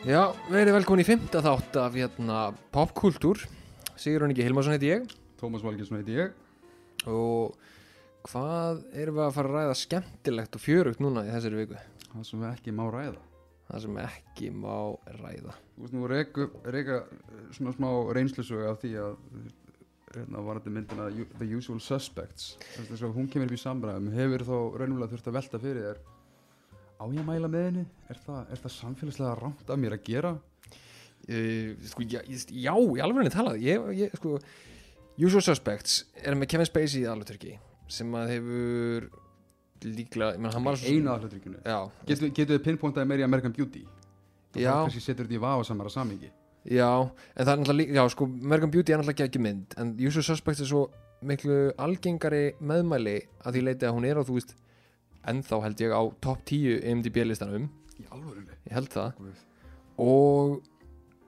Já, 0.00 0.30
verið 0.48 0.78
velkomin 0.78 1.02
í 1.02 1.04
fymta 1.04 1.42
þátt 1.44 1.74
af 1.76 1.96
hérna 1.98 2.36
popkultúr. 2.72 3.42
Sigur 4.00 4.22
Ingi 4.24 4.46
Hilmarsson 4.46 4.72
heiti 4.72 4.88
ég. 4.88 5.02
Tómas 5.36 5.60
Valgjesson 5.60 5.98
heiti 5.98 6.14
ég. 6.16 6.30
Og 7.04 7.52
hvað 8.24 8.80
erum 8.96 9.18
við 9.18 9.24
að 9.26 9.34
fara 9.36 9.50
að 9.50 9.56
ræða 9.58 9.74
skemmtilegt 9.76 10.56
og 10.56 10.62
fjörugt 10.64 11.02
núna 11.04 11.26
í 11.28 11.34
þessari 11.34 11.58
viku? 11.60 11.82
Það 12.14 12.24
sem 12.30 12.46
ekki 12.48 12.74
má 12.78 12.80
ræða. 12.88 13.20
Það 13.68 13.82
sem 13.84 13.98
ekki 14.06 14.48
má 14.56 14.78
ræða. 15.18 15.56
Þú 15.74 15.84
veist 15.84 15.96
nú 15.98 16.08
reyka, 16.14 16.46
reyka 16.78 16.98
svona 17.58 17.74
smá 17.76 17.90
reynslusögu 18.16 18.70
af 18.70 18.80
því 18.80 18.94
að 19.04 19.18
hérna 20.16 20.46
var 20.46 20.62
þetta 20.62 20.74
myndina 20.78 21.10
The 21.36 21.50
Usual 21.58 21.76
Suspects 21.84 22.54
þess 22.78 23.04
að 23.04 23.12
hún 23.14 23.28
kemur 23.30 23.52
upp 23.52 23.54
í 23.54 23.60
samræðum 23.62 24.08
hefur 24.16 24.42
þó 24.48 24.56
raunverulega 24.80 25.12
þurft 25.12 25.28
að 25.30 25.36
velta 25.36 25.60
fyrir 25.62 25.84
þér 25.86 26.00
á 27.00 27.04
ég 27.08 27.22
að 27.22 27.28
mæla 27.30 27.48
með 27.50 27.66
henni? 27.70 27.84
Er 28.12 28.20
það, 28.26 28.40
er 28.52 28.62
það 28.64 28.74
samfélagslega 28.76 29.34
rámt 29.40 29.70
af 29.72 29.80
mér 29.80 29.96
að 29.96 30.04
gera? 30.04 30.34
uh, 31.28 31.88
sko, 31.90 32.04
já, 32.04 32.20
já, 32.28 32.74
í 32.74 33.02
alveg 33.04 33.32
talað 33.32 33.62
ég, 33.64 33.88
ég, 33.98 34.14
sko, 34.18 34.36
Usual 35.20 35.44
Suspects 35.44 36.04
er 36.24 36.36
með 36.38 36.52
Kevin 36.54 36.68
Spacey 36.68 37.04
í 37.04 37.08
alveg 37.10 37.58
sem 37.90 38.12
að 38.14 38.30
hefur 38.36 39.08
líklega, 39.84 40.34
ég 40.36 40.42
menn 40.42 40.52
hann 40.54 40.64
var 40.64 40.76
svo- 40.78 40.92
Einu 40.92 41.16
já, 41.64 41.78
Getur 42.06 42.30
getu 42.36 42.52
þið 42.58 42.64
pinpointaði 42.64 43.08
meiri 43.10 43.24
American 43.24 43.52
Beauty? 43.52 43.84
Það 44.54 44.62
Já. 44.62 44.72
kannski 44.84 45.00
setur 45.00 45.26
þetta 45.26 45.38
í 45.38 45.40
vafa 45.40 45.64
samara 45.64 45.90
samingi 45.90 46.30
Já, 46.70 46.90
en 47.36 47.46
það 47.46 47.52
er 47.52 47.60
náttúrulega 47.60 47.94
já 47.96 48.08
sko, 48.12 48.24
American 48.24 48.70
Beauty 48.70 48.92
er 48.92 48.98
náttúrulega 49.00 49.28
ekki 49.28 49.40
mynd, 49.40 49.74
en 49.78 49.94
Usual 49.98 50.24
Suspects 50.26 50.60
er 50.60 50.66
svo 50.68 50.90
miklu 51.22 51.72
algengari 51.78 52.54
meðmæli 52.60 53.18
að 53.44 53.54
því 53.56 53.62
leiti 53.64 53.86
að 53.88 53.94
hún 53.96 54.06
er 54.08 54.20
á, 54.20 54.22
þú 54.24 54.36
veist, 54.36 54.54
ennþá 55.28 55.62
held 55.62 55.80
ég 55.84 55.92
á 55.92 56.02
top 56.20 56.44
10 56.48 56.80
IMDb 56.90 57.16
listanum, 57.26 57.68
ég 58.00 58.72
held 58.72 58.88
það, 58.88 59.12
Guð. 59.18 59.42
og 59.98 60.62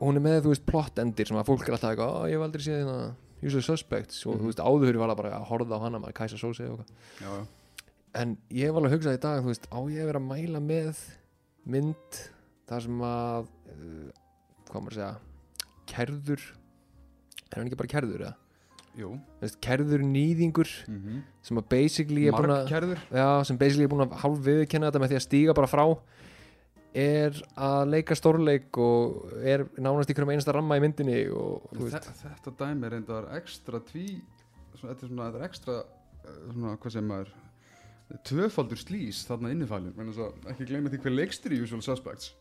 hún 0.00 0.16
er 0.16 0.24
með, 0.24 0.38
þú 0.44 0.52
veist, 0.54 0.66
plot 0.66 0.96
endir 0.98 1.26
sem 1.28 1.36
að 1.36 1.46
fólk 1.46 1.66
er 1.68 1.74
alltaf 1.76 1.92
eitthvað, 1.92 2.14
"Ó, 2.16 2.20
ég 2.26 2.32
hef 2.38 2.46
aldrei 2.46 2.62
séð 2.62 2.78
hérna 2.82 3.14
Usual 3.42 3.62
Suspects, 3.62 4.26
og 4.26 4.34
Mhm. 4.34 4.40
þú 4.40 4.46
veist, 4.52 4.58
áður 4.62 4.98
var 4.98 5.08
það 5.10 5.16
bara 5.16 5.30
að 5.38 5.46
horfa 5.46 5.76
á 5.76 5.82
hana, 5.82 5.98
maður 5.98 6.14
Kæsa 6.14 6.38
Sósi 6.38 6.70
og 6.70 6.78
eitthvað, 7.20 7.46
en 8.14 8.36
ég 8.50 8.66
hef 8.66 8.74
alveg 8.74 8.92
hugsað 8.92 9.16
í 9.16 9.20
dag, 9.20 9.42
þú 9.42 9.46
veist, 9.46 9.66
á 9.72 9.78
ég 9.90 10.02
að 10.02 10.06
vera 10.06 10.20
að 10.20 10.28
mæla 10.28 10.60
með 10.60 10.96
mynd 11.66 12.30
þar 12.68 12.80
sem 12.82 12.98
að, 13.00 13.46
uh, 13.68 14.12
hvað 14.68 14.82
maður 14.82 14.92
að 14.92 14.94
segja, 14.94 15.16
kerður, 15.86 16.40
er 17.52 17.56
hann 17.58 17.66
ekki 17.68 17.77
bara 17.77 17.88
kerður, 18.00 18.20
eða? 18.20 18.34
Jú. 18.98 19.14
Kerður 19.64 20.02
nýðingur 20.04 20.68
mm 20.88 20.96
-hmm. 20.98 21.20
sem 21.42 21.58
að 21.58 21.68
basically 21.68 22.26
er 22.26 22.32
búin 22.32 22.52
að 22.52 22.68
já, 23.10 23.44
sem 23.44 23.56
basically 23.56 23.84
er 23.84 23.92
búin 23.92 24.04
að 24.06 24.18
hálf 24.20 24.38
viðkenna 24.44 24.90
þetta 24.90 25.00
með 25.00 25.08
því 25.12 25.16
að 25.16 25.26
stíga 25.26 25.54
bara 25.54 25.66
frá 25.66 25.84
er 26.94 27.32
að 27.56 27.88
leika 27.88 28.14
stórleik 28.14 28.76
og 28.76 29.32
er 29.42 29.64
nánast 29.80 30.10
í 30.10 30.14
hverjum 30.14 30.34
einasta 30.34 30.52
ramma 30.52 30.76
í 30.76 30.82
myndinni 30.84 31.24
og 31.32 31.70
þú 31.72 31.88
veist, 31.88 32.04
Þe- 32.04 32.34
Þetta 32.36 32.52
dæmi 32.60 32.86
er 32.86 33.36
ekstra 33.38 33.80
tví 33.80 34.20
svona, 34.76 34.92
Þetta 34.92 35.06
er 35.06 35.08
svona, 35.08 35.30
þetta 35.30 35.40
er 35.40 35.48
ekstra 35.48 35.78
eh, 35.78 36.52
svona, 36.52 36.77
hvað 36.77 36.92
sem 36.92 37.08
maður 37.08 37.32
tvöfaldur 38.28 38.77
slís 38.77 39.22
þarna 39.24 39.52
innifælum 39.54 40.12
að 40.12 40.50
ekki 40.52 40.66
gleyma 40.68 40.90
því 40.92 41.00
hver 41.00 41.14
leikstir 41.16 41.54
í 41.56 41.62
Usual 41.64 41.80
Suspects. 41.80 42.34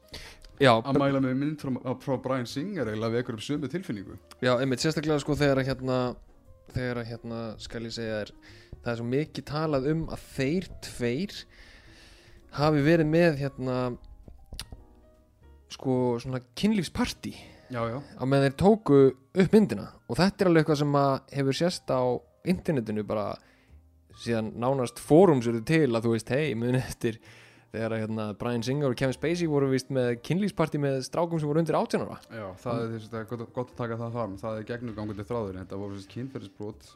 Já, 0.61 0.73
að 0.75 0.99
mæla 0.99 1.21
með 1.23 1.37
mynd 1.39 1.61
frá, 1.63 1.71
frá 2.03 2.17
Brian 2.21 2.49
Singer 2.49 2.91
eða 2.91 3.09
við 3.09 3.21
ekkur 3.21 3.37
upp 3.37 3.45
sömu 3.45 3.69
tilfinningu. 3.71 4.17
Já, 4.43 4.57
einmitt 4.59 4.83
sérstaklega 4.83 5.21
sko 5.23 5.37
þegar 5.39 5.61
að 5.61 5.71
hérna 5.71 5.99
þegar 6.75 7.01
að 7.01 7.09
hérna 7.11 7.41
skal 7.61 7.83
ég 7.85 7.95
segja 7.95 8.19
þér 8.21 8.33
það 8.81 8.91
er 8.93 8.99
svo 8.99 9.09
mikið 9.11 9.47
talað 9.51 9.89
um 9.91 10.05
að 10.11 10.25
þeir 10.35 10.69
tveir 10.87 11.35
hafi 12.57 12.85
verið 12.85 13.11
með 13.11 13.39
hérna 13.41 13.77
sko 15.71 15.97
svona 16.19 16.41
kynlífsparti 16.57 17.35
á 17.71 18.23
meðan 18.27 18.49
þeir 18.49 18.57
tóku 18.59 18.97
upp 19.11 19.53
myndina. 19.55 19.87
Og 20.11 20.17
þetta 20.19 20.43
er 20.43 20.49
alveg 20.49 20.65
eitthvað 20.65 20.81
sem 20.81 20.97
að 20.99 21.13
hefur 21.37 21.57
sérst 21.61 21.93
á 21.93 22.01
internetinu 22.51 23.05
bara 23.07 23.27
síðan 24.21 24.51
nánast 24.59 24.99
fórums 24.99 25.47
eru 25.47 25.61
til 25.63 25.87
að 25.87 26.03
þú 26.03 26.15
veist, 26.17 26.33
hei, 26.33 26.51
muni 26.57 26.81
eftir 26.81 27.21
þegar 27.71 27.95
að 27.95 28.01
hérna, 28.03 28.25
Brian 28.39 28.63
Singer 28.67 28.91
og 28.91 28.97
Kevin 28.99 29.15
Spacey 29.15 29.47
voru 29.51 29.69
vist 29.71 29.91
með 29.93 30.17
kynlífsparti 30.27 30.81
með 30.81 31.01
strákum 31.07 31.39
sem 31.39 31.47
voru 31.47 31.63
undir 31.63 31.77
18 31.79 32.03
ára. 32.05 32.17
Já 32.27 32.47
það 32.65 32.81
er, 32.87 33.05
það 33.07 33.21
er 33.21 33.29
gott, 33.29 33.45
gott 33.55 33.71
að 33.71 33.79
taka 33.83 33.99
það 34.01 34.17
fram. 34.17 34.35
Það 34.41 34.57
er 34.57 34.67
gegnugangandi 34.73 35.27
þráður. 35.29 35.61
Þetta 35.61 35.81
voru 35.83 36.03
kynferðisbrot 36.15 36.91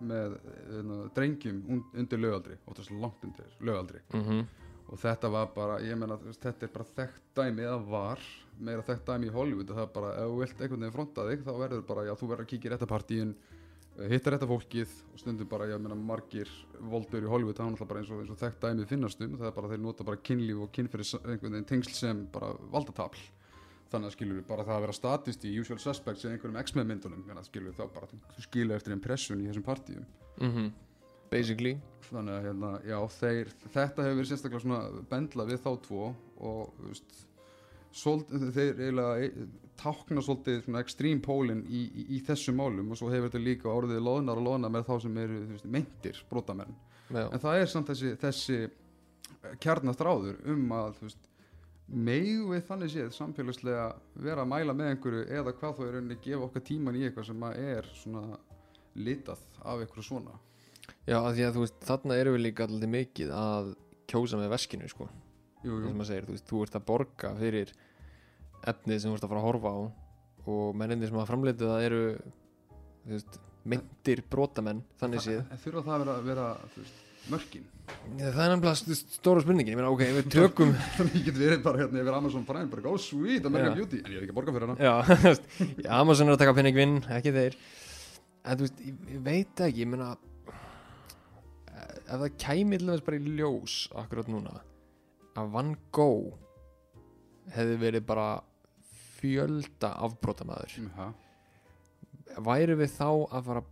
með 0.00 0.36
uh, 0.36 1.04
drengjum 1.16 1.60
un, 1.68 1.84
undir 2.02 2.20
lögaldri 2.20 2.56
óttast 2.68 2.92
langt 2.94 3.24
undir 3.26 3.48
lögaldri 3.60 4.00
mm 4.08 4.22
-hmm. 4.24 4.44
og 4.88 5.00
þetta 5.00 5.28
var 5.28 5.50
bara, 5.54 5.80
ég 5.84 5.98
veist, 6.00 6.42
þetta 6.42 6.66
er 6.66 6.72
bara 6.74 6.88
þekkt 6.96 7.22
dæmi 7.36 7.62
eða 7.62 7.78
var 7.90 8.20
meira 8.58 8.82
þekkt 8.82 9.06
dæmi 9.06 9.26
í 9.28 9.34
Hollywood 9.34 9.72
það 9.72 9.82
er 9.82 9.92
bara, 9.94 10.12
ef 10.16 10.30
þú 10.30 10.38
vilt 10.40 10.60
einhvern 10.60 10.80
veginn 10.80 10.96
fronta 10.96 11.26
þig 11.28 11.44
þá 11.44 11.52
verður 11.58 11.86
bara, 11.86 12.04
já, 12.04 12.14
þú 12.14 12.28
verður 12.28 12.44
að 12.44 12.50
kíkja 12.52 12.70
í 12.70 12.72
réttapartíin 12.72 13.34
hittar 14.08 14.32
rétta 14.34 14.48
fólkið 14.48 14.92
og 15.12 15.20
stundum 15.20 15.48
bara, 15.50 15.66
ég 15.68 15.80
meina, 15.82 15.96
margir 15.98 16.48
voldur 16.92 17.26
í 17.26 17.28
Hollywood, 17.28 17.56
það 17.58 17.66
er 17.66 17.74
náttúrulega 17.74 17.90
bara 17.90 18.00
eins 18.00 18.12
og, 18.14 18.22
eins 18.22 18.32
og 18.32 18.38
þekkt 18.40 18.64
dæmi 18.64 18.86
finnast 18.88 19.20
um, 19.26 19.34
það 19.36 19.50
er 19.50 19.56
bara, 19.58 19.70
þeir 19.72 19.82
nota 19.84 20.06
bara 20.08 20.22
kynlíf 20.28 20.62
og 20.64 20.72
kynferðis 20.76 21.12
einhvern 21.20 21.56
veginn 21.56 21.68
tengsl 21.68 21.96
sem 21.98 22.24
bara 22.32 22.54
valdatafl. 22.72 23.24
Þannig 23.90 24.06
að 24.06 24.14
skilur 24.14 24.38
við 24.38 24.46
bara 24.46 24.64
það 24.64 24.76
að 24.76 24.84
vera 24.86 24.96
statist 24.96 25.44
í 25.44 25.52
usual 25.60 25.80
suspects 25.82 26.24
eða 26.24 26.36
einhverjum 26.36 26.60
X-Men 26.62 26.88
myndunum 26.92 27.24
þannig 27.26 27.42
að 27.42 27.48
skilur 27.50 27.72
við 27.72 27.80
þá 27.80 27.96
bara, 27.96 28.20
skilur 28.46 28.76
eftir 28.76 28.94
impression 28.94 29.42
í 29.42 29.48
þessum 29.50 29.66
partíum. 29.66 30.06
Mhm. 30.40 30.70
basically. 31.30 31.76
Þannig 32.10 32.34
að 32.34 32.46
hérna, 32.48 32.70
já, 32.82 32.96
þeir, 33.20 33.50
þetta 33.70 34.02
hefur 34.02 34.16
verið 34.18 34.30
sérstaklega 34.30 34.62
svona 34.64 35.02
bendla 35.10 35.44
við 35.46 35.60
þá 35.62 35.70
tvo 35.84 36.06
og 36.40 36.72
þú 36.78 36.88
veist, 36.88 37.20
svolítið, 37.96 38.46
þeir 38.54 38.82
eiginlega 38.84 39.24
e- 39.26 39.48
tákna 39.80 40.22
svolítið 40.24 40.60
svona 40.66 40.82
extreme 40.84 41.22
pólinn 41.24 41.62
í, 41.64 41.86
í, 41.88 42.04
í 42.16 42.20
þessum 42.26 42.58
málum 42.60 42.92
og 42.92 43.00
svo 43.00 43.08
hefur 43.12 43.30
þetta 43.30 43.40
líka 43.40 43.70
orðið 43.72 44.02
loðnar 44.04 44.40
og 44.40 44.46
loðnar 44.46 44.74
með 44.74 44.86
þá 44.90 44.94
sem 45.06 45.18
eru 45.22 45.38
þú 45.40 45.54
veist, 45.54 45.70
meintir 45.76 46.20
brotamenn. 46.30 46.76
Já, 47.10 47.24
en 47.24 47.42
það 47.42 47.62
er 47.62 47.72
samt 47.72 47.90
þessi, 47.90 48.12
þessi 48.20 48.58
kjarnastráður 49.64 50.36
um 50.52 50.74
að 50.76 50.92
þú 50.98 51.08
veist, 51.08 51.30
megu 52.10 52.52
við 52.52 52.62
þannig 52.68 52.92
séð 52.92 53.08
samfélagslega 53.16 53.86
vera 54.26 54.44
að 54.44 54.52
mæla 54.52 54.76
með 54.76 54.92
einhverju 54.92 55.24
eða 55.40 55.56
hvað 55.58 55.74
þá 55.78 55.82
er 55.86 55.96
rauninni 55.96 56.18
að 56.18 56.28
gefa 56.28 56.46
okkar 56.46 56.66
tíman 56.68 56.98
í 57.00 57.06
eitthvað 57.06 57.30
sem 57.30 57.48
er 57.50 57.90
svona 57.98 58.24
litað 59.00 59.42
af 59.64 59.82
einhverju 59.82 60.06
svona? 60.06 60.36
Já, 61.08 61.18
að 61.18 61.32
því 61.38 61.46
að 61.46 61.56
þú 61.56 61.64
veist 61.64 61.88
þarna 61.88 62.20
eru 62.20 62.36
við 62.36 62.44
líka 62.44 62.66
alltaf 62.66 62.92
mikið 62.94 63.34
að 63.34 63.72
kjósa 64.10 64.38
með 64.38 64.52
veskinu 64.54 64.90
sko, 64.90 65.08
jú, 65.64 65.74
jú. 65.74 65.82
sem 65.86 65.96
maður 65.96 66.10
segir, 66.10 66.26
þú 66.28 66.36
veist, 66.36 66.46
þú 66.50 66.62
ert 66.64 66.78
að 66.78 66.86
borga 66.90 67.32
fyrir 67.40 67.74
efnið 68.70 69.02
sem 69.02 69.10
þú 69.10 69.16
ert 69.18 69.26
að 69.26 69.32
fara 69.32 69.42
að 69.42 69.48
horfa 69.48 69.72
á 69.74 69.78
og 70.50 70.78
mennindir 70.80 71.10
sem 71.10 71.20
að 71.20 71.28
framleita 71.30 71.68
það 71.70 71.86
eru 71.88 72.00
veist, 73.10 73.38
myndir 73.70 74.22
brotamenn 74.32 74.82
þannig 75.00 75.24
séð. 75.24 75.42
En 75.46 75.62
þurfa 75.64 75.84
það 75.86 75.94
að 75.94 76.04
vera, 76.04 76.16
vera 76.30 76.46
veist, 76.76 77.02
mörkin. 77.30 77.66
Það 78.20 78.40
er 78.46 78.78
st- 78.78 79.18
stóra 79.18 79.42
spurningin, 79.44 79.74
ég 79.74 79.80
meina, 79.80 79.90
ok, 79.92 80.04
við 80.16 80.30
tökum 80.32 80.72
þannig 80.96 81.18
ég 81.20 81.28
get 81.28 81.40
verið 81.42 81.62
bara 81.66 81.82
hérna 81.82 82.02
yfir 82.04 82.16
Amazon 82.16 82.46
Prime 82.48 82.70
bara, 82.72 82.88
oh 82.88 83.00
sweet, 83.00 83.46
American. 83.50 83.76
Beauty. 83.80 84.00
En 84.04 84.14
ég 84.14 84.22
er 84.22 84.24
ekki 84.26 84.34
að 84.34 84.40
borga 84.40 84.56
fyrir 84.56 84.70
hana. 84.70 84.80
Já, 84.80 85.92
Amazon 86.00 86.30
er 86.30 86.38
að 86.38 86.42
taka 86.44 86.56
penning 86.56 86.78
vinn, 86.78 86.98
ekki 87.18 87.34
þeir. 87.36 87.60
En 88.40 88.56
þú 88.56 88.66
veist, 88.66 88.82
ég, 88.86 89.22
veit 89.26 89.64
ekki, 89.68 89.84
ég 89.84 89.92
meina 89.92 90.14
Ef 92.10 92.18
það 92.18 92.32
kæmi 92.42 92.78
til 92.80 92.88
þess 92.90 93.04
bara 93.06 93.18
í 93.20 93.32
ljós 93.38 93.74
akkurat 94.00 94.30
núna 94.30 94.56
að 95.38 95.50
Van 95.54 95.74
Gogh 95.94 96.38
hefði 97.54 97.76
verið 97.80 98.06
bara 98.06 98.28
fjölda 99.20 99.92
afbrotamæður 100.06 100.76
Aha. 100.88 101.10
væri 102.46 102.78
við 102.80 102.94
þá 102.96 103.08
að 103.10 103.46
fara 103.50 103.62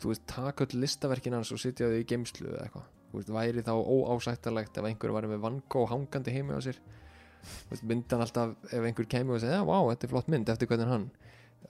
þú 0.00 0.12
veist, 0.12 0.26
taka 0.28 0.66
öll 0.66 0.82
listaverkin 0.82 1.36
hans 1.36 1.52
og 1.54 1.60
sitja 1.62 1.88
þau 1.88 2.00
í 2.00 2.06
geimslu 2.08 2.50
eða 2.50 2.66
eitthvað? 2.66 2.88
Þú 3.10 3.20
veist, 3.20 3.32
væri 3.36 3.64
þá 3.64 3.74
óásættalegt 3.80 4.78
ef 4.80 4.88
einhver 4.88 5.14
væri 5.16 5.30
með 5.30 5.44
Van 5.44 5.60
Gogh 5.72 5.92
hangandi 5.92 6.34
heimi 6.34 6.56
á 6.56 6.60
sér? 6.64 6.80
Myndan 7.86 8.24
alltaf 8.24 8.56
ef 8.74 8.82
einhver 8.82 9.06
kæmi 9.08 9.36
og 9.36 9.40
segja, 9.40 9.60
já, 9.60 9.64
vá, 9.68 9.78
þetta 9.92 10.08
er 10.08 10.12
flott 10.12 10.28
mynd 10.32 10.50
eftir 10.52 10.68
hvernig 10.68 10.88
er 10.88 10.92
hann 10.92 11.08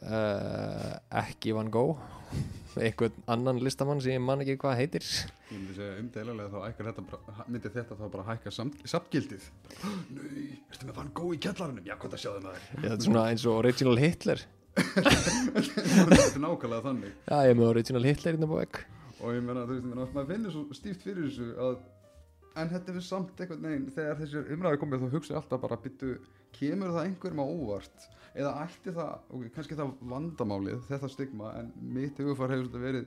uh, 0.02 0.96
ekki 1.22 1.54
Van 1.56 1.70
Gogh. 1.72 2.00
Einhvern 2.76 3.14
annan 3.32 3.62
listamann 3.64 4.02
sem 4.04 4.18
ég 4.18 4.20
man 4.20 4.42
ekki 4.44 4.58
hvað 4.60 4.80
heitir. 4.82 5.06
Ég 5.48 5.60
myndi 5.60 5.76
segja 5.78 6.00
umdeilarlega 6.02 6.50
þá 6.52 6.66
ækkar 6.66 6.90
þetta 6.90 7.44
myndi 7.46 7.70
þetta 7.72 7.96
þá 7.96 8.04
bara 8.12 8.24
hækka 8.26 8.52
samgildið 8.52 9.46
Nei, 10.16 10.58
ertu 10.68 10.88
með 10.88 10.98
Van 10.98 11.14
Gogh 11.16 11.36
í 11.36 11.40
kjallarinum? 11.46 11.86
Já, 11.86 11.94
hvað 12.02 12.16
það 12.16 12.22
sjáðu 12.24 12.42
maður. 12.44 12.66
Þetta 12.74 12.92
er 12.98 13.06
svona 13.06 13.24
eins 13.30 13.46
og 13.46 13.62
Original 13.62 13.96
Hitler. 14.02 14.44
Þetta 14.76 16.26
er 16.26 16.42
nákvæmlega 16.42 16.84
þannig. 16.90 17.16
Já, 17.24 17.38
ég 17.46 17.54
er 17.54 17.58
með 17.62 17.70
Original 17.70 18.04
Hitler 18.10 18.36
innan 18.36 18.52
búið 18.52 18.82
og 19.16 19.32
ég 19.32 19.44
meina, 19.44 19.64
þú 19.66 19.76
veist, 19.80 20.14
maður 20.14 20.32
finnir 20.32 20.54
svo 20.54 20.76
stíft 20.76 21.04
fyrir 21.06 21.28
þessu 21.28 21.46
að 21.62 21.78
en 22.60 22.72
þetta 22.72 22.92
er 22.92 23.04
samt 23.04 23.40
einhvern 23.40 23.64
veginn 23.68 23.88
þegar 23.94 24.18
þessi 24.20 24.42
umræði 24.54 24.80
komið 24.82 25.02
þá 25.04 25.14
hugsa 25.16 25.34
ég 25.34 25.40
alltaf 25.40 25.62
bara 25.62 25.78
byttu, 25.80 26.12
kemur 26.56 26.94
það 26.94 27.08
einhverjum 27.10 27.42
á 27.42 27.46
óvart 27.46 28.06
eða 28.36 28.52
ætti 28.66 28.92
það, 28.96 29.14
ok, 29.32 29.46
kannski 29.54 29.78
það 29.78 29.94
vandamálið 30.12 30.82
þetta 30.90 31.08
stigma, 31.12 31.52
en 31.60 31.70
mitt 31.96 32.18
hugufar 32.20 32.52
hefur 32.52 32.68
þetta 32.68 32.82
verið 32.82 33.06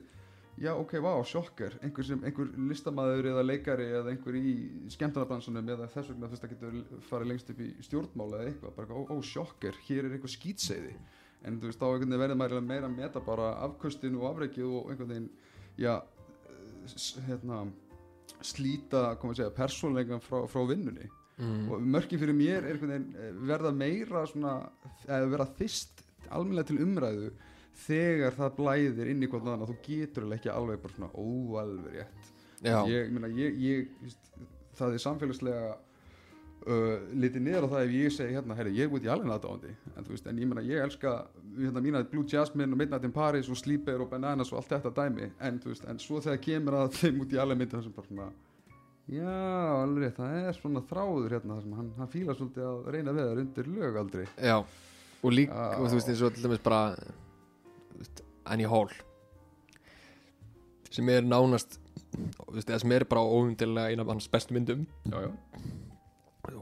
já 0.60 0.74
ok, 0.76 0.96
vá, 1.04 1.12
sjokker 1.24 1.78
einhver, 1.86 2.06
sem, 2.08 2.24
einhver 2.28 2.50
listamaður 2.70 3.30
eða 3.32 3.46
leikari 3.46 3.86
eða 4.00 4.12
einhver 4.12 4.36
í 4.36 4.54
skemmtarnabransunum 4.92 5.72
eða 5.76 5.88
þess 5.94 6.12
vegna 6.12 6.30
veist 6.32 6.44
að 6.44 6.56
getur 6.56 7.04
farið 7.08 7.32
lengst 7.32 7.54
upp 7.54 7.62
í 7.64 7.70
stjórnmála 7.86 8.42
eða 8.42 8.52
eitthvað, 8.52 8.76
bara 8.80 8.98
ó, 8.98 9.02
ó 9.08 9.16
sjokker 9.24 9.80
hér 9.86 10.10
er 10.10 10.18
einhver 10.18 10.34
skýtseiði 10.34 10.96
en 11.48 11.60
þú 11.62 11.70
veist, 11.70 11.80
þá 11.80 11.88
einhvern 11.88 12.16
veginn 12.16 12.24
verður 12.24 12.42
maður 12.42 12.66
meira 12.68 12.90
að 12.90 12.98
meta 12.98 13.24
bara 13.24 13.54
afkustinu 13.70 14.20
og 14.24 14.34
afreikið 14.34 14.74
og 14.82 14.92
einhvern 14.92 15.14
veginn 15.14 15.30
já, 15.80 15.94
hérna 17.30 17.62
slíta, 18.44 19.16
koma 19.22 19.36
að 19.36 19.42
segja, 19.44 19.56
persónleikan 19.56 20.24
frá, 20.24 20.44
frá 20.52 20.66
vinnunni 20.68 21.08
mm. 21.40 21.66
og 21.72 21.82
mörkin 21.96 22.22
fyrir 22.22 22.38
mér 22.38 22.68
er 22.70 22.84
eh, 22.96 23.34
verða 23.48 23.72
meira 23.76 24.26
svona, 24.30 24.60
eða 25.08 25.32
verða 25.32 25.50
fyrst 25.60 26.04
almennilega 26.30 26.70
til 26.70 26.84
umræðu 26.86 27.32
þegar 27.86 28.38
það 28.38 28.56
blæðir 28.58 29.12
inn 29.14 29.24
í 29.24 29.30
hvort 29.32 29.48
annað 29.48 29.74
þú 29.74 29.78
getur 29.86 30.32
ekki 30.36 30.52
alveg 30.54 30.82
bara 30.84 30.96
svona 30.96 31.12
óalveg 31.16 32.00
rétt. 32.00 32.32
Ég, 32.60 32.90
ég 32.92 33.14
meina, 33.16 33.30
ég, 33.32 33.62
ég 33.64 33.94
veist, 34.04 34.34
það 34.76 34.98
er 34.98 35.04
samfélagslega 35.06 35.70
uh, 36.68 37.06
litið 37.16 37.46
niður 37.46 37.70
á 37.70 37.72
það 37.72 37.86
ef 37.86 37.94
ég 37.96 38.16
segi 38.18 38.36
hérna, 38.36 38.58
herri, 38.60 38.76
ég 38.76 38.92
út 38.92 39.06
í 39.06 39.12
alveg 39.12 39.32
aðdáðandi 39.32 39.72
en 39.94 40.08
þú 40.08 40.16
veist, 40.16 40.28
en 40.28 40.44
ég 40.44 40.52
meina, 40.52 40.66
ég 40.68 40.84
elska 40.84 41.16
hérna 41.56 41.86
mína 41.86 42.04
Blue 42.12 42.28
Jasmine 42.28 42.76
og 42.76 42.82
Midnight 42.82 43.08
in 43.08 43.16
Paris 43.16 43.48
og 43.48 43.60
Sleeper 43.60 44.04
og 44.04 44.12
Bananas 44.12 44.52
og 44.52 44.60
allt 44.60 44.76
þetta 44.76 44.92
dæmi. 45.00 45.32
En 45.40 45.64
veist, 45.64 45.88
en 45.88 46.04
svo 46.04 46.20
þegar 46.26 46.44
kemur 46.44 46.82
að 46.82 47.00
þeim 47.00 47.24
út 47.24 47.36
í 47.36 47.40
alveg 47.40 47.62
myndi 47.62 47.78
það 47.78 47.88
sem 47.88 47.96
bara 47.96 48.12
svona 48.12 48.30
já, 49.10 49.34
alveg 49.84 50.04
rétt, 50.06 50.20
það 50.20 50.38
er 50.44 50.60
svona 50.60 50.84
þráður 50.90 51.34
hérna 51.36 51.56
þar 51.56 51.66
sem 51.66 51.80
hann, 51.80 51.90
hann 51.98 52.14
fílar 52.14 52.38
svolítið 52.38 52.70
að 52.70 52.94
reyna 52.94 53.16
við 53.18 53.28
þar 53.30 53.44
undir 53.44 53.74
lög 53.78 54.00
aldrei. 54.04 54.28
Já 54.38 54.60
Og 55.24 55.32
líka, 55.36 55.52
Já. 55.52 55.76
og 55.80 55.90
þú 55.90 55.98
veist, 55.98 56.10
eins 56.10 56.22
og 56.24 56.34
til 56.36 56.46
dæmis 56.46 56.62
bara 56.64 56.96
Annie 58.48 58.70
Hall 58.72 58.92
sem 60.90 61.10
er 61.12 61.26
nánast 61.28 61.76
veist, 62.56 62.72
sem 62.72 62.96
er 62.96 63.06
bara 63.10 63.22
óumdilega 63.22 63.92
eina 63.92 64.06
af 64.06 64.14
hans 64.14 64.30
bestu 64.32 64.56
myndum. 64.56 64.88
Já, 65.12 65.28
já. 65.28 65.32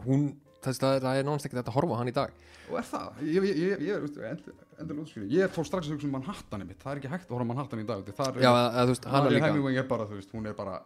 hún, 0.07 0.31
þess 0.65 0.81
að 0.81 1.05
það 1.05 1.19
er 1.19 1.29
nánast 1.29 1.45
ekki 1.45 1.59
þetta 1.59 1.71
að 1.71 1.77
horfa 1.77 1.99
hann 2.01 2.11
í 2.11 2.15
dag. 2.17 2.33
Og 2.67 2.79
er 2.81 2.89
það, 2.89 3.21
ég, 3.23 3.45
ég, 3.45 3.61
ég, 3.61 3.85
ég 3.87 3.93
er 3.95 4.03
veist, 4.03 4.17
end, 4.17 4.65
endur 4.81 5.03
útskýri, 5.05 5.29
ég 5.37 5.53
fór 5.53 5.69
strax 5.69 5.87
að 5.87 5.95
hugsa 5.95 6.09
um 6.09 6.17
Manhattan 6.17 6.65
það 6.73 6.91
er 6.91 6.99
ekki 6.99 7.13
hægt 7.13 7.29
að 7.29 7.37
horfa 7.37 7.49
Manhattan 7.53 7.83
í 7.85 7.87
dag 7.87 8.01
í 8.09 8.17
þar 8.17 8.41
Já, 8.41 8.49
eða, 8.49 8.81
þú 8.81 8.95
veist, 8.95 9.09
hann 9.13 9.29
er 9.29 9.37
líka. 9.37 9.53
Er 9.77 9.87
bara, 9.93 10.09
veist, 10.11 10.33
hún 10.33 10.49
er 10.49 10.57
bara 10.57 10.81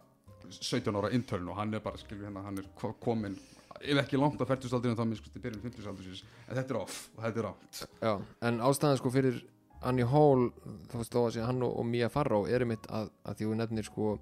17 0.58 0.96
ára 1.00 1.10
intern 1.16 1.48
og 1.52 1.56
hann 1.58 1.74
er 1.74 1.80
bara, 1.84 1.96
skilur 2.00 2.26
hérna, 2.28 2.42
hann 2.46 2.58
er 2.62 2.68
ko- 2.78 2.94
kominn, 3.00 3.36
ef 3.80 3.98
ekki 4.04 4.18
langt 4.20 4.40
á 4.40 4.46
færtustaldinu 4.46 4.94
þá 4.98 5.04
minnst 5.08 5.36
í 5.36 5.42
byrjun 5.42 5.62
50-saldurins, 5.64 6.22
en 6.48 6.56
þetta 6.58 6.74
er 6.76 6.80
off 6.82 6.98
og 7.16 7.24
þetta 7.24 7.40
er 7.42 7.48
rámt. 7.48 7.82
Já, 8.02 8.12
en 8.48 8.60
ástæðan 8.68 9.00
sko 9.00 9.10
fyrir 9.14 9.40
Annie 9.82 10.06
Hall, 10.06 10.50
þó 10.92 11.24
að 11.26 11.32
sé 11.34 11.42
hann 11.46 11.62
og, 11.66 11.72
og 11.80 11.86
Mia 11.90 12.08
Farrow 12.12 12.44
er 12.46 12.62
einmitt 12.62 12.84
að, 12.94 13.08
að 13.26 13.40
því 13.40 13.48
hún 13.50 13.58
nefnir 13.64 13.88
sko 13.88 14.12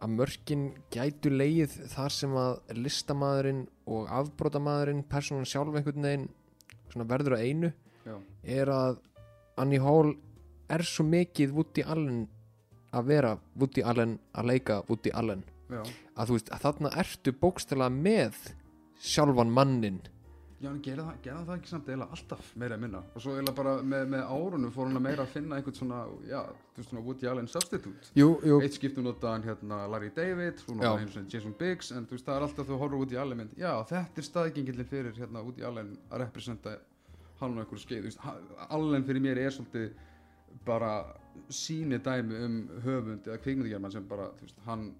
að 0.00 0.14
mörkin 0.16 0.64
gætu 0.90 1.30
leið 1.30 1.74
þar 1.92 2.14
sem 2.14 2.32
að 2.40 2.54
listamaðurinn 2.80 3.66
og 3.92 4.08
afbrótamaðurinn, 4.16 5.04
persónan 5.10 5.46
sjálf 5.48 5.76
einhvern 5.76 6.06
veginn 6.08 6.28
svona 6.90 7.06
verður 7.10 7.36
að 7.36 7.44
einu 7.46 7.70
Já, 8.08 8.16
er 8.56 8.72
að 8.72 8.96
Annie 9.60 9.82
Hall 9.84 10.14
er 10.72 10.82
svo 10.88 11.04
mikið 11.04 11.52
Woody 11.52 11.84
Allen 11.84 12.22
að 12.92 13.10
vera 13.12 13.34
Woody 13.56 13.82
Allen 13.86 14.18
að 14.34 14.52
leika 14.52 14.80
Woody 14.88 15.12
Allen. 15.14 15.44
Já. 15.70 15.84
að 16.18 16.26
þú 16.30 16.34
veist 16.34 16.48
að 16.50 16.62
þarna 16.64 16.90
ertu 16.98 17.32
bókstælega 17.38 17.94
með 17.94 18.38
sjálfan 18.98 19.52
mannin 19.54 20.00
Já, 20.60 20.68
en 20.68 20.80
gerði 20.84 21.04
það, 21.06 21.20
gerði 21.24 21.44
það 21.48 21.54
ekki 21.56 21.70
samt 21.70 21.86
eiginlega 21.88 22.16
alltaf 22.16 22.48
meira 22.60 22.76
að 22.76 22.82
minna? 22.82 22.98
Og 23.16 23.22
svo 23.24 23.32
eiginlega 23.32 23.56
bara 23.56 23.70
með, 23.92 24.02
með 24.12 24.24
árunum 24.34 24.72
fór 24.74 24.90
hann 24.90 24.98
að 24.98 25.04
meira 25.06 25.24
að 25.24 25.30
finna 25.32 25.56
einhvern 25.56 25.76
svona, 25.78 26.00
já, 26.28 26.40
þú 26.74 26.82
veist 26.82 26.90
svona 26.90 27.04
Woody 27.06 27.28
Allen 27.30 27.48
substitute. 27.48 28.10
Jú, 28.18 28.26
jú, 28.44 28.58
Eitt 28.66 28.76
skiptum 28.76 29.06
notaðan 29.08 29.46
hérna 29.46 29.78
Larry 29.88 30.10
David, 30.18 30.60
svo 30.60 30.74
notaðan 30.76 31.06
einu 31.06 31.14
svona 31.14 31.32
Jason 31.32 31.54
Biggs, 31.62 31.88
en 31.96 32.04
þú 32.10 32.18
veist 32.18 32.28
það 32.28 32.36
er 32.36 32.46
alltaf 32.50 32.68
þú 32.68 32.80
horfður 32.82 33.00
Woody 33.00 33.20
Allen 33.22 33.40
mynd, 33.40 33.56
já, 33.56 33.70
þetta 33.88 34.20
er 34.20 34.28
staðgengillin 34.28 34.90
fyrir 34.92 35.16
hérna 35.16 35.44
Woody 35.46 35.64
Allen 35.70 35.94
að 36.10 36.22
representa 36.26 36.76
hann 37.40 37.56
á 37.56 37.60
einhverju 37.64 37.84
skeið, 37.86 38.04
þú 38.04 38.10
veist, 38.10 38.68
Allen 38.68 39.08
fyrir 39.08 39.24
mér 39.30 39.40
er 39.46 39.56
svolítið 39.56 39.88
bara 40.68 40.92
síni 41.50 41.98
dæmi 42.02 42.40
um 42.44 42.56
höfund 42.84 43.26
eða 43.26 43.38
kvikmyndagerman 43.44 43.92
sem 43.92 44.06
bara, 44.08 44.30
veist, 44.40 44.58
hann 44.66 44.90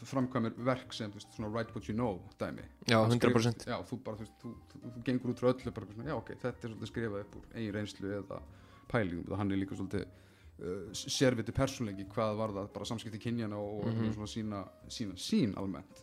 framkvæmir 0.00 0.54
verk 0.64 0.92
sem, 0.96 1.10
veist, 1.12 1.34
write 1.40 1.74
what 1.74 1.88
you 1.88 1.94
know 1.94 2.20
dæmi. 2.40 2.62
já, 2.88 3.00
Hann 3.02 3.18
skrifar- 3.18 3.52
100% 3.52 3.66
Já, 3.68 3.76
þú 3.84 3.98
bara, 4.04 4.16
veist, 4.16 4.32
þú, 4.42 4.54
þú, 4.72 4.80
þú 4.94 5.02
gengur 5.04 5.30
út 5.34 5.40
frá 5.42 5.50
öllu 5.52 5.72
bara, 5.76 5.86
svona, 5.92 6.08
já, 6.08 6.16
ok, 6.16 6.32
þetta 6.40 6.64
er 6.64 6.72
svolítið 6.74 6.90
skrifað 6.92 7.20
upp 7.26 7.36
úr 7.36 7.44
eigin 7.54 7.74
reynslu 7.74 8.12
eða 8.20 8.40
pælingum, 8.88 9.36
hann 9.38 9.52
er 9.52 9.56
líka 9.60 9.76
svolítið 9.76 10.06
uh, 10.06 10.92
sérviti 10.92 11.52
persónleiki 11.56 12.06
hvað 12.14 12.36
var 12.40 12.54
það, 12.56 12.70
bara 12.74 12.84
samskipti 12.88 13.18
kynjana 13.18 13.56
og, 13.60 13.84
og 13.84 13.92
Mhm. 13.94 14.12
svona 14.16 14.26
sína, 14.34 14.62
sína 14.88 15.14
sín 15.16 15.54
almennt 15.56 16.02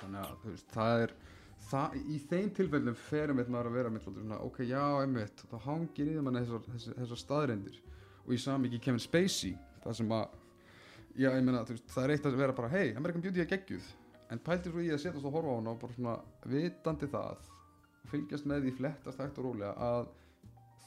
þannig 0.00 0.24
að, 0.24 0.62
það 0.72 1.02
er 1.04 1.12
það, 1.68 1.94
í 2.08 2.18
þeim 2.30 2.50
tilfellum 2.56 2.94
fer 2.94 3.28
einmitt 3.32 3.48
maður 3.52 3.66
að 3.70 3.76
vera 3.78 3.90
með 3.90 4.40
ok, 4.40 4.58
já, 4.64 4.82
einmitt 5.02 5.44
þá 5.50 5.56
hangir 5.66 6.06
í 6.08 6.16
það 6.16 6.38
þessar, 6.40 6.66
þessar, 6.72 6.94
þessar 7.02 7.22
staðreindir 7.24 7.80
og 8.28 8.36
í 8.36 8.40
sami 8.42 8.68
ekki 8.68 8.82
Kevin 8.86 9.02
Spacey 9.02 9.54
það 9.82 9.98
sem 10.00 10.12
að, 10.14 10.36
já, 11.14 11.30
ég 11.30 11.46
meina, 11.46 11.64
veist, 11.68 11.88
það 11.94 12.04
er 12.04 12.14
eitt 12.14 12.28
að 12.28 12.38
vera 12.42 12.56
bara, 12.56 12.70
hei, 12.74 12.92
American 12.98 13.24
Beauty 13.24 13.42
er 13.42 13.50
geggjuð 13.50 13.90
en 14.28 14.42
pæltir 14.44 14.74
svo 14.74 14.84
í 14.84 14.92
að 14.92 15.02
setjast 15.02 15.24
og 15.24 15.34
horfa 15.38 15.56
á 15.56 15.58
hana 15.58 15.74
og 15.74 15.82
bara 15.82 15.96
svona 15.96 16.16
vitandi 16.52 17.10
það 17.10 17.48
og 17.48 18.12
fylgjast 18.12 18.48
með 18.48 18.66
því 18.66 18.76
flettast 18.82 19.22
hægt 19.24 19.40
og 19.40 19.48
rólega 19.48 19.74
að 19.88 20.12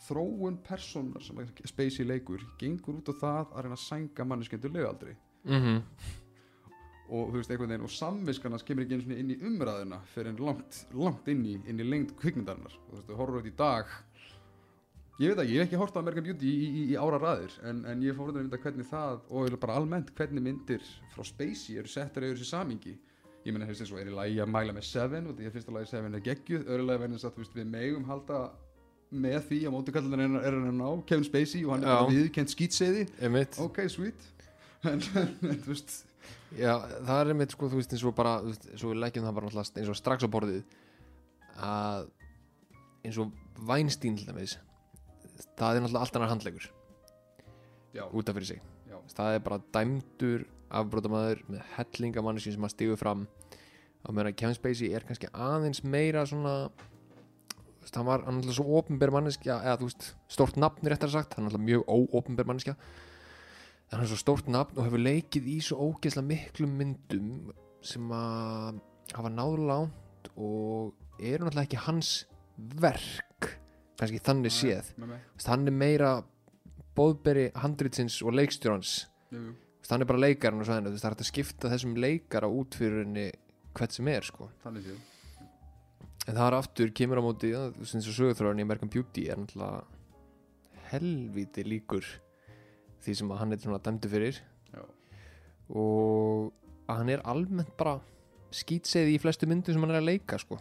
þróun 0.05 0.61
persónar 0.65 1.25
sem 1.25 1.41
Spacey 1.69 2.05
leikur 2.05 2.45
gengur 2.61 3.01
út 3.01 3.13
á 3.13 3.15
það 3.25 3.43
að 3.51 3.65
reyna 3.65 3.77
að 3.77 3.85
sænga 3.87 4.27
manneskjöndur 4.29 4.75
lögaldri 4.77 5.17
mm 5.45 5.81
og 7.11 7.31
þú 7.31 7.41
veist 7.41 7.51
einhvern 7.51 7.73
veginn 7.73 7.87
og 7.87 7.91
samviskarnas 7.91 8.63
kemur 8.63 8.85
ekki 8.85 8.99
einu 9.01 9.17
inn 9.19 9.33
í 9.33 9.39
umræðuna 9.43 9.99
fyrir 10.13 10.31
en 10.31 10.39
langt, 10.45 10.77
langt 10.95 11.27
inn 11.31 11.43
í, 11.43 11.57
inn 11.67 11.81
í 11.83 11.87
lengd 11.87 12.13
kvikmyndarinnar. 12.19 12.77
Og 12.87 12.93
þú 12.93 12.99
veist, 12.99 13.11
horfur 13.19 13.41
út 13.41 13.49
í 13.49 13.55
dag 13.59 13.91
ég 15.21 15.31
veit 15.31 15.43
ekki, 15.43 15.53
ég 15.53 15.61
hef 15.61 15.69
ekki 15.69 15.79
hort 15.81 15.97
á 15.97 16.01
American 16.01 16.25
Beauty 16.25 16.49
í, 16.49 16.65
í, 16.65 16.81
í 16.93 16.97
ára 16.97 17.19
raðir 17.21 17.55
en, 17.69 17.83
en 17.91 18.03
ég 18.05 18.17
fór 18.17 18.31
að 18.31 18.41
mynda 18.41 18.59
hvernig 18.61 18.89
það 18.89 19.21
og 19.29 19.55
bara 19.61 19.77
almennt 19.77 20.11
hvernig 20.17 20.45
myndir 20.45 20.83
frá 21.13 21.25
Spacey 21.27 21.77
eru 21.81 21.91
settar 21.91 22.25
yfir 22.25 22.39
þessi 22.39 22.49
samingi 22.55 22.97
ég 23.45 23.55
þú 23.55 23.65
veist, 23.65 23.81
eins 23.81 23.93
og 23.93 24.01
er 24.01 24.11
í 24.11 24.15
lagi 24.15 24.41
að 24.41 24.51
mæla 24.53 24.75
með 24.75 24.87
Seven 24.89 25.29
og 25.29 25.37
því 25.37 25.47
að 25.47 25.55
fyrsta 25.55 25.75
lagi 25.75 25.89
Seven 25.89 26.17
er 26.17 26.25
geggjuð 26.25 26.67
öðru 26.67 26.85
lagi 26.87 27.03
verðins 27.03 27.25
að 27.25 27.39
veist, 27.41 27.55
við 27.57 27.71
megum 27.73 28.05
halda 28.09 28.41
með 29.11 29.39
því 29.49 29.59
að 29.65 29.75
mótukallan 29.75 30.23
er, 30.23 30.37
er 30.47 30.57
hann 30.57 30.83
á 30.85 30.91
Kevin 31.09 31.27
Spacey 31.27 31.65
og 31.65 31.75
hann 31.75 31.85
er 31.85 31.91
bara 31.91 32.11
viðkent 32.11 32.53
skýtseiði 32.53 33.07
ok, 33.65 33.83
sweet. 33.91 34.27
En, 34.81 34.97
þú 34.97 35.67
veist. 35.67 35.91
Já, 36.57 36.71
það 37.05 37.19
er 37.19 37.29
einmitt 37.35 37.53
sko, 37.53 37.67
þú 37.69 37.77
veist, 37.77 37.91
eins 37.93 38.05
og 38.09 38.15
bara 38.17 38.31
svo 38.73 38.89
við 38.89 39.01
leggjum 39.03 39.27
það 39.27 39.35
bara 39.37 39.49
náttúrulega 39.51 39.81
eins 39.83 39.91
og 39.93 39.97
strax 39.99 40.25
á 40.25 40.29
borðið 40.33 40.63
að 41.61 42.07
eins 43.05 43.19
og 43.21 43.35
Weinstein 43.69 44.17
til 44.17 44.25
dæmis 44.25 44.55
það 45.59 45.75
er 45.75 45.83
náttúrulega 45.83 46.05
allt 46.05 46.17
annar 46.19 46.33
handlegur 46.33 46.71
já, 47.93 48.05
út 48.07 48.29
af 48.29 48.35
fyrir 48.35 48.47
sig. 48.47 48.61
Já, 48.89 48.97
það 49.15 49.35
er 49.35 49.43
bara 49.45 49.61
dæmdur 49.75 50.45
afbrótamaður 50.71 51.43
með 51.51 51.63
hellinga 51.75 52.23
manneskin 52.23 52.55
sem 52.55 52.67
að 52.67 52.73
stígu 52.75 52.97
fram. 52.99 53.27
Á 54.01 54.09
meðan 54.09 54.31
að 54.31 54.39
Kevin 54.39 54.57
Spacey 54.57 54.95
er 54.95 55.05
kannski 55.05 55.29
aðeins 55.31 55.83
meira 55.83 56.25
svona 56.25 56.55
hann 57.91 58.07
var 58.07 58.21
náttúrulega 58.23 58.55
svo 58.55 58.77
opinber 58.77 59.11
manneskja 59.11 59.57
eða 59.65 59.79
þú 59.81 59.87
veist, 59.89 60.05
stórt 60.31 60.59
nafn 60.61 60.87
er 60.87 60.95
eftir 60.95 61.11
sagt. 61.11 61.35
Hann 61.35 61.45
er 61.45 61.51
náttúrulega 61.51 61.67
mjög 61.67 62.13
óopinber 62.15 62.47
manneskja. 62.47 62.75
Hann 63.91 64.05
er 64.05 64.11
svo 64.11 64.19
stórt 64.21 64.47
nafn 64.47 64.77
og 64.77 64.87
hefur 64.87 65.03
leikið 65.03 65.49
í 65.51 65.57
svo 65.65 65.89
ógeðslega 65.89 66.29
miklum 66.29 66.77
myndum 66.79 67.33
sem 67.83 68.13
að 68.15 68.79
hafa 69.11 69.33
náðu 69.33 69.67
langt 69.67 70.31
og 70.37 70.93
eru 71.19 71.43
náttúrulega 71.43 71.67
ekki 71.67 71.83
hans 71.89 72.13
verk 72.79 73.30
kannski 74.01 74.21
þannig 74.25 74.53
séð. 74.55 74.91
hann 75.45 75.69
er 75.69 75.75
meira 75.75 76.11
bóðberi 76.97 77.51
handritsins 77.61 78.17
og 78.25 78.35
leikstjórans. 78.35 78.95
Hann 79.91 80.03
er 80.03 80.07
bara 80.07 80.23
leikarinn 80.23 80.63
og 80.63 80.67
svo 80.67 80.77
henni 80.77 80.91
það 80.93 81.05
er 81.05 81.15
hægt 81.15 81.23
að 81.25 81.29
skipta 81.29 81.71
þessum 81.71 81.95
leikara 81.99 82.49
út 82.49 82.77
fyrir 82.79 83.03
henni 83.03 83.27
hvert 83.77 83.95
sem 83.95 84.07
er 84.11 84.27
sko. 84.27 84.49
Þannig 84.63 84.87
séð. 84.87 84.99
En 86.29 86.37
það 86.37 86.45
er 86.45 86.55
aftur, 86.55 86.91
kemur 86.95 87.19
á 87.19 87.23
móti 87.25 87.51
eins 87.57 88.07
og 88.07 88.15
sögurþróðan 88.15 88.61
í 88.61 88.65
American 88.65 88.91
Beauty 88.93 89.25
er 89.31 89.39
náttúrulega 89.41 89.81
helvíti 90.91 91.65
líkur 91.65 92.07
því 93.01 93.15
sem 93.17 93.31
að 93.33 93.41
hann 93.41 93.55
er 93.55 93.61
svona 93.63 93.81
dæmdu 93.83 94.11
fyrir. 94.11 94.41
Já, 94.71 94.83
og 95.73 96.51
að 96.85 97.01
hann 97.01 97.13
er 97.15 97.25
almennt 97.31 97.73
bara 97.79 97.97
skýtseði 98.53 99.15
í 99.15 99.21
flestu 99.23 99.47
myndum 99.49 99.75
sem 99.75 99.83
hann 99.83 99.95
er 99.95 100.01
að 100.01 100.09
leika 100.11 100.39
sko 100.41 100.59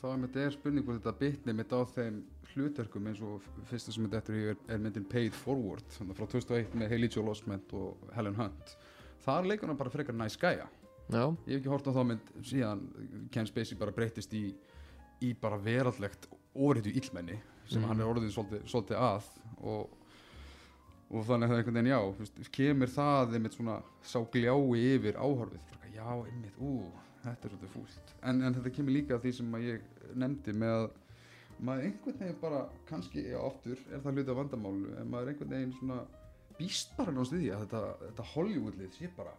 þá 0.00 0.06
er 0.12 0.18
með 0.22 0.28
þetta 0.32 0.44
er 0.46 0.54
spurning 0.54 0.84
hvort 0.86 1.00
þetta 1.02 1.18
bitni 1.18 1.54
mitt 1.58 1.72
á 1.74 1.80
þeim 1.94 2.18
hlutverkum 2.52 3.06
eins 3.10 3.20
og 3.26 3.42
fyrsta 3.68 3.92
sem 3.94 4.04
þetta 4.06 4.20
eftir 4.22 4.38
er, 4.52 4.56
er 4.68 4.78
myndin 4.82 5.04
Paid 5.10 5.34
Forward 5.36 5.84
frá 6.16 6.26
2001 6.30 6.74
með 6.78 6.92
Haley 6.94 7.10
Joel 7.12 7.32
Osment 7.34 7.72
og 7.76 8.08
Helen 8.16 8.38
Hunt. 8.38 8.76
Þar 9.24 9.48
leikur 9.50 9.68
hann 9.68 9.76
bara 9.80 9.90
frekar 9.92 10.14
næs 10.16 10.38
gæja 10.40 10.68
já, 11.08 11.24
ég 11.48 11.54
hef 11.54 11.60
ekki 11.62 11.72
hort 11.72 11.86
á 11.88 11.92
þá 11.96 12.02
mynd 12.06 12.32
síðan 12.44 12.82
Ken 13.32 13.46
Spacey 13.48 13.78
bara 13.80 13.92
breytist 13.96 14.32
í, 14.36 14.50
í 15.24 15.32
bara 15.40 15.56
veraldlegt 15.60 16.28
ofurhetju 16.54 16.92
illmenni 17.00 17.38
sem 17.68 17.82
Mhm. 17.82 17.88
hann 17.88 18.00
er 18.00 18.08
orðið 18.08 18.32
svolítið, 18.32 18.62
svolítið 18.68 18.96
að 18.96 19.24
og 19.60 19.94
og 21.08 21.24
þannig 21.24 21.48
að 21.48 21.52
það 21.52 21.58
einhvern 21.58 21.76
veginn 21.78 21.88
já 21.88 22.48
kemur 22.52 22.90
það 22.92 23.34
einmitt 23.38 23.54
svona 23.56 23.76
sá 24.04 24.18
gljái 24.28 24.80
yfir 24.94 25.16
áhorfið. 25.16 25.62
Bara, 25.72 25.88
já 25.94 26.08
einmitt, 26.28 26.58
ú, 26.60 26.90
þetta 27.24 27.44
er 27.48 27.50
svolítið 27.54 27.72
fúlt. 27.74 28.14
En, 28.22 28.42
en 28.42 28.54
þetta 28.54 28.74
kemur 28.76 28.92
líka 28.96 29.18
því 29.22 29.32
sem 29.38 29.54
að 29.58 29.66
ég 29.68 29.80
nefndi 30.14 30.52
með 30.52 30.76
að 30.78 30.90
maður 31.58 31.84
einhvern 31.88 32.18
veginn 32.22 32.40
bara, 32.40 32.60
kannski 32.86 33.24
oftur 33.34 33.78
er 33.92 34.00
það 34.04 34.12
hluti 34.18 34.30
af 34.30 34.36
vandamálu 34.42 34.92
en 35.00 35.10
maður 35.10 35.32
einhvern 35.32 35.50
veginn 35.56 35.72
svona 35.80 36.00
býst 36.58 36.96
bara 36.96 37.12
náttúrulega 37.12 37.42
því 37.42 37.50
að 37.56 37.62
þetta, 37.66 37.82
þetta 38.06 38.26
Hollywoodlið 38.34 38.92
sé 38.98 39.10
bara 39.16 39.32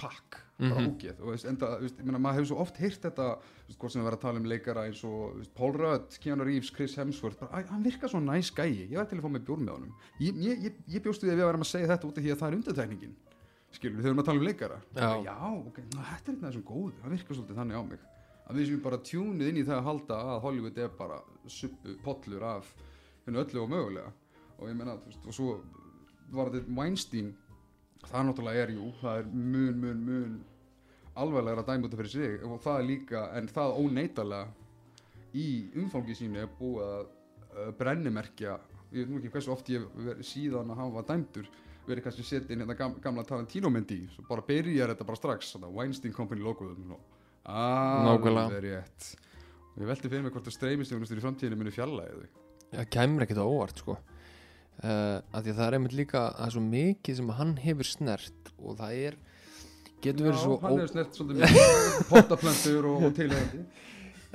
pakk, 0.00 0.36
bara 0.58 0.80
Mhm. 0.80 0.86
ógeð. 0.94 1.18
Og 1.20 1.28
veist, 1.34 1.44
enda, 1.44 1.66
veist, 1.80 1.98
meina, 2.04 2.18
maður 2.18 2.38
hefur 2.38 2.46
svo 2.48 2.58
oft 2.62 2.76
heyrt 2.80 3.02
þetta 3.04 3.26
veist, 3.66 3.78
hvort 3.78 3.92
sem 3.92 4.00
við 4.00 4.06
verðum 4.08 4.18
að 4.18 4.22
tala 4.22 4.38
um 4.40 4.46
leikara 4.48 4.84
eins 4.88 5.02
og 5.04 5.34
veist, 5.36 5.54
Paul 5.54 5.72
Rudd, 5.76 6.16
Keanu 6.20 6.44
Reeves, 6.44 6.70
Chris 6.72 6.94
Hemsworth 6.96 7.38
bara, 7.40 7.60
"Æ, 7.62 7.68
hann 7.68 7.84
virkar 7.84 8.08
svo 8.08 8.20
næs 8.20 8.50
gæi, 8.54 8.88
ég 8.88 8.96
var 8.96 9.04
til 9.04 9.18
að 9.18 9.22
fá 9.24 9.30
mig 9.30 9.44
bjór 9.44 9.58
með 9.60 9.72
honum. 9.76 9.94
Ég, 10.20 10.34
ég, 10.36 10.62
ég, 10.64 10.72
ég 10.88 11.02
bjóst 11.02 11.20
við 11.22 11.32
að 11.32 11.36
við 11.40 11.44
varum 11.50 11.60
að 11.60 11.72
segja 11.72 11.88
þetta 11.88 12.08
út 12.08 12.16
af 12.18 12.24
því 12.24 12.32
að 12.32 12.38
það 12.40 12.48
er 12.48 12.56
undirtekningin 12.56 13.14
skilur 13.74 14.00
þegar 14.00 14.04
við 14.04 14.10
erum 14.10 14.22
að 14.22 14.28
tala 14.28 14.40
um 14.40 14.46
leikara. 14.46 14.78
Já. 14.96 15.10
já 15.26 15.36
ok, 15.50 15.80
ná, 15.94 16.00
þetta 16.12 16.32
er 16.32 16.36
af 16.36 16.46
þessum 16.46 16.64
góðu 16.70 16.94
það 17.00 17.14
virkar 17.16 17.38
svolítið 17.38 17.60
þannig 17.60 17.80
á 17.80 17.82
mig. 17.90 18.06
Að 18.50 18.58
við 18.58 18.68
séum 18.68 18.82
bara 18.86 19.02
tjúnið 19.06 19.50
inn 19.50 19.60
í 19.60 19.66
það 19.66 19.76
að 19.76 19.88
halda 19.88 20.20
að 20.32 20.40
Hollywood 20.46 20.80
er 20.82 20.94
bara 20.98 21.18
suppu 21.46 21.96
pollur 22.04 22.46
af 22.50 22.72
hennu 23.26 23.42
öllu 23.44 23.62
og 23.62 23.70
mögulega. 23.70 24.14
Og 24.58 24.70
ég 24.70 24.78
meina, 24.78 24.96
þú 24.98 25.12
veist, 25.12 25.26
og 25.26 25.36
svo 25.36 25.52
var 26.34 26.50
þetta 26.54 26.78
Weinstein. 26.78 27.34
Það 28.00 28.26
náttúrulega 28.26 28.64
er 28.64 28.72
jú, 28.74 28.88
það 29.02 29.20
er 29.20 29.30
mun, 29.36 29.78
mun, 29.84 30.02
mun 30.08 30.34
alvarlegra 31.20 31.66
dæmi 31.68 31.86
út 31.86 31.94
af 31.94 32.02
fyrir 32.02 32.14
sig. 32.16 32.36
Og 32.48 32.58
það 32.64 32.80
er 32.80 32.88
líka, 32.88 33.22
en 33.38 33.50
það 33.54 33.78
óneitarlega 33.84 34.60
í 35.36 35.46
umfangi 35.78 36.16
sínu 36.18 36.42
er 36.42 36.50
búið 36.58 36.86
að 36.88 37.02
uh, 37.06 37.72
brennimerkja 37.78 38.58
ég 38.90 39.04
veit 39.04 39.10
nú 39.10 39.20
ekki 39.20 39.32
hversu 39.34 39.52
oft 39.54 39.68
ég 39.70 39.84
síðan 40.26 40.72
að 40.72 40.80
hann 40.80 40.94
var 40.94 41.06
dæmdur 41.06 41.50
verið 41.90 42.06
kannski 42.06 42.26
setið 42.26 42.54
inn 42.54 42.64
hérna 42.64 42.76
gam, 42.78 42.98
gamla 43.02 43.24
Tarantino 43.28 43.70
myndi 43.72 44.02
svo 44.14 44.26
bara 44.28 44.44
byrjar 44.46 44.94
þetta 44.94 45.08
bara 45.08 45.20
strax 45.20 45.54
þetta 45.56 45.72
Weinstein 45.76 46.14
Company 46.16 46.44
logoðum 46.44 46.94
alveg 47.50 48.62
rétt. 48.68 49.10
Og 49.74 49.82
ég 49.82 49.90
velti 49.90 50.10
fyrir 50.10 50.24
mig 50.24 50.34
hvort 50.34 50.48
að 50.48 50.56
streymistöfunustur 50.58 51.20
í 51.20 51.24
framtíðinu 51.24 51.60
muni 51.60 51.74
fjallaði 51.74 52.22
þau 52.22 52.46
það 52.70 52.90
kemur 52.94 53.24
ekkert 53.24 53.42
á 53.42 53.46
óvart 53.46 53.82
sko. 53.82 53.96
Uh, 54.80 55.18
að 55.36 55.44
því 55.44 55.52
að 55.52 55.58
það 55.58 55.66
er 55.66 55.76
einmitt 55.76 55.96
líka 55.98 56.20
það 56.36 56.46
er 56.46 56.54
svo 56.54 56.62
mikið 56.64 57.18
sem 57.18 57.32
hann 57.36 57.50
hefur 57.60 57.88
snert 57.88 58.52
og 58.56 58.78
það 58.78 59.00
er 59.08 59.16
getur 60.00 60.28
verið 60.30 60.38
svo 60.40 60.54
hann 60.62 60.78
hefur 60.78 60.92
snert 60.94 61.18
svolítið 61.18 61.42
með 61.42 61.58
pottaplöntur 62.12 62.88
og, 62.88 63.04
og 63.04 63.16
tilhengandi 63.18 63.64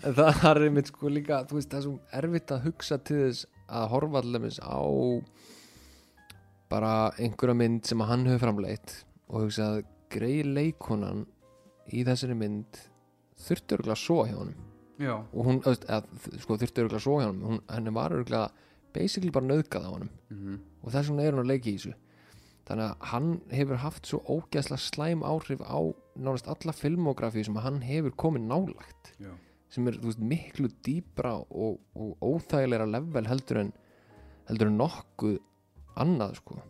En 0.06 0.12
það 0.12 0.46
er 0.52 0.60
einmitt 0.68 0.92
sko 0.92 1.10
líka 1.10 1.40
veist 1.50 1.72
það 1.72 1.80
er 1.80 1.86
svo 1.88 1.96
erfitt 2.20 2.54
að 2.54 2.68
hugsa 2.68 3.00
til 3.08 3.18
þess 3.24 3.48
að 3.66 3.88
horfa 3.96 4.22
allaveg 4.22 4.60
á 4.62 4.78
bara 6.72 7.12
einhverja 7.22 7.58
mynd 7.58 7.86
sem 7.88 8.04
hann 8.06 8.26
hefur 8.30 8.48
framleitt 8.48 8.98
og 9.30 9.46
hugsa 9.46 9.72
að 9.76 9.82
grei 10.14 10.44
leikonan 10.44 11.26
í 11.94 12.06
þessari 12.08 12.38
mynd 12.38 12.80
þurfti 13.46 13.78
örgulega 13.78 14.00
svo 14.00 14.24
hjá 14.26 14.38
já, 15.02 15.16
og 15.20 15.42
hún, 15.46 15.60
eða, 15.68 16.02
sko 16.42 16.58
þurfti 16.62 16.86
örgulega 16.86 17.04
svo 17.04 17.20
hjá 17.22 17.30
hún, 17.30 17.62
henni 17.70 17.94
var 17.94 18.16
örgulega 18.16 18.50
basically 18.96 19.34
bara 19.34 19.50
nöðgað 19.50 19.86
á 19.86 19.92
honum. 19.92 20.12
Mm 20.32 20.58
og 20.86 20.94
þess 20.94 21.10
vegna 21.10 21.24
er 21.26 21.34
hún 21.34 21.42
að 21.42 21.50
leiki 21.50 21.72
í 21.72 21.78
þessu. 21.80 21.96
Þannig 22.66 22.86
að 22.86 23.08
hann 23.12 23.30
hefur 23.54 23.80
haft 23.82 24.10
svo 24.10 24.20
ógæsla 24.26 24.78
slæm 24.82 25.24
áhrif 25.26 25.62
á 25.66 25.80
nánast 26.18 26.48
alla 26.50 26.74
filmografi 26.74 27.44
sem 27.46 27.58
hann 27.62 27.82
hefur 27.86 28.14
komið 28.14 28.48
nálagt 28.50 29.12
já. 29.22 29.32
sem 29.70 29.88
er 29.90 29.98
veist, 30.02 30.22
miklu 30.22 30.70
dýbra 30.86 31.36
og, 31.50 31.80
og 31.94 32.22
óþægilegra 32.22 32.88
level 32.90 33.30
heldur 33.30 33.62
en 33.64 33.74
heldur 34.50 34.70
en 34.72 34.80
nokkuð 34.82 35.38
annað 36.02 36.40
sko. 36.42 36.62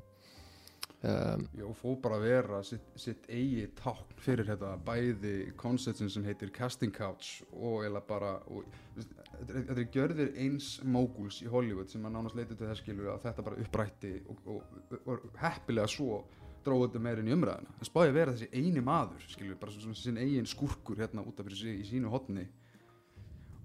Um, 1.05 1.44
og 1.67 1.75
fór 1.77 1.98
bara 2.01 2.15
að 2.17 2.24
vera 2.25 2.60
sitt, 2.65 2.86
sitt 2.98 3.27
eigi 3.29 3.67
tákn 3.77 4.15
fyrir 4.25 4.48
þetta 4.48 4.72
bæði 4.88 5.34
konceptin 5.60 6.10
sem 6.10 6.24
heitir 6.25 6.50
casting 6.55 6.96
couch 6.96 7.44
og 7.51 7.84
eða 7.86 8.01
bara 8.08 8.32
og, 8.50 8.65
þetta 8.96 9.75
er- 9.75 9.91
gjörðir 9.94 10.32
eins 10.41 10.72
móguls 10.82 11.44
í 11.46 11.51
Hollywood 11.51 11.94
sem 11.94 12.08
að 12.08 12.15
nánast 12.15 12.39
leita 12.39 12.55
til 12.55 12.72
þess 12.72 12.82
skilur 12.82 13.12
að 13.13 13.22
þetta 13.27 13.46
bara 13.46 13.62
upprætti 13.62 14.15
og, 14.25 14.41
og, 14.55 14.82
og, 15.03 15.29
heppilega 15.44 15.94
svo 15.94 16.24
dróðu 16.65 16.88
þetta 16.88 17.03
meira 17.05 17.22
inn 17.22 17.29
í 17.29 17.38
umræðina 17.38 17.77
það 17.77 17.91
spáði 17.91 18.10
að 18.10 18.17
vera 18.17 18.36
þessi 18.39 18.50
eini 18.63 18.86
maður 18.89 19.29
skilur 19.36 19.62
bara 19.62 19.77
svona 19.77 20.01
sinn 20.01 20.22
eigin 20.24 20.50
skúrkur 20.50 21.05
hérna 21.05 21.27
út 21.27 21.38
af 21.38 21.46
fyrir 21.51 21.62
sig 21.62 21.84
í 21.84 21.89
sínu 21.91 22.10
hotni 22.15 22.48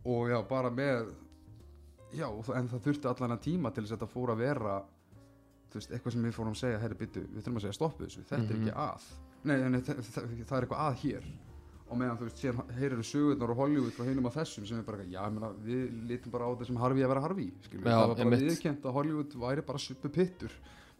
og 0.05 0.29
já, 0.29 0.43
bara 0.51 0.69
með 0.69 1.15
já, 2.13 2.29
en 2.29 2.69
það 2.69 2.89
þurfti 2.91 3.15
allan 3.15 3.39
að 3.39 3.47
tíma 3.49 3.73
til 3.73 3.87
þess 3.87 3.95
að 3.95 4.03
þetta 4.03 4.15
fór 4.19 4.35
að 4.35 4.45
vera 4.45 4.81
veist, 5.79 5.91
eitthvað 5.91 6.13
sem 6.13 6.23
við 6.25 6.33
fórum 6.35 6.53
að 6.55 6.61
segja, 6.65 6.79
herri 6.83 6.95
byttu, 6.95 7.21
við 7.31 7.43
þurfum 7.45 7.57
að 7.61 7.65
segja 7.67 7.77
stoppu 7.79 8.05
þessu, 8.07 8.25
þetta 8.31 8.43
Mhm. 8.43 8.51
er 8.51 8.57
ekki 8.61 8.75
að. 8.77 9.03
Nei, 9.45 9.57
nei 9.71 9.81
það, 9.81 9.97
það, 10.01 10.25
það 10.49 10.57
er 10.59 10.67
eitthvað 10.67 10.85
að 10.87 10.95
hér. 11.05 11.25
Og 11.91 11.99
meðan 11.99 12.19
þú 12.21 12.25
veist, 12.29 12.39
síðan 12.39 12.71
heyrir 12.79 12.97
við 13.01 13.07
sögurnar 13.11 13.51
og 13.51 13.57
Hollywood 13.57 13.93
frá 13.93 14.05
hinum 14.07 14.27
að 14.31 14.35
þessum 14.39 14.67
sem 14.69 14.79
er 14.79 14.83
bara, 14.87 14.99
já, 15.11 15.21
ég 15.27 15.33
meina, 15.35 15.49
við 15.65 16.07
lítum 16.07 16.31
bara 16.31 16.45
á 16.47 16.51
þetta 16.55 16.67
sem 16.67 16.77
Harvey 16.77 17.03
að 17.03 17.09
vera 17.11 17.21
Harvey, 17.25 17.49
skilur 17.67 17.83
Já, 17.85 17.91
það 17.91 18.09
var 18.09 18.17
bara 18.17 18.37
viðkjönt 18.37 18.83
að 18.87 18.93
Hollywood 18.95 19.33
væri 19.35 19.63
bara 19.67 19.79
suppu 19.79 20.09
pittur. 20.09 20.51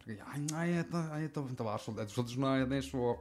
Já, 0.07 0.25
næ, 0.51 0.83
þetta, 0.83 1.01
þetta 1.47 1.63
var 1.63 1.79
svolítið, 1.79 2.01
þetta 2.01 2.11
er 2.11 2.15
svolítið 2.17 2.35
svona 2.35 2.55
hérna 2.59 2.75
eins 2.75 2.93
og 2.93 3.19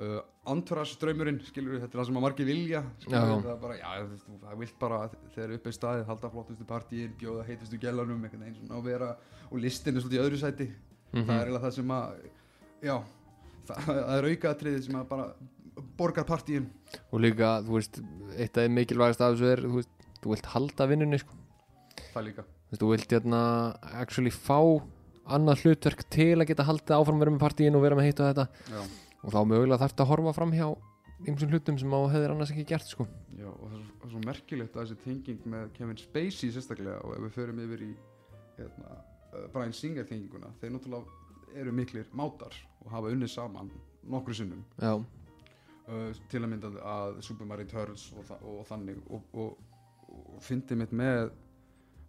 uh, 0.00 0.20
Antras 0.50 0.96
draumurinn, 0.98 1.38
skilur 1.46 1.76
þetta 1.78 1.92
er 1.94 2.00
það 2.00 2.08
sem 2.08 2.18
að 2.18 2.24
margir 2.24 2.48
vilja, 2.48 2.80
skilur 3.02 3.18
Já. 3.20 3.34
það 3.44 3.50
er 3.52 3.60
bara, 3.62 3.76
já, 3.78 3.90
þú 4.24 4.38
það 4.40 4.58
vilt 4.62 4.76
bara 4.80 5.00
þegar 5.34 5.54
upp 5.56 5.66
í 5.68 5.72
staðið, 5.76 6.04
halda 6.08 6.30
flottustu 6.32 6.66
partíin, 6.68 7.12
bjóða 7.20 7.44
heitustu 7.46 7.78
gælanum, 7.82 8.24
einhvern 8.24 8.44
veginn 8.46 8.58
svona 8.58 8.78
og 8.80 8.86
vera 8.88 9.10
og 9.50 9.56
listin 9.60 9.96
er 9.96 10.04
svolítið 10.04 10.20
í 10.20 10.24
öðru 10.24 10.40
sæti. 10.40 10.68
Mhm. 11.12 11.26
það 11.26 11.34
er 11.36 11.44
eiginlega 11.44 11.64
það 11.66 11.74
sem 11.76 11.92
að 11.96 12.14
já, 12.88 12.94
það, 13.68 13.82
það 13.90 14.14
er 14.16 14.28
aukaðatriðið 14.30 14.86
sem 14.86 15.00
að 15.00 15.08
bara 15.10 15.26
borgar 16.00 16.26
partíin. 16.28 16.70
Og 17.12 17.20
líka, 17.22 17.50
þú 17.66 17.76
veist, 17.78 18.00
eitt 18.36 18.58
af 18.58 18.70
mikilvægast 18.70 19.20
af 19.24 19.34
þessu 19.36 19.50
er, 19.52 19.62
þú 19.66 19.76
veist, 19.80 19.92
þú 20.20 20.32
vilt 20.34 20.48
halda 20.54 20.88
vinnunni 20.90 21.20
sko, 21.20 21.36
það 22.14 22.26
líka. 22.30 22.46
Þú 22.48 22.72
veist, 22.72 22.82
þú 22.82 22.90
vilt 22.94 23.14
hérna 23.16 23.42
actually 24.00 24.32
fá 24.34 24.58
annað 25.30 25.62
hlutverk 25.64 26.02
til 26.10 26.34
að 26.40 26.48
geta 26.50 26.66
haldið 26.66 26.96
áfram 26.96 27.20
að 27.20 27.24
vera 27.24 27.34
með 27.36 27.44
partíin 27.44 27.76
og 27.78 27.84
vera 27.84 27.98
með 27.98 28.08
hitt 28.10 28.20
og 28.22 28.30
þetta. 28.30 28.46
Já, 28.70 28.82
og 29.20 29.34
þá 29.34 29.40
mögulega 29.44 29.80
þarf 29.82 29.94
þetta 29.94 30.06
að 30.06 30.12
horfa 30.14 30.36
fram 30.36 30.54
hjá 30.56 30.68
ymsum 31.28 31.52
hlutum 31.52 31.78
sem 31.80 31.92
á 31.92 32.00
hefðir 32.14 32.32
annars 32.34 32.52
ekki 32.54 32.66
gert 32.70 32.88
sko. 32.88 33.06
Já, 33.36 33.48
og 33.50 33.66
það 33.66 33.76
er 33.76 33.84
svo, 33.84 33.94
það 34.00 34.06
er 34.06 34.12
svo 34.14 34.22
merkilegt 34.24 34.76
að 34.76 34.84
þessi 34.86 35.04
tenging 35.04 35.48
með 35.52 35.72
Kevin 35.76 36.00
Spacey 36.00 36.52
sérstaklega 36.54 37.00
og 37.04 37.16
ef 37.16 37.24
við 37.26 37.34
förum 37.36 37.62
yfir 37.66 37.84
í 37.84 37.90
hérna, 38.56 38.94
uh, 39.34 39.46
Brian 39.52 39.76
Singer 39.76 40.08
tenginguna 40.08 40.52
þeir 40.62 40.74
náttúrulega 40.76 41.58
eru 41.60 41.74
miklir 41.76 42.08
mátar 42.16 42.56
og 42.80 42.92
hafa 42.94 43.12
unnið 43.12 43.32
saman 43.34 43.70
nokkru 44.08 44.36
sinnum. 44.38 44.64
Uh, 44.80 46.10
til 46.32 46.40
að 46.40 46.50
mynda 46.54 46.72
að 46.86 47.20
Super 47.26 47.48
Mario 47.50 47.68
Turtles 47.68 48.08
og, 48.14 48.24
þa 48.28 48.40
og 48.46 48.66
þannig 48.68 49.00
og, 49.10 49.38
og, 49.42 49.62
og 50.08 50.42
fyndi 50.46 50.78
mitt 50.78 50.92
með 50.96 51.32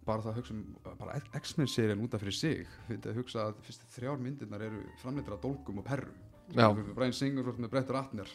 bara 0.06 0.22
það 0.22 0.32
að 0.32 0.38
hugsa 0.40 0.54
um 0.56 0.62
bara 0.98 1.20
X-Men 1.38 1.68
serían 1.70 2.02
út 2.02 2.14
af 2.16 2.22
fyrir 2.22 2.34
sig 2.34 2.62
fyndi 2.88 3.10
að 3.10 3.20
hugsa 3.20 3.48
að 3.48 3.60
fyrstu 3.66 3.90
þrjár 3.92 4.22
myndirnar 4.22 4.64
eru 4.66 4.80
framleitir 5.02 5.36
að 5.36 5.44
dólgum 5.44 5.82
og 5.82 5.86
perru 5.86 6.14
Já. 6.14 6.31
Brian 6.52 7.16
Singer 7.16 7.46
svo 7.46 7.56
með 7.58 7.72
Brett 7.72 7.92
Ratner. 7.94 8.32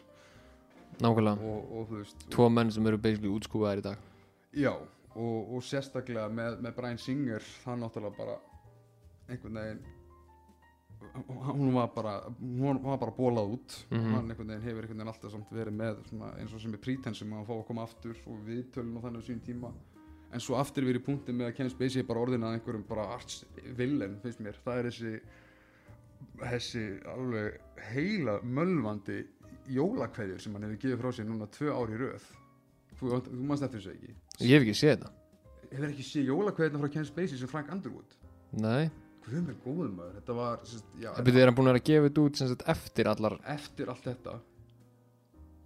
Nákvæmlega. 0.97 1.37
Og, 1.45 1.73
og 1.77 1.89
veist 1.93 2.29
tvo 2.33 2.47
menn 2.49 2.71
sem 2.73 2.87
eru 2.89 2.99
basically 3.01 3.33
útskúfaðir 3.33 3.83
í 3.83 3.87
dag. 3.91 4.05
Já 4.57 4.73
og, 5.17 5.53
og 5.57 5.65
sérstaklega 5.65 6.29
með, 6.29 6.59
með 6.63 6.75
Brian 6.77 6.99
Singer 7.01 7.45
það 7.63 7.83
náttúrulega 7.83 8.17
bara 8.17 8.37
einhvern 9.27 9.59
veginn 9.59 9.85
hún 11.27 11.75
var 11.75 11.91
bara 11.93 12.13
hún 12.39 12.79
var 12.83 12.97
bara 13.01 13.13
bólað 13.13 13.53
út. 13.57 13.75
Mhm. 13.91 14.13
hann 14.13 14.31
einhvern 14.31 14.47
veginn 14.53 14.65
hefur 14.65 14.81
einhvern 14.81 14.97
veginn 14.97 15.13
alltaf 15.13 15.31
samt 15.31 15.51
verið 15.53 15.77
með 15.77 16.01
svona, 16.09 16.31
eins 16.39 16.53
og 16.53 16.61
sem 16.61 16.73
er 16.73 16.81
prítensum 16.81 17.33
að 17.33 17.45
fá 17.49 17.53
að 17.57 17.67
koma 17.67 17.85
aftur 17.85 18.17
og 18.25 18.39
viðtölun 18.47 18.97
og 18.97 19.05
þannig 19.05 19.21
á 19.21 19.27
sín 19.29 19.43
tíma. 19.45 19.73
En 20.33 20.43
svo 20.43 20.57
aftur 20.59 20.83
við 20.83 20.99
í 20.99 21.03
punkti 21.05 21.33
með 21.33 21.51
að 21.51 21.55
Kevin 21.57 21.71
Spacey 21.71 22.03
bara 22.03 22.19
orðin 22.19 22.43
að 22.43 22.57
einhverjum 22.57 22.87
bara 22.89 23.05
arts 23.13 23.45
villen 23.77 24.17
finnst 24.23 24.41
mér, 24.43 24.57
það 24.65 24.79
er 24.79 24.89
þessi 24.89 25.13
þessi 26.41 26.83
alveg 27.13 27.81
heila 27.91 28.37
mölvandi 28.43 29.23
jólakveðjur 29.73 30.43
sem 30.43 30.53
hann 30.55 30.67
hefur 30.67 30.81
gefið 30.83 31.01
frá 31.01 31.15
sér 31.15 31.27
núna 31.29 31.49
tvö 31.51 31.73
ár 31.73 31.91
í 31.91 31.97
röð. 32.01 32.29
Þú, 32.97 33.09
þú 33.27 33.41
mannst 33.49 33.65
eftir 33.67 33.81
þessu 33.81 33.95
ekki? 33.95 34.15
Ég 34.43 34.53
hef 34.55 34.67
ekki 34.67 34.77
séð 34.77 34.93
þetta. 34.95 35.11
Hefur 35.71 35.89
ekki 35.89 36.07
séð 36.07 36.31
jólakveðjuna 36.31 36.83
frá 36.83 36.93
Kevin 36.93 37.09
Spacey 37.11 37.41
sem 37.41 37.51
Frank 37.51 37.73
Underwood? 37.73 38.15
Nei, 38.57 38.87
Guð 39.27 39.41
mér 39.43 39.55
góðum 39.59 39.95
maður, 39.97 40.11
þetta 40.21 40.35
var 40.37 40.61
það 40.63 41.39
er 41.41 41.49
hann 41.49 41.55
búin 41.57 41.69
að 41.73 41.81
gefa 41.89 42.03
þetta 42.05 42.21
út 42.23 42.37
sagt 42.39 42.61
eftir 42.71 43.09
allar 43.11 43.33
eftir 43.53 43.89
allt 43.91 44.05
þetta. 44.07 44.35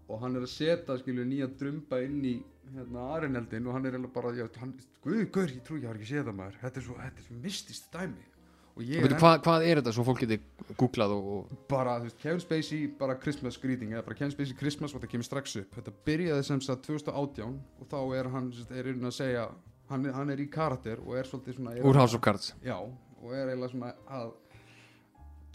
Og 0.10 0.24
hann 0.24 0.40
er 0.40 0.48
að 0.48 0.52
setja 0.56 0.96
skilju 0.98 1.26
nýja 1.30 1.48
drömba 1.60 2.00
inn 2.02 2.18
í 2.26 2.34
hérna 2.72 3.06
Arineldin 3.20 3.68
og 3.70 3.78
hann 3.78 3.86
er 3.86 4.00
bara 4.16 4.34
já, 4.34 4.48
hann, 4.58 4.74
guð, 5.04 5.28
guð, 5.36 5.54
ég 5.54 5.62
trú 5.68 5.78
að 5.78 5.86
hafa 5.92 6.00
ekki 6.00 6.10
séð 6.10 6.26
það 6.32 6.40
maður. 6.40 6.58
Þetta 6.64 6.82
er 6.82 6.88
svo, 6.88 6.98
þetta 7.04 7.22
er 7.22 7.28
svo 7.28 7.38
mistist 7.46 7.94
dæmi. 7.94 8.26
ég 8.26 8.31
Veitu, 8.78 9.18
hvað, 9.20 9.42
hvað 9.46 9.66
er 9.68 9.82
þetta 9.82 9.94
svo 9.96 10.06
fólk 10.08 10.22
geti 10.24 10.38
googlað 10.80 11.14
og, 11.16 11.28
og 11.34 11.66
bara, 11.72 11.98
þú 12.00 12.08
veist, 12.08 12.20
Kevin 12.22 12.44
Spacey 12.44 12.86
bara 13.00 13.18
Christmas 13.20 13.60
greeting, 13.62 13.92
eða 13.94 14.06
bara 14.06 14.18
Kevin 14.20 14.34
Spacey 14.34 14.58
Christmas 14.58 14.94
og 14.94 15.02
þetta 15.02 15.12
kemur 15.12 15.28
strax 15.28 15.58
upp, 15.62 15.76
þetta 15.78 15.94
byrjaði 16.08 16.48
sem 16.48 16.64
sagt 16.66 16.88
2018 16.88 17.58
og 17.82 17.92
þá 17.92 18.00
er 18.20 18.32
hann 18.36 18.52
er 18.70 18.92
inn 18.94 19.10
að 19.10 19.18
segja, 19.18 19.48
hann, 19.92 20.08
hann 20.16 20.34
er 20.34 20.44
í 20.44 20.48
karakter 20.52 21.04
og 21.04 21.20
er 21.20 21.30
svolítið 21.30 21.60
svona 21.60 21.76
er, 21.76 21.84
úr 21.88 22.00
House 22.00 22.18
of 22.18 22.24
Cards. 22.24 22.54
Já, 22.66 22.78
og 22.80 23.36
er 23.36 23.52
eiginlega 23.52 23.74
svona 23.76 23.94
að 24.08 24.32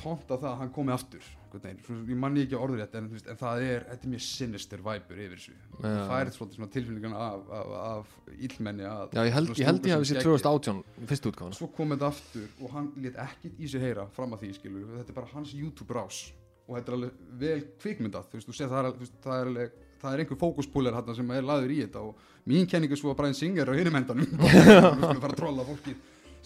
tónta 0.01 0.37
það 0.37 0.53
að 0.53 0.63
hann 0.63 0.73
komi 0.77 0.95
aftur. 0.95 1.27
Veginn, 1.57 1.79
Svo 1.87 1.95
ég 2.05 2.19
manni 2.21 2.43
ekki 2.45 2.57
orður 2.59 2.83
rétt 2.83 2.97
en, 2.99 3.07
veist, 3.09 3.29
en 3.33 3.39
það 3.41 3.63
er, 3.65 3.85
þetta 3.89 4.05
er 4.05 4.11
mjög 4.13 4.25
sinister 4.27 4.83
væpur 4.85 5.21
yfir 5.25 5.39
þessu. 5.39 5.55
Já. 5.57 5.87
það 6.11 6.31
svolítið 6.35 6.59
svona 6.59 6.73
tilfinninguna 6.75 7.23
af, 7.27 7.47
af, 7.57 7.71
af 7.81 8.35
illmenni 8.37 8.85
að 8.91 9.15
Já, 9.17 9.21
ég 9.25 9.37
held 9.37 9.53
svona 9.55 9.87
ég, 9.89 10.05
sér 10.11 10.21
skeggi. 10.21 10.27
2018 10.27 10.83
í 11.01 11.09
fyrstu 11.13 11.33
útgáfana 11.33 11.57
svo 11.57 11.71
kom 11.79 11.95
þetta 11.95 12.11
aftur 12.13 12.47
og 12.61 12.75
hann 12.75 12.91
lét 13.01 13.17
ekkit 13.25 13.57
í 13.57 13.71
sig 13.73 13.87
heyra 13.87 14.05
fram 14.17 14.37
að 14.37 14.45
því 14.45 14.53
skilur 14.59 14.93
þetta 14.99 15.15
er 15.15 15.19
bara 15.21 15.33
hans 15.33 15.55
YouTube 15.57 15.97
rás 15.97 16.21
og 16.67 16.77
þetta 16.77 16.93
er 16.93 16.99
alveg 16.99 17.21
vel 17.41 17.59
kvikmyndað 17.81 18.29
þú 18.31 18.41
veist, 18.41 18.51
þú 18.51 18.57
séð 18.59 18.75
það 18.75 18.91
er, 18.91 19.13
það 19.25 19.39
er 19.41 19.53
alveg 19.53 19.79
það 20.03 20.13
er 20.13 20.23
einhver 20.23 20.41
fókuspúler 20.41 20.97
hann 20.97 21.15
sem 21.17 21.33
er 21.33 21.47
laður 21.47 21.73
í 21.73 21.79
þetta 21.85 22.03
og 22.05 22.27
mín 22.51 22.69
kenning 22.71 22.93
er 22.93 23.01
svo 23.01 23.15
að 23.15 23.21
Brian 23.23 23.37
Singer 23.37 23.73
á 23.73 23.75
hinum 23.79 23.97
endanum. 23.99 24.29
Við 24.37 24.61
skulum 24.61 25.23
fara 25.23 25.33
að 25.33 25.41
trolla 25.41 25.67
fólkið 25.67 25.97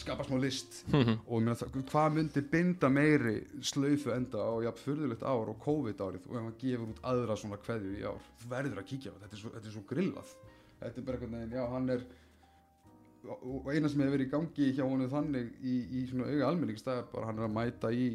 skapa 0.00 0.26
smá 0.26 0.38
list. 0.40 0.80
Og 0.90 1.34
ég 1.38 1.44
meina, 1.44 1.56
það, 1.60 1.80
hvað 1.90 2.16
myndi 2.16 2.44
binda 2.52 2.90
meiri 2.92 3.36
slaufu 3.64 4.14
enda 4.14 4.46
á 4.46 4.54
jafn 4.66 4.84
furðulegt 4.84 5.26
ár 5.26 5.52
og 5.52 5.60
COVID 5.64 6.00
árið 6.06 6.30
og 6.30 6.38
ef 6.38 6.46
hann 6.46 6.56
gefur 6.62 6.88
út 6.88 7.04
aðra 7.12 7.36
svona 7.40 7.60
kveðju 7.60 7.98
í 7.98 8.06
ár? 8.06 8.32
Þú 8.40 8.50
verður 8.54 8.82
að 8.82 8.88
kíkja 8.92 9.12
á 9.12 9.18
þetta, 9.20 9.34
er 9.36 9.42
svo, 9.42 9.52
þetta 9.56 9.70
er 9.70 9.76
svo 9.76 9.84
grillað. 9.92 10.34
Þetta 10.80 11.00
er 11.02 11.06
bara 11.06 11.20
einhvern 11.20 11.38
veginn, 11.38 11.56
já 11.58 11.64
hann 11.74 11.94
er 11.96 12.08
og 13.28 13.42
og 13.44 13.66
eina 13.74 13.88
sem 13.88 14.00
hefur 14.00 14.14
verið 14.14 14.28
í 14.28 14.30
gangi 14.32 14.68
hjá 14.76 14.84
honum 14.86 15.10
þannig 15.12 15.50
í, 15.60 15.74
í 15.98 16.04
svona 16.08 16.28
auga 16.30 16.46
almennings 16.48 16.84
það 16.86 17.00
er 17.02 17.10
bara 17.12 17.26
hann 17.28 17.40
er 17.40 17.46
að 17.46 17.56
mæta 17.56 17.90
í 17.92 18.06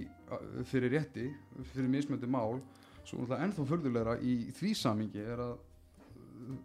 fyrir 0.72 0.96
rétti, 0.96 1.28
fyrir 1.74 1.92
mismöndi 1.94 2.30
mál. 2.30 2.58
Svo 3.06 3.20
náttúrulega 3.22 3.46
ennþá 3.46 3.68
furðulegra 3.70 4.16
í 4.26 4.36
því 4.58 4.72
samingi 4.80 5.22
er 5.22 5.44
að 5.44 5.54
uh, 5.54 6.56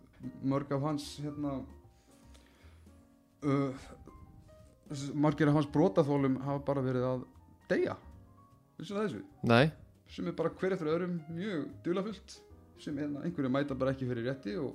mörg 0.49 0.73
af 0.73 0.87
hans 0.87 1.11
hérna 1.21 1.59
uh, 3.45 3.85
margir 5.15 5.51
af 5.51 5.59
hans 5.59 5.71
brotaþólum 5.71 6.39
hafa 6.45 6.63
bara 6.67 6.85
verið 6.85 7.07
að 7.07 7.25
deyja. 7.71 7.97
Þessu 8.79 8.95
það 8.97 9.05
þessu 9.07 9.49
Nei, 9.51 9.65
sem 10.11 10.31
er 10.31 10.37
bara 10.39 10.53
hver 10.61 10.77
eftir 10.77 10.91
öðrum 10.91 11.19
mjög 11.35 11.67
dulafullt 11.85 12.39
sem 12.81 12.97
einhverju 12.99 13.51
mæta 13.53 13.77
bara 13.79 13.93
ekki 13.95 14.09
fyrir 14.09 14.31
rétti 14.31 14.57
og 14.59 14.73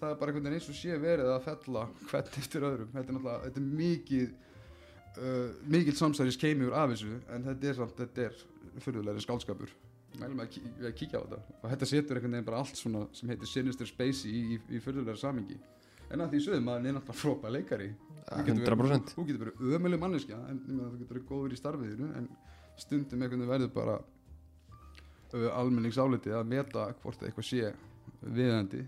það 0.00 0.12
er 0.12 0.20
bara 0.20 0.32
einhvern 0.32 0.46
veginn 0.46 0.60
eins 0.60 0.70
og 0.70 0.78
sé 0.78 0.96
verið 1.02 1.32
að 1.34 1.42
fella 1.48 1.82
hvern 2.06 2.38
eftir 2.40 2.66
öðrum. 2.68 2.92
Þetta 2.94 3.12
er 3.12 3.18
náttúrulega, 3.18 3.42
þetta 3.48 3.60
er 3.60 3.68
mikið 3.82 4.30
uh, 4.30 5.50
mikið 5.76 6.00
samsæris 6.00 6.40
keimur 6.40 6.76
af 6.78 6.94
þessu 6.94 7.18
en 7.34 7.46
þetta 7.50 7.72
er 7.72 7.80
samt, 7.80 8.00
þetta 8.00 8.28
er 8.28 8.82
fyrirlega 8.84 9.24
skálskapur 9.26 9.74
mælum 10.20 10.40
að, 10.42 10.48
kík, 10.56 10.70
að 10.82 10.94
kíkja 10.98 11.20
á 11.20 11.22
þetta. 11.22 11.58
Og 11.60 11.68
þetta 11.72 11.88
setur 11.90 12.18
einhvern 12.18 12.34
veginn 12.36 12.48
bara 12.48 12.62
allt 12.64 12.78
svona 12.78 13.04
sem 13.16 13.30
heitir 13.30 13.50
Sinister 13.50 13.88
Space 13.88 14.30
í, 14.30 14.40
í, 14.56 14.58
í 14.74 14.80
fyrirlega 14.82 15.20
samingi 15.20 15.58
en 16.10 16.24
að 16.24 16.34
því 16.34 16.40
sögum 16.46 16.70
að 16.70 16.78
hann 16.78 16.88
er 16.90 16.96
náttúrulega 16.96 17.20
frópa 17.20 17.52
leikari 17.52 17.90
100% 18.30 19.14
þú 19.14 19.26
getur 19.28 19.42
verið 19.44 19.76
ömuleg 19.78 20.00
manneskja 20.02 20.38
en 20.50 20.62
þú 20.66 20.88
getur 21.00 21.12
verið 21.14 21.26
góður 21.28 21.54
í 21.54 21.58
starfiðinu 21.60 22.10
en 22.18 22.28
stundum 22.80 23.22
einhvern 23.22 23.42
veginn 23.42 23.52
verður 23.52 23.72
bara 23.74 23.96
uh, 24.00 25.48
almenningsáliti 25.56 26.32
að 26.34 26.48
meta 26.52 26.86
hvort 27.02 27.24
eitthvað 27.26 27.48
sé 27.48 27.72
viðandi 28.20 28.84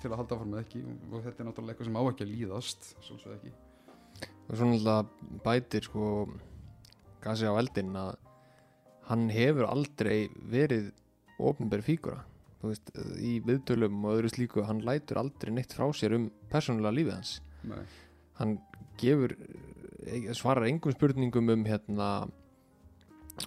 til 0.00 0.10
að 0.10 0.16
halda 0.22 0.36
áfram 0.36 0.54
með 0.54 0.62
ekki. 0.64 0.80
Og, 1.10 1.18
þetta 1.24 1.42
er 1.42 1.48
náttúrulega 1.48 1.74
eitthvað 1.74 1.90
sem 1.90 1.98
á 2.00 2.02
ekki 2.02 2.24
að 2.24 2.32
líðast 2.34 2.88
svolítið 3.04 3.34
ekki. 3.36 3.52
Og 4.46 4.54
svo 4.54 4.70
náttúrulega 4.70 5.42
bætir 5.44 5.86
sko 5.88 6.06
gasi 7.20 7.50
á 7.50 7.54
eldinn 7.60 7.96
að 8.00 8.14
hann 9.10 9.28
hefur 9.34 9.68
aldrei 9.68 10.30
verið 10.48 10.92
ofnbæri 11.40 11.84
fígura 11.84 12.24
þú 12.60 12.70
veist, 12.70 12.92
í 13.16 13.38
viðtölum 13.44 14.04
og 14.04 14.18
öðru 14.18 14.30
slíku 14.34 14.64
hann 14.68 14.82
lætur 14.84 15.20
aldrei 15.22 15.52
neitt 15.54 15.72
frá 15.76 15.86
sér 15.96 16.16
um 16.18 16.28
persónulega 16.52 16.96
lífið 16.98 17.14
hans. 17.16 17.34
Nei. 17.68 17.82
Hann 18.40 18.58
gefur 19.00 19.36
svarar 20.36 20.66
engum 20.68 20.94
spurningum 20.94 21.52
um 21.52 21.64
hérna 21.68 22.10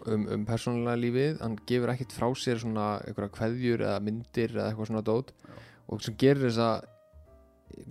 um, 0.05 0.25
um 0.38 0.47
persónulega 0.47 1.01
lífið. 1.01 1.38
Hann 1.41 1.59
gefur 1.69 1.93
ekkit 1.93 2.15
frá 2.15 2.29
sér 2.38 2.62
svona 2.62 2.88
einhverja 3.03 3.35
kveðjur 3.38 3.85
eða 3.89 4.01
myndir 4.05 4.55
eða 4.55 4.71
eitthvað 4.71 4.91
svona 4.91 5.05
dót. 5.05 5.33
Já. 5.43 5.62
og 5.91 6.00
sem 6.01 6.15
gerir 6.15 6.45
þessa 6.45 6.67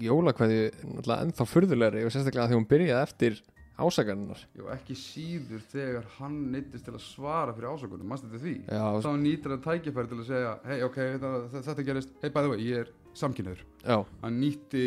jólakveðju 0.02 0.68
náttúrulega 0.72 1.24
ennþá 1.26 1.46
furðulegri 1.48 2.04
og 2.06 2.14
sérstaklega 2.14 2.50
því 2.50 2.58
hún 2.58 2.68
byrjaði 2.70 3.02
eftir 3.02 3.38
ásakarnar 3.82 4.42
Já, 4.54 4.64
ekki 4.74 4.96
síður 4.98 5.62
þegar 5.72 6.08
hann 6.18 6.36
neittist 6.52 6.86
til 6.86 6.94
að 6.94 7.04
svara 7.04 7.54
fyrir 7.56 7.72
ásökunum, 7.72 8.08
mannst 8.08 8.26
þetta 8.26 8.42
því? 8.42 8.54
Já, 8.66 8.84
þá 9.04 9.10
nýtir 9.22 9.54
hann 9.54 9.64
tækifæri 9.64 10.10
til 10.10 10.18
að 10.18 10.28
segja 10.28 10.52
hei 10.68 10.82
ok, 10.86 10.98
þetta, 11.14 11.32
þetta 11.56 11.86
gerist, 11.88 12.14
hei 12.22 12.30
vei, 12.36 12.58
ég 12.66 12.82
er 12.84 12.92
samkynniður 13.18 13.64
já, 13.64 13.96
hann 14.22 14.38
nýtti 14.42 14.84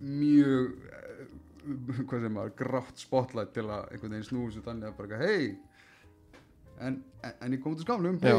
mjög 0.00 0.70
eh, 0.88 0.99
hvað 2.08 2.24
sem 2.26 2.38
var, 2.40 2.52
grátt 2.58 3.02
spotlight 3.02 3.52
til 3.56 3.66
að 3.68 3.90
einhvern 3.92 4.14
veginn 4.16 4.28
snúi 4.30 4.50
svo 4.54 4.62
þannig 4.66 4.88
að 4.90 4.96
bara 5.00 5.20
hei 5.20 5.56
en, 6.80 6.96
en, 7.22 7.34
en 7.44 7.52
ég 7.56 7.60
kom 7.62 7.74
úr 7.76 7.82
skáflum 7.84 8.16
já. 8.22 8.38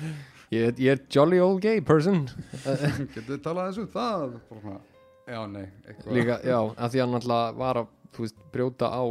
ég, 0.54 0.78
ég 0.80 0.90
er 0.94 1.02
jolly 1.12 1.40
old 1.44 1.60
gay 1.64 1.80
person. 1.84 2.24
Getur 3.14 3.34
við 3.34 3.42
talað 3.44 3.70
þessu 3.72 3.84
um 3.84 3.92
það? 3.92 4.82
Já, 5.24 5.40
nei, 5.48 5.66
líka, 6.12 6.38
já, 6.44 6.58
að 6.76 6.90
því 6.92 7.00
hann 7.00 7.14
náttúrulega 7.16 7.54
var 7.60 7.80
að 7.80 7.92
veist, 8.18 8.42
brjóta 8.52 8.90
á 8.92 9.02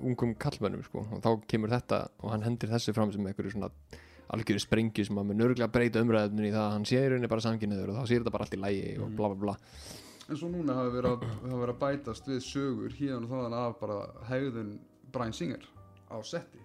ungum 0.00 0.30
kallmönnum 0.40 0.84
sko, 0.86 1.02
og 1.12 1.18
þá 1.24 1.30
kemur 1.50 1.72
þetta 1.74 1.98
og 2.22 2.30
hann 2.32 2.44
hendir 2.46 2.70
þessu 2.70 2.94
fram 2.96 3.10
sem 3.12 3.26
einhverju 3.26 3.52
svona 3.56 3.68
algjöru 4.30 4.62
sprengju 4.62 5.04
sem 5.08 5.18
að 5.18 5.26
mun 5.32 5.42
örgulega 5.48 5.72
breyta 5.74 6.00
umræðinu 6.04 6.46
í 6.46 6.52
það 6.54 6.62
að 6.62 6.74
hann 6.76 6.86
sé 6.88 7.00
í 7.02 7.08
rauninni 7.10 7.30
bara 7.32 7.44
samkynniður 7.44 7.90
og 7.92 7.98
þá 7.98 8.04
sé 8.06 8.20
þetta 8.20 8.32
bara 8.36 8.46
allt 8.46 8.54
í 8.56 8.60
lægi 8.62 8.92
og 9.02 9.08
Mhm. 9.10 9.16
bla 9.18 9.30
bla 9.32 9.40
bla 9.42 9.56
en 10.30 10.38
svo 10.38 10.50
núna 10.50 10.76
hafa 10.78 10.94
verið 10.94 11.14
að, 11.16 11.24
að 11.50 11.76
bætast 11.80 12.28
við 12.30 12.42
sögur 12.46 12.92
hérna 12.94 13.26
og 13.26 13.32
þaðan 13.32 13.56
af 13.60 13.78
bara 13.80 13.96
hegðun 14.28 14.74
Brian 15.10 15.34
Singer 15.34 15.64
á 16.06 16.16
setti. 16.22 16.60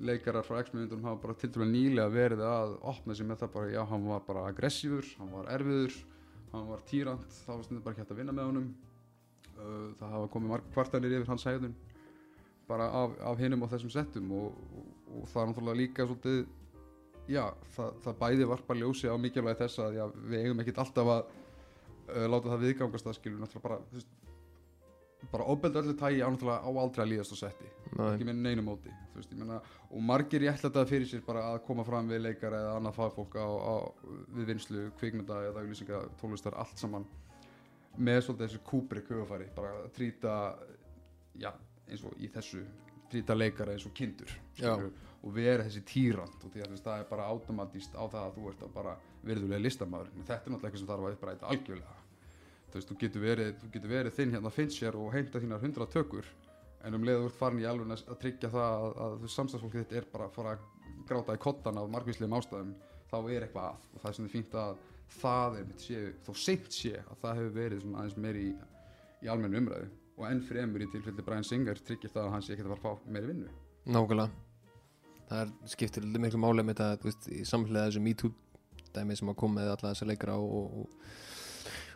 Leikarar 0.00 0.46
frá 0.46 0.58
X-Men 0.64 0.90
hafa 1.04 1.20
bara 1.22 1.36
til 1.38 1.52
dæmis 1.54 1.70
nýlega 1.70 2.10
verið 2.10 2.42
að 2.48 2.74
opna 2.82 3.14
sig 3.14 3.28
með 3.28 3.44
það 3.44 3.54
bara, 3.54 3.70
já, 3.76 3.82
hann 3.92 4.08
var 4.08 4.26
bara 4.26 4.48
aggressífur, 4.50 5.06
hann 5.20 5.30
var 5.36 5.52
erfiður 5.54 5.94
hann 6.54 6.68
var 6.70 6.82
týrant, 6.88 7.30
það 7.44 7.56
var 7.56 7.64
stundum 7.66 7.84
bara 7.84 7.98
hægt 7.98 8.12
að 8.14 8.20
vinna 8.20 8.34
með 8.34 8.50
honum. 8.50 8.68
Uh, 9.54 9.90
það 10.00 10.14
hafa 10.16 10.30
komið 10.34 10.50
marg 10.50 10.70
kvartanir 10.74 11.14
yfir 11.14 11.30
hans 11.30 11.46
hegðun 11.46 11.74
bara 12.66 12.88
af, 12.90 13.12
af 13.22 13.38
hinum 13.38 13.62
á 13.62 13.70
þessum 13.70 13.92
settum 13.92 14.32
og, 14.34 14.56
og, 14.74 14.86
og 15.20 15.28
það 15.30 15.42
er 15.42 15.50
náttúrulega 15.50 15.78
líka 15.78 16.06
svolítið 16.08 16.40
já, 17.30 17.44
það, 17.76 17.98
það 18.02 18.16
bæði 18.22 18.48
varpa 18.50 18.76
ljósi 18.80 19.12
á 19.12 19.16
mikilvægi 19.20 19.60
þess 19.60 19.82
að 19.84 19.98
já, 20.00 20.04
við 20.16 20.40
eigum 20.40 20.62
ekkit 20.64 20.80
alltaf 20.82 21.10
að 21.14 21.28
uh, 22.08 22.26
láta 22.30 22.52
það 22.52 22.64
viðgangast 22.68 23.10
að 23.10 23.18
skilur 23.18 23.42
náttúrulega 23.42 23.66
bara 23.68 23.80
þú 23.88 23.98
veist, 23.98 24.14
bara 25.32 25.48
ofbeldi 25.54 25.80
öllu 25.80 25.96
tægi 25.98 26.20
á 26.20 26.28
náttúrulega 26.28 26.60
á 26.64 26.70
aldrei 26.84 27.04
að 27.04 27.10
líðast 27.12 27.34
á 27.34 27.36
setti 27.40 27.68
Nei. 27.94 28.06
ekki 28.12 28.28
með 28.28 28.40
neinu 28.44 28.64
móti 28.66 28.92
þú 28.92 29.20
veist, 29.20 29.32
ég 29.32 29.40
meina, 29.40 29.60
og 29.90 30.06
margir 30.12 30.44
ég 30.44 30.52
ætla 30.52 30.68
þetta 30.70 30.86
fyrir 30.90 31.10
sér 31.10 31.24
bara 31.26 31.44
að 31.52 31.60
koma 31.68 31.84
fram 31.86 32.10
við 32.10 32.24
leikara 32.26 32.62
eða 32.64 32.78
annað 32.78 32.98
fagfólk 32.98 33.36
á, 33.40 33.48
á, 33.48 33.74
við 34.36 34.50
vinslu, 34.52 34.86
kvikmynda 35.00 35.40
eða 35.48 35.64
auglýsinga 35.64 36.02
tónlistar 36.20 36.58
allt 36.60 36.80
saman 36.80 37.06
með 37.96 38.24
svolítið 38.26 38.48
þessu 38.48 38.64
Kubrick 38.68 39.12
hugafæri 39.12 39.48
bara 39.54 39.74
að 39.84 39.92
trýta 39.96 40.34
já, 41.38 41.52
eins 41.88 42.04
og 42.04 42.18
í 42.18 42.30
þessu 42.34 42.64
trýta 43.12 43.36
leikara 43.36 43.74
eins 43.74 43.86
og 43.86 43.94
kindur 43.96 44.30
Já. 44.30 44.74
skilurðu, 44.74 44.92
og 45.24 45.32
vera 45.32 45.64
þessi 45.64 45.82
týrand 45.88 46.42
og 46.44 46.52
því 46.52 46.62
að 46.64 46.78
það 46.84 47.00
er 47.00 47.06
bara 47.08 47.28
automatíst 47.32 47.94
á 47.96 48.04
það 48.04 48.22
að 48.22 48.34
þú 48.36 48.48
ert 48.50 48.64
að 48.64 48.72
bara 48.74 48.94
virðulega 49.24 49.64
listamaður. 49.64 50.10
En 50.12 50.26
þetta 50.28 50.34
er 50.34 50.52
náttúrulega 50.52 50.68
eitthvað 50.68 50.82
sem 50.82 50.90
þarf 50.90 51.06
að 51.08 51.16
uppræta 51.16 51.52
algjörlega. 51.52 52.00
Þú 52.68 52.78
veist, 52.78 52.90
þú 52.90 52.96
getur 53.00 53.24
verið, 53.24 53.52
þú 53.62 53.70
getur 53.76 53.92
verið 53.94 54.16
þinn 54.18 54.34
hérna 54.34 54.52
Fincher 54.52 54.98
og 55.00 55.12
heimta 55.14 55.40
þínar 55.40 55.64
hundra 55.64 55.88
tökur 55.94 56.28
en 56.84 56.98
um 56.98 57.06
leið 57.06 57.22
þú 57.22 57.28
ert 57.30 57.38
farin 57.38 57.62
í 57.62 57.68
alveg 57.68 57.94
að 57.96 58.18
tryggja 58.20 58.50
það 58.52 58.74
að, 58.84 58.96
að 59.04 59.28
samstagsfólkið 59.34 59.84
þitt 59.84 59.96
er 60.00 60.08
bara 60.12 60.28
að 60.28 60.36
fara 60.36 60.56
að 60.56 60.66
gráta 61.08 61.36
í 61.36 61.40
kottan 61.40 61.80
af 61.80 61.90
margvíslegum 61.94 62.36
ástæðum 62.36 62.74
þá 63.08 63.18
er 63.22 63.46
eitthvað 63.46 63.68
að. 63.70 63.90
Og 63.94 64.02
það 64.02 64.10
er 64.10 64.18
svona 64.18 64.34
fínt 64.34 64.56
að 64.60 64.78
það 65.14 65.60
er 65.60 65.68
mitt 65.70 65.84
sé, 65.86 66.06
þó 66.26 66.32
seint 66.44 66.72
sé 66.74 66.96
að 67.00 67.20
það 67.22 67.40
hefur 67.40 67.58
verið 67.58 67.84
svona 67.84 68.02
aðeins 68.02 68.18
meiri 68.26 68.48
í, 68.50 68.54
í 69.24 69.30
almennu 69.32 69.62
umræðu. 69.62 69.92
Og 70.14 70.26
enn 70.28 70.42
fremur 70.44 70.84
í 70.84 70.90
tilfelli 70.92 71.26
Brian 71.26 71.46
Singer 71.46 71.80
tryggir 71.86 72.12
það 72.12 72.26
að 72.26 72.34
hann 72.36 72.44
sé 72.44 72.54
ekki 72.54 72.66
að 72.66 72.74
fara 72.74 72.82
að 72.82 73.06
fá 73.06 73.14
meiri 73.16 73.32
vinnu. 73.32 73.54
Nákvæmlega 73.84 74.43
það 75.34 75.52
skiptir 75.74 76.08
miklu 76.08 76.40
máli 76.42 76.64
með 76.64 76.80
þetta 76.80 77.02
þú 77.02 77.10
veist, 77.10 77.28
í 77.30 77.44
samhlega 77.48 77.90
þessu 77.90 78.02
MeToo 78.04 78.32
dæmi 78.94 79.16
sem 79.18 79.30
að 79.32 79.38
koma 79.40 79.60
með 79.60 79.72
alla 79.74 79.92
þessa 79.92 80.08
leikra 80.08 80.36
og, 80.38 80.80
og, 80.80 81.06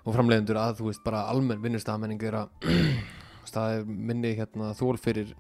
og 0.05 0.17
framleiðendur 0.17 0.61
að 0.61 0.81
þú 0.81 0.89
veist 0.91 1.05
bara 1.07 1.27
almenn 1.33 1.63
vinnustafmenning 1.63 2.25
er 2.29 2.41
að 2.43 2.71
staði 3.51 3.85
minni 3.89 4.35
hérna 4.39 4.73
þól 4.79 4.97
fyrir 5.01 5.35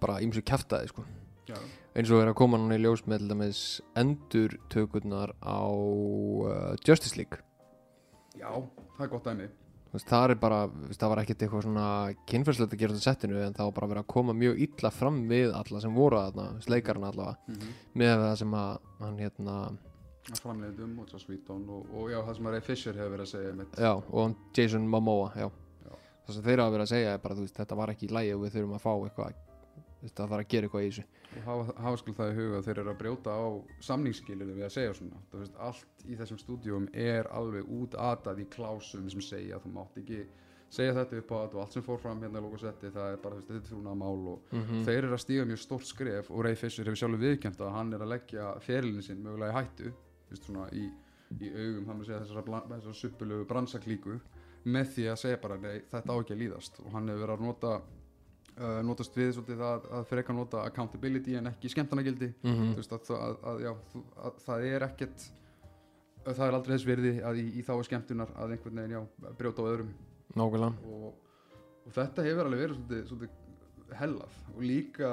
bara 0.00 0.20
ímsu 0.24 0.40
kjaftaði 0.48 0.88
sko. 0.88 1.04
Já, 1.50 1.58
eins 1.98 2.12
og 2.14 2.22
er 2.22 2.30
að 2.30 2.38
koma 2.38 2.60
núna 2.60 2.78
í 2.78 2.84
ljós 2.84 3.02
með 3.04 3.26
endur 3.98 4.54
tökurnar 4.72 5.34
á 5.42 5.60
uh, 5.68 6.72
Justice 6.86 7.18
League. 7.18 7.42
Já 8.38 8.48
það 8.96 9.04
er 9.04 9.12
gott 9.12 9.28
veist, 9.28 9.50
það 10.00 10.30
er 10.30 10.38
bara, 10.40 10.58
það 10.96 11.10
var 11.12 11.20
ekkert 11.22 11.42
eitthvað 11.44 11.64
svona 11.66 11.86
kynferðslegt 12.30 12.74
að 12.74 12.80
gera 12.80 12.94
þetta 12.94 13.10
settinu 13.10 13.40
en 13.44 13.56
það 13.56 13.68
var 13.68 13.74
bara 13.76 13.88
verið 13.90 14.04
að 14.04 14.12
koma 14.14 14.34
mjög 14.36 14.60
illa 14.66 14.90
fram 14.90 15.18
við 15.28 15.52
alla 15.58 15.80
sem 15.84 15.94
voru 15.94 16.20
þarna, 16.22 16.46
þú 16.48 16.60
veist, 16.60 16.70
leikarna 16.72 17.10
allavega 17.12 17.36
mm 17.46 17.54
-hmm. 17.54 17.80
með 18.02 18.14
það 18.24 18.36
sem 18.42 18.54
að 18.54 18.78
hann 19.00 19.18
hérna, 19.18 19.56
framleiðendum 20.38 20.98
og 21.02 21.14
Whedon 21.28 21.64
og, 21.68 21.86
og 21.94 22.10
já 22.10 22.18
það 22.22 22.36
sem 22.36 22.46
að 22.46 22.52
Ray 22.52 22.60
Fisher 22.60 22.94
hefur 22.94 23.10
verið 23.10 23.26
að 23.26 23.32
segja 23.32 23.54
mitt 23.58 23.78
já, 23.78 23.92
og 24.10 24.36
Jason 24.56 24.88
Momoa 24.88 25.32
já. 25.36 25.48
Já. 25.84 25.94
það 26.26 26.34
sem 26.34 26.42
þeir 26.42 26.62
hafa 26.62 26.74
verið 26.76 26.86
að 26.86 26.92
segja 26.94 27.14
er 27.14 27.18
bara, 27.18 27.34
veist, 27.34 27.56
þetta 27.56 27.74
var 27.74 27.90
ekki 27.90 28.06
í 28.06 28.12
lægi 28.12 28.34
og 28.34 28.44
við 28.44 28.52
þurfum 28.52 28.76
að 28.78 28.84
fá 28.86 28.92
eitthvað 28.94 29.34
það 30.02 30.28
þarf 30.28 30.38
að 30.38 30.48
gera 30.48 30.66
eitthvað 30.66 30.82
í 30.86 30.90
þessu 30.90 31.04
og 31.40 31.72
hafa, 31.80 31.96
skil 32.02 32.14
það 32.18 32.30
í 32.32 32.36
huga 32.38 32.58
að 32.60 32.66
þeir 32.68 32.78
eru 32.82 32.90
að 32.92 32.98
brjóta 33.02 33.34
á 33.34 33.46
samningsskilinu 33.88 34.54
við 34.58 34.66
að 34.68 34.74
segja 34.76 34.94
svona. 34.98 35.20
Veist, 35.32 35.56
allt 35.58 36.06
í 36.08 36.16
þessum 36.20 36.38
stúdíum 36.42 36.88
er 36.92 37.28
alveg 37.32 37.68
útatað 37.72 38.42
í 38.44 38.46
klásum 38.52 39.08
sem 39.10 39.22
segja 39.24 39.58
þú 39.62 39.72
mátt 39.76 39.96
ekki 40.02 40.22
segja 40.72 40.94
þetta 40.96 41.18
upp 41.20 41.32
á 41.32 41.36
þetta 41.42 41.56
og 41.58 41.62
allt 41.66 41.74
sem 41.76 41.84
fór 41.84 41.98
fram 42.00 42.22
hérna 42.24 42.40
í 42.40 42.44
logosetti 42.46 42.90
það 42.94 43.10
er 43.12 43.18
bara 43.24 43.36
veist, 43.38 43.48
þetta 43.52 43.68
trúna 43.68 43.94
mál 43.94 44.28
og 44.34 44.52
mm 44.56 44.84
þeir 44.86 44.98
eru 45.04 45.12
að 45.18 45.20
stíga 45.24 45.44
mjög 45.50 45.60
stórt 45.60 45.86
skref 45.86 46.30
og 46.32 46.44
Ray 46.46 46.54
Fisher 46.56 46.84
hefur 46.88 46.96
sjálfur 47.02 47.20
viðkjönd 47.26 47.60
að 47.60 47.74
hann 47.76 47.92
er 47.92 48.04
að 48.06 48.12
leggja 48.14 48.46
ferilin 48.64 49.02
sinn 49.04 49.20
mögulega 49.24 49.52
í 49.52 49.56
hættu 49.58 49.92
veist, 50.30 50.44
svona, 50.48 50.68
í, 50.72 50.86
í 51.40 51.50
augum 51.52 51.86
hann 51.90 52.00
er 52.00 52.02
að 52.02 52.08
segja 52.08 52.20
þessara, 52.24 52.44
bla- 52.48 52.64
þessara 52.72 52.94
suppulegu 53.02 53.44
bransaklíku 53.52 54.16
með 54.64 54.92
því 54.94 55.04
að 55.12 55.20
segja 55.26 55.40
bara 55.42 55.56
nei, 55.60 55.80
þetta 55.90 56.08
á 56.08 56.16
ekki 56.22 56.32
að 56.36 56.40
líðast. 56.46 56.76
Og 56.86 56.92
hann 56.94 57.08
hefur 57.10 57.20
verið 57.26 57.34
að 57.36 57.44
nota 57.48 57.70
uh, 58.58 58.80
notast 58.86 59.16
við 59.16 59.34
svolítið 59.36 59.62
að, 59.66 59.86
að 59.98 60.12
að 60.22 60.34
nota 60.36 60.64
accountability 60.68 61.36
en 61.38 61.50
ekki 61.52 61.72
skemmtanagildi. 61.72 62.32
-hmm. 62.42 62.72
þú 62.72 62.82
veist 62.82 62.96
að, 62.96 63.12
að, 63.16 63.36
að, 63.50 63.62
já, 63.66 63.72
þú, 63.92 64.04
að 64.16 64.42
það 64.46 64.66
er 64.70 64.86
ekkert 64.88 65.28
að 66.22 66.36
það 66.38 66.46
er 66.46 66.56
aldrei 66.56 66.74
þess 66.76 66.86
virði 66.86 67.14
að 67.26 67.38
í, 67.42 67.46
í 67.58 67.62
þá 67.66 67.72
skemmtunar 67.88 68.34
að 68.38 68.56
einhvern 68.56 68.80
veginn 68.80 68.96
já, 68.96 69.02
brjóta 69.38 69.62
á 69.62 69.70
öðrum. 69.72 69.94
Nákvæmlega. 70.34 70.74
Og, 70.88 71.14
og 71.86 71.94
þetta 71.96 72.26
hefur 72.26 72.48
alveg 72.48 72.62
verið 72.62 72.76
svolítið, 72.76 73.06
svolítið 73.08 73.96
hellað. 73.98 74.36
Og 74.54 74.62
líka 74.62 75.10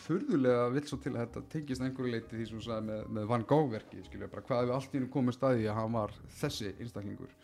furðulega 0.00 0.68
vill 0.72 0.84
svo 0.88 0.98
til 1.02 1.12
að 1.14 1.22
þetta 1.26 1.42
tengist 1.52 1.84
einhverju 1.84 2.12
leiti 2.14 2.36
því 2.36 2.48
sem 2.48 2.58
þú 2.58 2.64
sagði 2.66 2.88
með, 2.88 3.00
með 3.16 3.26
Van 3.32 3.46
Gogh 3.48 3.72
verki 3.72 4.04
skilja 4.06 4.28
bara 4.32 4.44
hvað 4.46 4.64
við 4.64 4.74
allt 4.76 4.94
í 4.94 4.98
hennu 4.98 5.10
komið 5.12 5.36
staði 5.36 5.66
að 5.68 5.78
hann 5.78 5.96
var 5.96 6.14
þessi 6.40 6.72
einstaklingur 6.78 7.34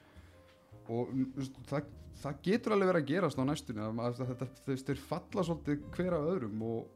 og 0.89 1.13
mm, 1.15 1.49
það, 1.71 1.89
það 2.23 2.43
getur 2.49 2.75
alveg 2.75 2.93
verið 2.93 3.03
að 3.03 3.11
gerast 3.13 3.41
á 3.41 3.45
næstunni 3.49 3.89
þetta, 4.19 4.49
þeir 4.67 5.03
falla 5.03 5.45
svolítið 5.47 5.87
hver 5.95 6.19
af 6.19 6.29
öðrum 6.35 6.67
og, 6.69 6.91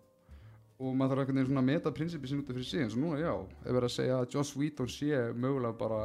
og 0.82 0.98
maður 0.98 1.22
þarf 1.22 1.24
einhvern 1.24 1.42
veginn 1.42 1.62
að 1.62 1.70
meta 1.70 1.94
prinsipi 1.94 2.30
sinni 2.30 2.44
út 2.44 2.52
af 2.52 2.58
fyrir 2.58 2.70
sig 2.70 2.84
eins 2.84 2.98
og 2.98 3.04
núna 3.04 3.22
já, 3.22 3.32
ef 3.62 3.70
verið 3.70 3.88
að 3.88 3.96
segja 3.96 4.18
að 4.18 4.28
Joss 4.36 4.56
Whedon 4.56 4.92
sé 4.92 5.24
mögulega 5.32 5.78
bara 5.78 6.02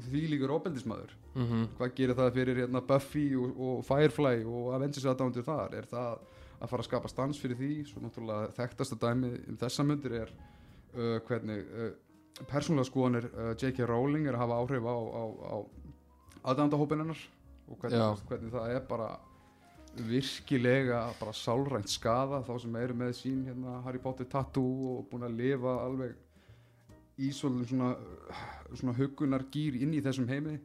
þvílíkur 0.00 0.52
óbeldismæður 0.56 1.16
mm 1.34 1.46
-hmm. 1.46 1.66
hvað 1.78 1.94
gerir 1.94 2.14
það 2.14 2.34
fyrir 2.34 2.60
hérna, 2.64 2.80
Buffy 2.80 3.36
og, 3.36 3.60
og 3.60 3.84
Firefly 3.84 4.44
og 4.44 4.74
Avengers 4.74 5.06
aðdándur 5.06 5.44
þar 5.44 5.74
er 5.74 5.86
það 5.86 6.18
að 6.60 6.68
fara 6.68 6.82
að 6.82 6.88
skapa 6.88 7.08
stans 7.08 7.40
fyrir 7.40 7.56
því 7.56 7.72
svo 7.88 8.00
náttúrulega 8.00 8.52
þekktasta 8.56 8.96
dæmi 9.00 9.32
um 9.48 9.56
þessa 9.56 9.84
myndir 9.84 10.12
er 10.12 10.32
uh, 10.94 11.18
hvernig 11.28 11.64
uh, 11.72 11.90
persónulega 12.50 12.88
skoðanir 12.88 13.28
uh, 13.32 13.54
J.K. 13.56 13.86
Rowling 13.88 14.26
er 14.26 14.36
að 14.36 14.44
hafa 14.44 14.58
áhrif 14.60 14.84
á, 14.84 14.96
á, 14.96 15.24
á 15.54 15.56
aðdándahópin 16.44 17.02
hennar 17.04 17.20
og 17.70 17.78
hvernig, 17.82 18.24
hvernig 18.28 18.54
það 18.54 18.74
er 18.76 18.86
bara 18.88 19.10
virkilega 20.06 21.00
bara 21.18 21.32
sálrænt 21.34 21.90
skada 21.90 22.42
þá 22.46 22.52
sem 22.62 22.76
eru 22.78 22.94
með 22.94 23.14
sín 23.18 23.40
hérna, 23.48 23.80
Harry 23.84 23.98
Potter 24.02 24.28
tattoo 24.30 24.96
og 24.96 25.08
búin 25.10 25.26
að 25.26 25.38
lifa 25.40 25.76
alveg 25.84 26.14
í 27.20 27.30
svolítið 27.36 27.72
svona, 27.74 27.88
svona 28.72 28.94
hugunar 28.96 29.44
gýr 29.52 29.80
inn 29.82 29.96
í 29.98 30.02
þessum 30.04 30.28
heimi 30.30 30.56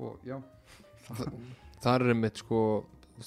og 0.00 0.22
já. 0.26 0.38
Þar 1.84 2.06
er 2.06 2.14
einmitt 2.14 2.40
sko 2.40 2.62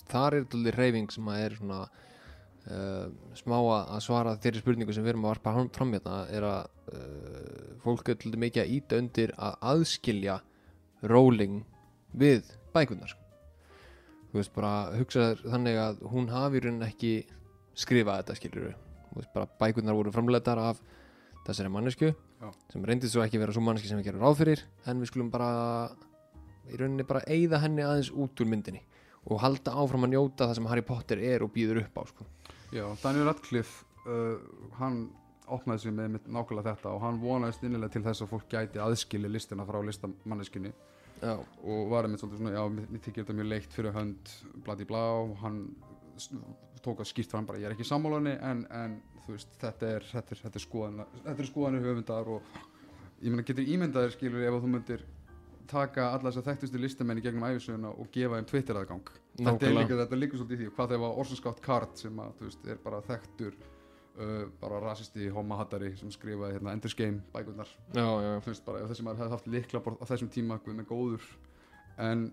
þar 0.10 0.39
er 0.39 0.48
þetta 0.48 0.74
reyfing 0.78 1.12
sem 1.13 1.30
að 1.30 1.44
er 1.46 1.56
svona 1.60 1.82
uh, 1.86 3.06
smá 3.38 3.58
að 3.62 4.00
svara 4.08 4.34
þeirri 4.42 4.63
spurningu 4.63 4.96
sem 4.96 5.06
við 5.06 5.13
erum 5.13 5.28
að 5.28 5.36
varpa 5.36 5.54
fram- 5.78 5.94
hérna 5.94 6.18
er 6.34 6.48
að 6.50 6.98
uh, 6.98 7.78
fólk 7.86 8.10
er 8.10 8.20
til 8.24 8.34
mikið 8.42 8.63
að 8.66 8.74
íta 8.80 9.00
undir 9.04 9.36
að 9.38 9.60
aðskilja 9.74 10.39
Rowling 11.04 11.62
við 12.13 12.49
bækunar 12.73 13.13
þú 14.32 14.39
veist 14.39 14.54
bara 14.56 14.73
hugsa 14.97 15.30
þér 15.32 15.43
þannig 15.54 15.80
að 15.84 16.04
hún 16.13 16.30
hafi 16.34 16.60
í 16.60 16.63
rauninni 16.65 16.89
ekki 16.89 17.13
skrifað 17.78 18.21
þetta 18.21 18.38
skilur 18.39 18.69
þú 19.12 19.19
veist 19.19 19.34
bara 19.36 19.49
bækunar 19.62 19.97
voru 19.97 20.13
framleitar 20.13 20.62
af 20.62 20.82
þessari 21.45 21.71
mannesku 21.73 22.13
Já. 22.13 22.49
sem 22.71 22.86
reyndið 22.86 23.13
svo 23.13 23.23
ekki 23.26 23.41
vera 23.41 23.54
svo 23.56 23.63
manneski 23.63 23.91
sem 23.91 23.99
við 23.99 24.10
gerum 24.10 24.26
ráð 24.26 24.39
fyrir 24.41 24.63
en 24.89 25.04
við 25.04 25.12
skulum 25.12 25.30
bara 25.34 25.49
í 26.71 26.80
rauninni 26.80 27.06
bara 27.08 27.23
eyða 27.28 27.62
henni 27.63 27.86
aðeins 27.86 28.12
út 28.12 28.41
úr 28.41 28.49
myndinni 28.49 28.84
og 29.23 29.39
halda 29.43 29.76
áfram 29.80 30.08
að 30.08 30.15
njóta 30.15 30.47
það 30.47 30.58
sem 30.58 30.69
Harry 30.71 30.86
Potter 30.88 31.21
er 31.23 31.43
og 31.45 31.52
býður 31.54 31.84
upp 31.84 31.99
á 31.99 32.04
sko. 32.10 32.26
Já, 32.76 32.84
Daniel 33.04 33.30
Radcliffe 33.30 33.86
uh, 34.08 34.39
hann 34.80 35.06
opnaði 35.54 35.86
sig 35.86 35.95
með, 35.95 36.15
með 36.15 36.28
nákvæmlega 36.36 36.73
þetta 36.73 36.91
og 36.95 37.04
hann 37.04 37.21
vonaðist 37.21 37.63
innilega 37.63 37.93
til 37.93 38.04
þess 38.08 38.23
að 38.23 38.32
fólk 38.34 38.49
gæti 38.52 38.82
aðskili 38.84 39.32
listina 39.32 39.65
frá 39.67 39.80
listamanneskinni 39.84 40.73
Já, 41.23 41.38
og 41.39 41.88
var 41.91 42.07
einmitt 42.07 42.19
svolítið 42.19 42.41
svona, 42.41 42.53
já, 42.57 42.63
mér, 42.73 43.01
þykir 43.05 43.23
þetta 43.23 43.36
mjög 43.38 43.49
leitt 43.49 43.75
fyrir 43.77 43.95
hönd, 43.95 44.31
bladi 44.65 44.88
blá 44.89 45.01
og 45.21 45.33
hann 45.39 45.59
tók 46.83 46.99
að 46.99 47.09
skýrt 47.13 47.31
fram 47.31 47.47
bara, 47.47 47.62
ég 47.62 47.69
er 47.69 47.75
ekki 47.77 47.88
sammálaðinni 47.88 48.33
en, 48.43 48.63
en 48.75 48.97
þú 49.23 49.38
veist, 49.38 49.53
þetta 49.62 49.91
er, 49.97 50.07
þetta 50.12 50.36
er, 50.36 50.41
þetta 50.43 50.59
er 50.59 50.65
skoðan 50.65 51.03
þetta 51.15 51.36
er 51.38 51.49
skoðanir 51.49 51.86
höfundar 51.88 52.31
og 52.33 52.57
ég 53.23 53.31
meina, 53.31 53.45
getur 53.47 53.69
ímyndaðir 53.75 54.15
skilur 54.17 54.43
ef 54.43 54.57
þú 54.59 54.71
myndir 54.73 55.05
taka 55.71 56.09
alla 56.12 56.27
þess 56.27 56.41
að 56.41 56.49
þekktustu 56.51 56.81
listamenn 56.81 57.21
í 57.21 57.23
gegnum 57.23 57.45
æfisöguna 57.47 57.93
og 57.95 58.09
gefa 58.13 58.39
þeim 58.39 58.49
Twitter 58.51 58.79
aðgang 58.81 59.13
þetta 59.39 59.69
er 59.69 59.77
líka, 59.77 59.99
þetta 60.01 60.17
er 60.17 60.21
líka 60.25 60.39
svolítið 60.39 60.57
í 60.57 60.65
því 60.65 60.73
hvað 60.75 60.91
þegar 60.91 61.03
var 61.05 61.21
Orson 61.23 61.39
Scott 61.39 61.63
Card 61.63 61.95
sem 62.03 62.19
að, 62.19 62.36
þú 62.39 62.49
veist, 62.49 62.67
er 62.67 62.81
bara 62.83 62.99
þekktur 63.07 63.55
uh, 64.19 64.43
bara 64.62 64.82
rasisti, 64.84 65.30
homahattari 65.34 65.93
sem 65.99 66.12
skrifaði 66.13 66.58
hérna 66.58 66.76
Enders 66.76 66.95
Game 66.97 67.23
bækurnar. 67.34 67.71
Þú 67.93 68.52
veist 68.52 68.65
bara 68.67 68.84
ef 68.84 68.93
þessi 68.93 69.08
maður 69.08 69.23
hefði 69.23 69.36
haft 69.38 69.49
likla 69.56 69.82
á 69.84 70.06
þessum 70.12 70.32
tíma 70.34 70.60
guð 70.63 70.80
með 70.80 70.89
góður. 70.91 71.28
En 72.04 72.26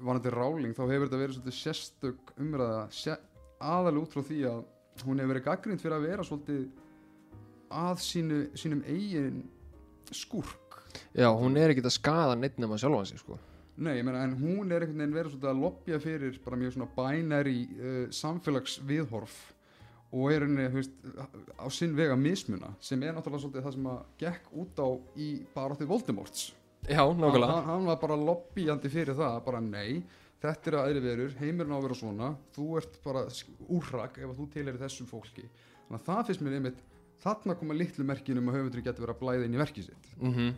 varandi 0.00 0.32
ráling 0.32 0.76
þá 0.76 0.86
hefur 0.86 1.08
þetta 1.08 1.20
verið 1.20 1.36
svolítið 1.36 1.58
sérstök 1.58 2.32
umræða 2.40 2.84
sé, 2.96 3.16
aðalega 3.60 4.06
út 4.06 4.14
frá 4.14 4.24
því 4.24 4.38
að 4.48 4.62
hún 5.04 5.20
hefur 5.20 5.32
verið 5.34 5.46
gaggrind 5.48 5.82
fyrir 5.82 5.96
að 5.98 6.06
vera 6.08 6.26
svolítið 6.26 6.62
að 7.72 8.02
sínu, 8.04 8.42
sínum 8.56 8.84
eigin 8.88 9.42
skúrk. 10.12 10.80
Já, 11.16 11.28
hún 11.32 11.56
er 11.56 11.72
ekkert 11.72 11.88
að 11.88 11.96
skaða 11.96 12.36
neitt 12.40 12.60
nema 12.60 12.78
sjálfan 12.80 13.08
sig 13.08 13.20
sko. 13.20 13.38
Nei, 13.82 13.94
ég 13.96 14.04
meina, 14.04 14.26
en 14.26 14.34
hún 14.36 14.68
er 14.68 14.84
einhvern 14.84 15.00
veginn 15.00 15.16
verið 15.16 15.32
svolítið 15.32 15.50
að 15.50 15.62
lobbja 15.62 16.00
fyrir 16.02 16.38
bara 16.44 16.58
mjög 16.60 16.74
svona 16.74 16.88
bænari 16.96 17.60
uh, 17.72 18.02
samfélagsviðhorf 18.12 19.38
og 20.12 20.32
er 20.32 20.46
henni, 20.46 20.66
þú 20.70 20.80
veist, 20.80 20.96
á 21.56 21.66
sinn 21.72 21.94
vega 21.96 22.16
mismuna 22.20 22.72
sem 22.84 23.02
er 23.02 23.14
náttúrulega 23.16 23.44
svolítið 23.44 23.66
það 23.66 23.76
sem 23.76 23.86
að 23.92 24.00
gekk 24.22 24.50
út 24.62 24.82
á 24.84 24.88
í 25.16 25.28
baráttið 25.54 25.92
Voldemorts. 25.92 26.48
Já, 26.84 27.02
nákvæmlega. 27.06 27.52
Hann, 27.52 27.68
hann 27.70 27.88
var 27.88 28.00
bara 28.02 28.18
lobbyjandi 28.20 28.90
fyrir 28.92 29.18
það 29.18 29.38
bara 29.46 29.62
nei, 29.64 30.02
þetta 30.42 30.72
er 30.72 30.78
aðri 30.82 31.04
verur 31.04 31.36
heimurinn 31.40 31.72
á 31.72 31.78
að 31.78 31.86
vera 31.86 32.00
svona, 32.02 32.32
þú 32.56 32.66
ert 32.82 32.98
bara 33.04 33.24
úrrak 33.68 34.18
ef 34.20 34.34
þú 34.36 34.48
til 34.52 34.66
þessum 34.82 35.08
fólki. 35.08 35.46
Þannig 35.86 36.00
að 36.00 36.10
það 36.10 36.26
finnst 36.28 36.44
mér 36.44 36.58
einmitt 36.58 36.84
þarna 37.22 37.56
koma 37.56 37.78
litlu 37.78 38.04
merkin 38.04 38.40
um 38.40 38.50
að 38.50 38.58
höfundur 38.58 38.84
getur 38.84 39.06
verið 39.06 39.16
að 39.16 39.22
blæða 39.22 39.48
inn 39.48 39.56
í 39.56 39.62
verkið 39.62 39.88
sitt. 39.88 40.12
Mm 40.18 40.52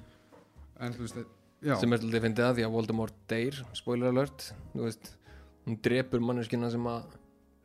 en 0.80 0.94
þú 0.94 1.04
veist, 1.06 1.20
já, 1.62 1.74
sem 1.80 1.94
er 1.94 2.02
alltaf 2.02 2.48
að 2.48 2.56
því 2.58 2.66
að 2.66 2.72
Voldemort 2.74 3.18
deyr 3.30 3.60
spoiler 3.76 4.10
alert, 4.10 4.48
þú 4.72 4.86
veist 4.88 5.12
hún 5.64 5.78
drepur 5.84 6.24
manneskina 6.24 6.70
sem 6.72 6.88
að 6.90 7.14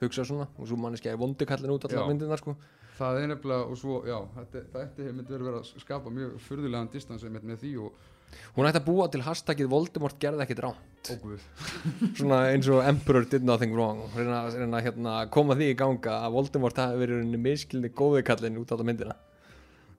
hugsa 0.01 0.25
svona 0.27 0.47
og 0.57 0.67
svo 0.69 0.77
manneskja 0.79 1.13
er 1.13 1.19
vondikallin 1.21 1.73
út 1.75 1.85
Já. 1.87 1.91
allar 1.93 2.07
myndirnar 2.11 2.39
sko. 2.41 2.55
það 2.99 3.21
er 3.23 3.27
nefnilega 3.33 3.65
og 3.71 3.77
svo, 3.79 4.01
já, 4.07 4.17
þetta, 4.37 4.61
þetta 4.75 5.03
hefur 5.03 5.17
myndi 5.17 5.33
verið 5.37 5.57
að 5.59 5.73
skapa 5.83 6.13
mjög 6.13 6.37
furðulegan 6.47 6.89
distans 6.93 7.23
einmitt 7.23 7.45
með 7.47 7.61
því 7.63 7.73
og 7.85 8.07
hún 8.55 8.67
ætti 8.69 8.77
að 8.81 8.85
búa 8.85 9.07
til 9.09 9.21
hashtagið 9.25 9.69
Voldemort 9.71 10.19
gerði 10.21 10.43
ekkit 10.45 10.59
rán 10.65 10.75
óguð 11.09 11.45
svona 12.19 12.41
eins 12.51 12.67
og 12.69 12.83
Emperor 12.85 13.25
did 13.25 13.43
nothing 13.47 13.71
wrong. 13.73 14.03
Reyna, 14.15 14.43
reyna 14.53 14.81
hérna, 14.85 15.13
koma 15.33 15.55
því 15.57 15.71
í 15.71 15.77
ganga 15.79 16.19
að 16.27 16.35
Voldemort 16.35 16.77
hafi 16.83 16.99
verið 17.01 17.23
henni 17.23 17.39
miskilni 17.41 17.89
góði 17.89 18.21
kallin 18.27 18.59
út 18.61 18.69
það 18.69 18.85
myndina 18.91 19.15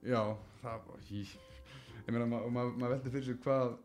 Já, 0.01 0.21
það 0.63 0.77
var 0.87 1.01
hí. 1.09 1.25
Ég 2.07 2.13
meina, 2.15 2.25
ma- 2.25 2.45
maður 2.49 2.77
ma 2.81 2.87
veldi 2.93 3.11
fyrir 3.13 3.25
sig 3.27 3.41
hvað 3.43 3.75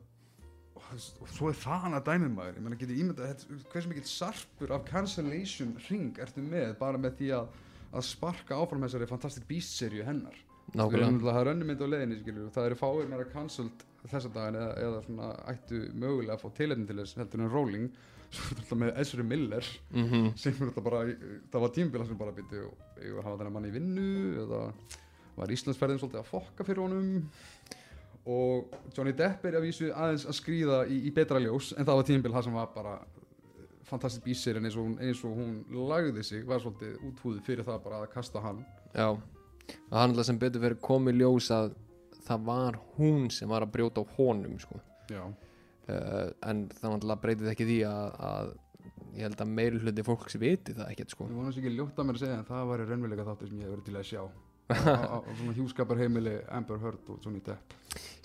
og 0.77 1.31
svo 1.33 1.51
er 1.51 1.59
það 1.59 1.85
hana 1.87 2.01
dæmið 2.05 2.33
maður. 2.35 2.59
Ég 2.59 2.65
meina, 2.65 2.79
getur 2.81 3.01
ímyndað 3.01 3.45
hversu 3.73 3.91
mikill 3.91 4.09
sarpur 4.11 4.75
af 4.77 4.85
cancellation 4.89 5.77
ring 5.89 6.19
ertu 6.23 6.45
með 6.45 6.75
bara 6.81 7.01
með 7.01 7.21
því 7.21 7.31
að, 7.39 7.55
að 7.93 8.07
sparka 8.11 8.59
áfram 8.61 8.85
þessari 8.87 9.09
Fantastic 9.11 9.47
Beasts 9.49 9.81
serju 9.81 10.05
hennar? 10.07 10.37
Skilur, 10.67 11.21
það 11.23 11.41
er 11.41 11.53
önnum 11.53 11.71
mynd 11.71 11.83
á 11.83 11.87
leiðinni 11.87 12.19
skilur, 12.21 12.51
það 12.55 12.69
eru 12.69 12.79
fáir 12.81 13.09
meira 13.11 13.29
cancelled 13.31 13.85
þessa 14.07 14.31
daginn 14.35 14.59
eða, 14.59 14.75
eða 14.83 15.01
svona 15.07 15.31
ættu 15.53 15.81
mögulega 15.95 16.37
að 16.37 16.43
fá 16.43 16.53
tilefni 16.59 16.87
til 16.89 16.99
þess 17.01 17.19
heldur 17.21 17.43
en 17.45 17.53
Rowling. 17.55 17.89
Með 18.83 18.97
Ezra 18.99 19.23
Miller 19.23 19.67
mm 19.95 20.33
sem 20.35 20.57
er 20.57 20.69
þetta 20.73 20.83
bara, 20.85 21.05
það 21.53 21.63
var 21.63 21.75
tímbila 21.77 22.07
sem 22.09 22.19
bara 22.19 22.35
byrju 22.35 22.65
og 22.67 23.21
hafa 23.23 23.37
þennan 23.37 23.55
mann 23.55 23.69
í 23.69 23.75
vinnu 23.75 24.09
eða 24.43 24.63
var 25.37 25.53
Íslandsferðin 25.53 26.01
svolítið 26.01 26.23
að 26.23 26.31
fokka 26.31 26.67
fyrir 26.67 26.83
honum 26.83 27.29
og 28.27 28.75
Johnny 28.97 29.13
Depp 29.15 29.45
er 29.47 29.59
að 29.59 29.69
vísu 29.69 29.93
aðeins 29.95 30.27
að 30.27 30.37
skrýða 30.41 30.81
í, 30.91 30.99
í 31.07 31.13
betra 31.15 31.39
ljós 31.43 31.71
en 31.77 31.87
það 31.87 32.01
var 32.01 32.09
tímbil 32.09 32.35
það 32.35 32.49
sem 32.49 32.59
var 32.59 32.73
bara 32.75 32.97
fantastisk 33.87 34.25
bísir 34.27 34.59
en 34.59 34.67
eins 34.67 34.77
og, 34.81 34.97
eins 34.99 35.23
og 35.27 35.37
hún 35.39 35.57
lagði 35.87 36.25
sig 36.27 36.47
var 36.49 36.63
svolítið 36.63 36.97
úthúðið 37.07 37.43
fyrir 37.47 37.67
það 37.69 37.83
bara 37.85 38.03
að 38.03 38.13
kasta 38.17 38.43
hann. 38.43 38.65
Já, 38.97 39.13
að 39.15 39.99
hann 40.01 40.11
alltaf 40.11 40.29
sem 40.29 40.41
betur 40.43 40.65
verið 40.65 40.83
komið 40.83 41.21
ljós 41.23 41.51
að 41.55 41.77
það 42.27 42.47
var 42.49 42.79
hún 42.97 43.29
sem 43.31 43.51
var 43.51 43.67
að 43.67 43.75
brjóta 43.77 44.03
á 44.03 44.11
honum 44.17 44.59
sko. 44.59 44.81
uh, 45.87 46.33
en 46.43 46.67
það 46.75 46.97
náttúrulega 46.97 47.23
breytið 47.23 47.53
ekki 47.53 47.69
því 47.69 47.79
að, 47.93 48.17
að 48.31 48.55
ég 49.17 49.29
held 49.29 49.45
að 49.47 49.55
meiri 49.61 49.83
hluti 49.85 50.07
fólks 50.07 50.39
viti 50.43 50.75
það 50.75 50.91
ekkert 50.91 51.15
sko. 51.15 51.31
Ég 51.31 51.39
vonast 51.39 51.63
ekki 51.63 51.77
ljótt 51.77 52.03
að 52.03 52.11
mér 52.11 52.19
að 52.19 52.25
segja 52.25 52.41
en 52.41 52.51
það 52.51 52.73
væri 52.73 52.91
raunveruleika 52.91 53.29
þáttur 53.31 53.53
sem 53.53 53.63
ég 53.63 53.69
hef 53.69 53.77
verið 53.77 53.87
til 53.87 53.97
að 54.01 54.11
sjá 54.11 54.23
á, 54.67 54.75
á, 55.15 55.19
á 55.23 55.31
svona 55.39 55.55
hjúskapar 55.57 56.01
heimili 56.01 56.37
Amber 56.53 56.79
Heard 56.83 57.11
og 57.13 57.21
Johnny 57.25 57.41
Depp. 57.45 57.75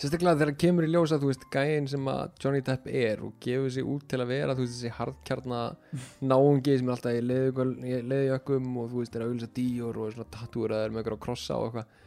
Sérstaklega 0.02 0.40
þegar 0.40 0.58
kemur 0.60 0.88
í 0.88 0.92
ljós 0.92 1.14
að 1.14 1.24
þú 1.24 1.30
veist 1.30 1.48
gæinn 1.54 1.88
sem 1.88 2.08
að 2.12 2.22
Johnny 2.44 2.62
Depp 2.66 2.88
er 2.90 3.22
og 3.24 3.36
gefur 3.44 3.72
sig 3.72 3.88
út 3.88 4.06
til 4.10 4.20
að 4.20 4.32
vera 4.34 4.56
þú 4.58 4.66
veist 4.66 4.78
þessi 4.78 4.94
hardkjarna 4.98 5.62
náungi 6.26 6.78
sem 6.80 6.90
er 6.90 6.96
alltaf 6.96 7.18
í 7.18 7.24
leðjökum 8.10 8.72
og 8.82 8.90
þú 8.92 9.04
veist 9.04 9.16
er 9.16 9.24
að 9.26 9.32
auðvitað 9.32 9.54
díor 9.60 10.00
og 10.02 10.16
svona 10.16 10.32
tattúraður 10.36 10.96
með 10.96 11.04
eitthvað 11.04 11.22
krossa 11.28 11.60
og 11.60 11.70
eitthvað 11.70 12.00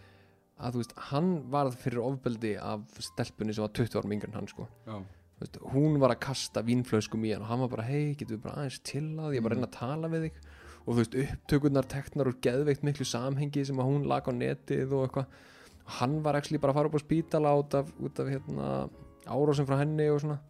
að 0.64 0.74
þú 0.76 0.82
veist 0.82 0.96
hann 1.10 1.30
varð 1.54 1.78
fyrir 1.82 2.02
ofbeldi 2.04 2.54
af 2.62 2.98
stelpunni 3.02 3.54
sem 3.54 3.64
var 3.64 3.72
20 3.78 4.00
árum 4.00 4.16
yngri 4.18 4.30
en 4.30 4.36
hann 4.38 4.50
sko. 4.50 4.68
Veist, 5.40 5.56
hún 5.72 5.96
var 6.02 6.14
að 6.14 6.20
kasta 6.28 6.62
vínflöskum 6.66 7.24
í 7.26 7.32
hann 7.34 7.42
og 7.42 7.48
hann 7.50 7.62
var 7.64 7.72
bara 7.72 7.86
hei 7.88 8.12
getur 8.14 8.36
við 8.36 8.44
bara 8.44 8.60
aðeins 8.62 8.82
til 8.86 9.06
að 9.18 9.34
ég 9.38 9.42
bara 9.46 9.56
reyna 9.58 9.70
að 9.70 9.78
tala 9.78 10.10
við 10.12 10.28
þig 10.28 10.44
og 10.84 10.90
þú 10.92 10.98
veist 11.00 11.18
upptökurnar 11.24 11.88
teknar 11.88 12.30
úr 12.30 12.38
geðveikt 12.44 12.84
miklu 12.86 13.06
samhengi 13.08 13.64
sem 13.64 13.78
að 13.80 13.90
hún 13.90 14.08
lag 14.08 14.26
á 14.28 14.32
netið 14.32 14.92
og 14.92 15.06
eitthvað. 15.06 15.38
Hann 15.98 16.18
var 16.24 16.38
ekki 16.38 16.60
bara 16.60 16.72
að 16.72 16.80
fara 16.80 16.90
upp 16.90 16.98
á 17.00 17.04
spítala 17.04 17.54
út 17.60 17.76
af, 17.76 17.92
út 18.00 18.20
af 18.20 18.28
hérna, 18.32 18.68
árásum 19.28 19.68
frá 19.68 19.78
henni 19.80 20.08
og 20.12 20.20
svona. 20.24 20.40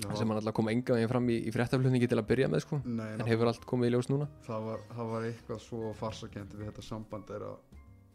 Já. 0.00 0.16
sem 0.16 0.28
hann 0.30 0.38
alltaf 0.38 0.54
kom 0.56 0.68
enga 0.72 0.94
veginn 0.96 1.10
fram 1.10 1.26
í, 1.28 1.36
í 1.44 1.52
fréttaflutningi 1.52 2.08
til 2.08 2.16
að 2.16 2.28
byrja 2.30 2.48
með 2.48 2.62
sko. 2.64 2.78
Nei, 2.88 3.08
en 3.18 3.26
hefur 3.26 3.50
allt 3.50 3.66
komið 3.68 3.90
í 3.90 3.92
ljós 3.92 4.08
núna. 4.08 4.30
Það 4.46 4.62
var, 4.68 4.84
það 4.96 5.10
var 5.10 5.26
eitthvað 5.28 5.60
svo 5.66 5.90
farsakent 5.98 6.54
við 6.56 6.70
þetta 6.70 6.84
samband 6.86 7.32
er 7.36 7.44
að 7.50 7.58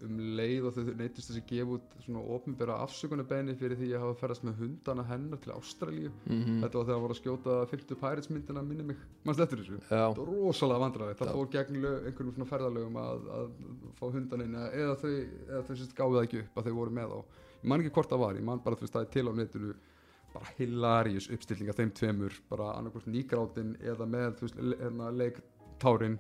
um 0.03 0.17
leið 0.37 0.65
og 0.67 0.73
þau 0.75 0.89
neytist 0.99 1.29
þessi 1.29 1.41
gefa 1.47 1.77
út 1.77 1.93
svona 2.03 2.23
ofnbæra 2.35 2.75
afsökunarbeini 2.83 3.55
fyrir 3.59 3.79
því 3.79 3.89
að 3.95 4.03
hafa 4.03 4.17
ferðast 4.19 4.45
með 4.47 4.59
hundana 4.63 5.05
hennar 5.07 5.41
til 5.43 5.53
Ástralíu. 5.55 6.11
Mm 6.27 6.61
þetta 6.65 6.77
var 6.79 6.85
þegar 6.85 6.91
það 6.91 7.03
voru 7.05 7.15
að 7.15 7.21
skjóta 7.21 7.55
50 7.71 7.99
Pirates 8.01 8.29
myndina 8.33 8.63
minni 8.65 8.87
mig, 8.91 9.01
mannst 9.23 9.43
eftir 9.45 9.61
þessu? 9.61 9.79
Já, 9.87 10.03
það 10.03 10.19
var 10.19 10.31
rosalega 10.33 10.83
vandræði, 10.83 11.17
það 11.19 11.31
Já. 11.31 11.33
fór 11.39 11.49
gegn 11.55 11.81
lög, 11.85 11.97
einhverjum 12.09 12.35
svona 12.35 12.51
ferðalögum 12.51 13.01
að, 13.01 13.27
að 13.39 13.49
fá 13.99 14.05
hundan 14.17 14.45
inn 14.45 14.55
eða 14.61 14.95
þau, 15.01 15.11
eða 15.49 15.63
þau 15.65 15.75
sérst 15.75 15.97
gáði 15.97 16.17
það 16.17 16.27
ekki 16.27 16.41
upp 16.43 16.61
að 16.61 16.69
þau 16.69 16.77
voru 16.79 16.95
með 16.99 17.15
á. 17.15 17.19
Ég 17.65 17.69
man 17.71 17.83
ekki 17.83 17.95
hvort 17.95 18.11
það 18.11 18.25
var, 18.25 18.39
ég 18.39 18.49
man 18.51 18.63
bara 18.65 18.79
þú 18.79 18.85
veist 18.85 18.97
það 18.97 19.05
er 19.07 19.13
til 19.15 19.27
á 19.29 19.33
netinu 19.39 19.75
bara 20.35 20.51
hilarious 20.57 21.29
uppstilling 21.31 21.71
af 21.71 21.77
þeim 21.79 21.91
tveimur, 21.95 22.39
bara 22.49 22.73
annarkvort 22.75 23.07
nýgrátin 23.07 23.75
eða 23.79 24.07
með 24.09 24.39
þú 24.39 24.49
veist 24.49 24.57
hérna, 24.81 25.11
leiktárin 25.15 26.17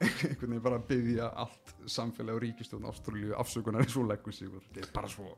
einhvern 0.00 0.50
veginn 0.50 0.64
bara 0.64 0.80
að 0.80 0.88
byggja 0.90 1.28
allt 1.44 1.74
samfélag 1.88 2.38
og 2.38 2.42
ríkistjórn 2.44 2.88
Ástralíu 2.90 3.36
afsökunar 3.40 3.84
eins 3.84 3.96
og 3.96 4.08
leggur 4.10 4.34
sig 4.36 4.50
þetta 4.52 4.82
er 4.84 4.90
bara 4.94 5.12
svo. 5.12 5.30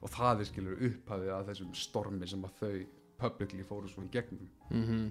Og 0.00 0.12
það 0.12 0.44
er 0.44 0.48
skilur 0.48 0.84
upphafið 0.88 1.34
að 1.36 1.50
þessum 1.50 1.74
stormi 1.76 2.28
sem 2.28 2.46
að 2.48 2.62
þau 2.62 2.78
publicly 3.20 3.66
fóru 3.68 3.90
svo 3.92 4.06
í 4.06 4.12
gegnum. 4.14 4.48
Mm 4.70 5.10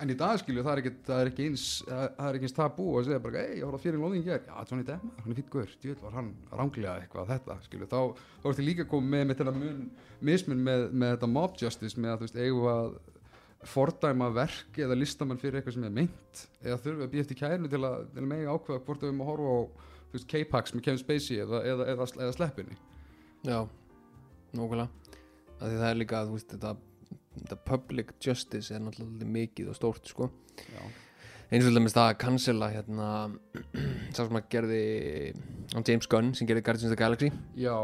En 0.00 0.10
í 0.10 0.16
dag 0.18 0.38
skilju, 0.40 0.62
það 0.64 0.72
er 0.72 0.80
ekki, 0.80 0.92
það 1.06 1.20
er 1.20 1.28
ekki 1.30 1.44
eins 1.46 1.64
það 1.86 2.24
er 2.24 2.36
ekki 2.38 2.48
eins 2.48 2.56
tabú 2.56 2.86
að 2.98 3.08
segja 3.08 3.22
bara, 3.22 3.42
ei, 3.42 3.58
ég 3.58 3.66
horfði 3.66 3.78
að 3.78 3.84
fyrir 3.84 4.00
lóðin 4.02 4.24
hér, 4.26 4.40
já, 4.48 4.54
Johnny 4.70 4.86
maður, 4.88 5.10
hann 5.18 5.34
er 5.34 5.38
fýtt 5.38 5.50
guður, 5.52 5.74
djúvel 5.82 6.02
var 6.06 6.16
hann 6.16 6.30
ránglega 6.50 6.94
eitthvað 7.02 7.28
þetta, 7.30 7.56
skilju, 7.66 7.88
þá, 7.92 8.24
þá 8.40 8.48
er 8.48 8.56
þetta 8.56 8.66
líka 8.66 8.86
komið 8.90 9.12
með, 9.12 9.42
með 9.44 9.60
mun, 9.60 9.84
mismun 10.30 10.64
með, 10.66 10.86
með 10.90 11.14
þetta 11.14 11.30
mob 11.36 11.58
justice, 11.60 12.00
með 12.00 12.14
að, 12.14 12.22
þú 12.22 12.28
veist, 12.28 12.40
eigum 12.42 12.70
að 12.72 12.96
fordæma 13.68 14.28
verk 14.34 14.78
eða 14.82 14.96
listamann 14.98 15.40
fyrir 15.40 15.60
eitthvað 15.60 15.76
sem 15.76 15.86
er 15.86 15.94
meint, 15.94 16.42
eða 16.62 16.78
þurfum 16.82 17.00
við 17.00 17.06
að 17.06 17.12
býja 17.12 17.24
eftir 17.26 17.38
kærinu 17.38 17.70
til 17.70 17.82
að, 17.86 18.06
til 18.14 18.22
að 18.22 18.30
mega 18.32 18.56
ákveða 18.56 18.84
hvort 18.86 19.04
við 19.04 19.10
erum 19.10 19.22
að 19.22 19.30
horfa 19.32 19.52
á, 19.52 19.60
K-Pax 20.28 20.74
með 20.74 20.84
Kevin 20.86 21.00
Spacey 21.00 21.38
eða, 21.40 21.62
eða, 21.64 21.86
eða, 21.94 22.06
eða 22.18 22.32
sleppinni. 22.36 22.74
Já, 23.48 23.60
að 25.62 25.70
því 25.70 25.78
það 25.78 25.88
er 25.88 26.00
líka, 26.00 26.24
veist, 26.28 26.50
þetta, 26.52 26.74
þetta 27.38 27.58
public 27.68 28.12
justice 28.22 28.74
er 28.74 28.82
náttúrulega 28.82 29.30
mikið 29.38 29.70
og 29.72 29.78
stórt, 29.78 30.10
sko. 30.10 30.28
Eins 31.52 31.66
og 31.66 31.68
til 31.68 31.76
dæmis 31.76 31.94
það 31.96 32.10
að 32.10 32.18
cancela 32.22 32.70
hérna, 32.72 33.08
sá 34.14 34.22
sem 34.22 34.38
að 34.40 34.50
gerði 34.52 34.82
James 35.78 36.10
Gunn 36.10 36.32
sem 36.36 36.48
gerði 36.48 36.64
Guardians 36.66 36.88
of 36.88 36.94
the 36.94 37.00
Galaxy. 37.00 37.30
Já, 37.60 37.76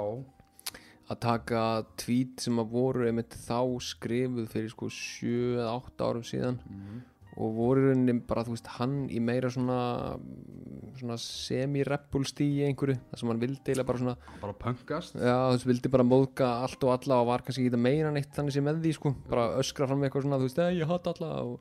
að 1.08 1.20
taka 1.24 1.60
tweet 2.00 2.42
sem 2.44 2.58
að 2.60 2.72
voru 2.74 3.06
einmitt 3.08 3.36
þá 3.46 3.60
skrifuð 3.84 4.50
fyrir 4.52 4.72
sko 4.74 4.90
7-8 4.92 6.04
árum 6.04 6.26
síðan 6.26 6.58
mm. 6.68 6.98
og 7.40 7.56
voru 7.56 7.94
í 7.96 8.16
bara 8.28 8.44
þú 8.44 8.56
veist 8.56 8.68
hann 8.76 8.98
í 9.08 9.22
meira 9.24 9.50
svona 9.52 9.80
svona 10.98 11.16
semi-reppul 11.22 12.24
stíi 12.28 12.66
einhverju 12.66 12.98
þar 13.10 13.20
sem 13.22 13.32
hann 13.32 13.42
vildi 13.42 13.62
eiginlega 13.62 13.88
bara 13.88 14.02
svona 14.02 14.16
bara 14.42 14.56
punkast. 14.64 15.16
já 15.16 15.36
þú 15.54 15.72
vildi 15.72 15.92
bara 15.94 16.06
móðga 16.06 16.48
allt 16.66 16.84
og 16.84 16.94
alla 16.96 17.20
og 17.22 17.30
var 17.30 17.44
kannski 17.46 17.66
ekki 17.66 17.76
að 17.78 17.84
meira 17.86 18.12
neitt 18.14 18.32
þannig 18.36 18.56
sem 18.56 18.66
með 18.68 18.82
því 18.84 18.94
sko 18.98 19.14
bara 19.28 19.50
öskra 19.62 19.88
fram 19.88 20.02
eitthvað 20.04 20.26
svona 20.26 20.40
þú 20.40 20.48
veist 20.48 20.60
"Nei, 20.60 20.80
ég 20.80 20.92
hatt 20.92 21.12
alla 21.14 21.32
og 21.44 21.60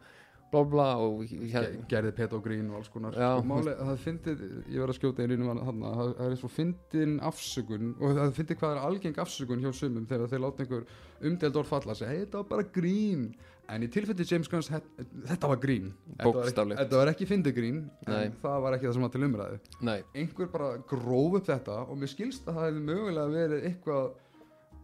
og 1.04 1.24
hér, 1.28 1.66
Ge- 1.74 1.82
gerði 1.92 2.12
Peto 2.16 2.40
Green 2.44 2.70
og 2.72 2.78
alls 2.80 2.90
konar 2.94 3.18
Já, 3.18 3.30
og 3.36 3.46
máli, 3.50 3.74
það 3.76 3.98
fyndið, 4.06 4.44
ég 4.72 4.80
verð 4.80 4.94
að 4.94 5.00
skjóta 5.00 5.26
þarna, 5.68 5.92
það 5.98 6.24
er 6.32 6.36
svo 6.40 6.50
fyndin 6.54 7.18
afsökun 7.28 7.90
og 8.00 8.16
það 8.16 8.32
fyndið 8.40 8.60
hvað 8.62 8.72
er 8.78 8.82
algeng 8.88 9.20
afsökun 9.26 9.62
hjá 9.66 9.74
sumum 9.76 10.08
þegar 10.08 10.32
þeir 10.32 10.44
láta 10.46 10.64
einhver 10.64 10.86
umdeld 11.28 11.60
orð 11.62 11.68
falla 11.74 11.92
að 11.94 12.00
segja, 12.02 12.12
hey, 12.14 12.24
þetta 12.26 12.42
var 12.44 12.50
bara 12.54 12.68
grín 12.78 13.28
en 13.68 13.84
í 13.84 13.90
tilfelli 13.92 14.24
James 14.30 14.48
Gunns 14.48 14.70
þetta 14.72 15.48
var 15.52 15.60
grín 15.60 15.90
var 15.92 16.24
ekki- 16.24 16.32
Bókstaflegt. 16.38 16.80
þetta 16.80 17.02
var 17.02 17.12
ekki 17.12 17.26
fyndið 17.28 17.56
grín 17.58 17.82
Nei. 18.08 18.22
en 18.30 18.38
það 18.42 18.62
var 18.64 18.78
ekki 18.78 18.88
það 18.88 18.94
sem 18.94 19.02
var 19.08 19.12
til 19.18 19.26
umræðu 19.28 19.60
nei, 19.84 19.98
einhver 20.16 20.48
bara 20.54 20.70
gróf 20.88 21.36
upp 21.42 21.50
þetta 21.52 21.82
og 21.92 21.98
mér 22.00 22.08
skilst 22.14 22.48
að 22.48 22.56
það 22.62 22.70
hefði 22.70 22.86
mögulega 22.88 23.34
verið 23.36 23.66
eitthvað 23.68 24.06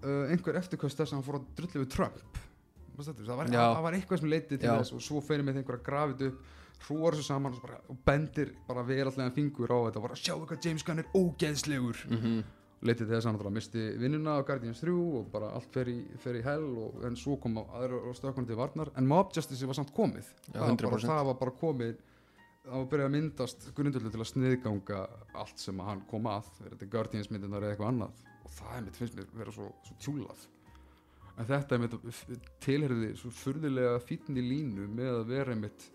uh, 0.03 0.25
einhver 0.33 0.59
eftirkvæmst 0.59 0.99
þess 0.99 1.13
að 1.13 1.15
hann 1.15 1.23
fór 1.29 1.39
að 1.39 1.45
drullu 1.55 1.85
við 1.85 1.93
Trump? 1.95 2.41
Það 2.97 3.37
var, 3.37 3.53
það 3.53 3.85
var 3.87 3.97
eitthvað 3.97 4.21
sem 4.21 4.29
leiti 4.29 4.57
til 4.57 4.69
Já. 4.69 4.75
þess 4.79 4.95
og 4.97 5.01
svo 5.03 5.21
fyrir 5.23 5.45
með 5.45 5.61
einhver 5.61 5.79
að 5.79 5.87
grafið 5.87 6.27
upp 6.31 6.43
hrúar 6.87 7.15
þessu 7.15 7.29
saman 7.29 7.55
og, 7.55 7.61
bara, 7.63 7.79
og 7.91 8.01
bendir 8.05 8.51
bara 8.67 8.83
verallega 8.87 9.31
fingur 9.35 9.71
á 9.71 9.77
þetta 9.87 10.01
og 10.01 10.05
bara 10.07 10.19
sjáu 10.19 10.43
hvað 10.43 10.67
James 10.67 10.85
Gunn 10.85 11.03
er 11.03 11.09
ógeðslegur. 11.15 12.03
Mhm. 12.09 12.43
Leitið 12.83 13.07
til 13.07 13.15
þess 13.15 13.27
að 13.29 13.37
hann 13.39 13.53
misti 13.55 13.81
vinnuna 13.95 14.33
á 14.35 14.43
Guardians 14.43 14.81
3 14.83 14.91
og 14.91 15.29
bara 15.31 15.53
allt 15.55 15.69
fer 15.71 15.87
í, 15.87 16.01
fer 16.19 16.35
í 16.35 16.41
hell 16.43 16.65
og, 16.83 16.97
en 17.07 17.15
svo 17.15 17.37
kom 17.39 17.55
aðra 17.61 18.01
og 18.09 18.17
stökkunni 18.17 18.49
til 18.49 18.57
varnar. 18.59 18.91
En 18.97 19.07
Mob 19.07 19.31
Justice 19.31 19.65
var 19.65 19.77
samt 19.77 19.93
komið. 19.95 20.27
Já, 20.51 20.59
það, 20.59 20.67
var 20.67 20.75
bara, 20.75 20.97
100%. 20.97 21.07
það 21.07 21.29
var 21.29 21.37
bara 21.39 21.53
komið. 21.61 22.01
Það 22.63 22.75
var 22.75 22.89
byrjað 22.91 23.07
að 23.07 23.15
myndast 23.15 23.69
grundöldu 23.75 24.11
til 24.11 24.19
að 24.19 24.31
sniðganga 24.33 24.99
allt 25.33 25.63
sem 25.63 25.79
að 25.79 25.89
hann 25.93 26.03
kom 26.11 26.27
að 26.27 26.51
verið 26.59 26.75
þetta 26.75 26.91
Guardians 26.91 27.31
myndirnar 27.31 27.63
eða 27.63 27.71
eitthvað 27.71 27.93
annað. 27.93 28.27
Og 28.43 28.51
það 28.51 28.75
er 28.75 28.83
mitt 28.83 28.99
finnst 28.99 29.15
mér 29.15 29.31
vera 29.39 29.55
svo, 29.55 29.71
svo 29.87 29.95
tjúlað 30.03 30.43
en 31.37 31.49
þetta 31.49 31.75
er 31.75 31.83
mitt 31.83 32.49
tilherði 32.63 33.13
svo 33.17 33.31
furðilega 33.33 34.01
fínn 34.05 34.37
í 34.37 34.43
línu 34.45 34.87
með 34.91 35.13
að 35.19 35.31
vera 35.31 35.55
mitt 35.57 35.87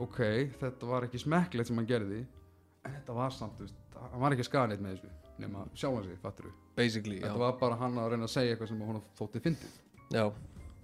ok, 0.00 0.22
þetta 0.60 0.88
var 0.88 1.06
ekki 1.08 1.20
smekklegt 1.20 1.68
sem 1.68 1.80
hann 1.80 1.88
gerði 1.88 2.22
en 2.22 2.94
þetta 2.96 3.16
var 3.16 3.34
samt, 3.36 3.58
þú 3.58 3.66
veist, 3.66 3.82
hann 3.98 4.22
var 4.24 4.36
ekki 4.36 4.48
skanið 4.48 4.84
með 4.84 4.96
þessu 4.96 5.12
nema 5.42 5.66
sjálfan 5.74 6.08
sig, 6.08 6.18
fattur 6.22 6.48
við 6.48 6.56
basically, 6.78 7.18
já, 7.18 7.26
þetta 7.26 7.42
var 7.42 7.60
bara 7.60 7.78
hann 7.82 8.00
að 8.00 8.14
reyna 8.14 8.28
að 8.28 8.34
segja 8.34 8.54
eitthvað 8.54 8.72
sem 8.72 8.82
hún 8.86 9.02
þótti 9.18 9.42
fyndið. 9.44 9.76
Já, 10.12 10.24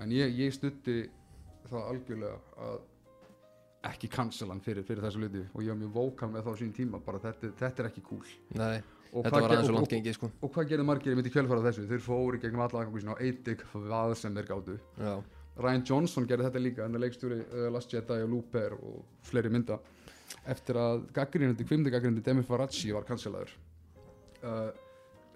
en 0.03 0.13
ég, 0.13 0.37
ég 0.37 0.55
stutti 0.57 0.99
það 1.69 1.89
algjörlega 1.93 2.65
að 2.69 2.79
ekki 3.89 4.11
cancela 4.13 4.53
hann 4.53 4.63
fyrir, 4.65 4.85
fyrir 4.85 5.05
þessu 5.07 5.23
luti 5.23 5.45
og 5.47 5.63
ég 5.65 5.73
var 5.73 5.81
mjög 5.81 5.93
vókal 5.97 6.31
með 6.33 6.45
þá 6.45 6.51
á 6.53 6.61
sín 6.61 6.77
tíma 6.77 7.01
bara 7.05 7.21
þetta, 7.23 7.53
þetta 7.61 7.85
er 7.85 7.91
ekki 7.93 8.05
cool. 8.09 8.25
Nei 8.59 8.79
og 9.13 9.25
þetta 9.25 9.41
var 9.41 9.55
aðeins 9.55 9.71
og 9.73 9.77
langt 9.79 9.93
gengið 9.95 10.17
sko. 10.17 10.31
og, 10.41 10.53
hvað 10.55 10.71
gerði 10.73 10.87
margir 10.89 11.21
í 11.21 11.33
kjölfara 11.35 11.65
þessu? 11.67 11.87
Þeir 11.91 12.05
fóru 12.05 12.39
í 12.39 12.43
gegnum 12.43 12.65
alla 12.65 12.83
aðgangu 12.83 13.03
sína 13.03 13.15
og 13.15 13.23
eitig 13.25 13.63
hvað 13.73 14.15
sem 14.21 14.35
þeir 14.37 14.49
gátu. 14.51 14.79
Já, 14.99 15.15
Ryan 15.59 15.87
Johnson 15.91 16.27
gerði 16.31 16.49
þetta 16.49 16.65
líka 16.65 16.85
hann 16.85 16.99
er 16.99 17.05
leikstjóri 17.05 17.39
uh, 17.45 17.69
Last 17.75 17.95
Jedi 17.95 18.21
og 18.25 18.35
Looper 18.35 18.77
og 18.79 18.99
fleiri 19.27 19.53
mynda. 19.53 19.79
Eftir 20.49 20.79
að 20.79 21.07
gaggrínandi, 21.17 21.67
kvimdi 21.67 21.93
gaggrínandi 21.93 22.25
Demi 22.27 22.45
Faracci 22.47 22.93
var 22.93 23.07
cancelaður 23.09 23.55
uh, 24.45 24.71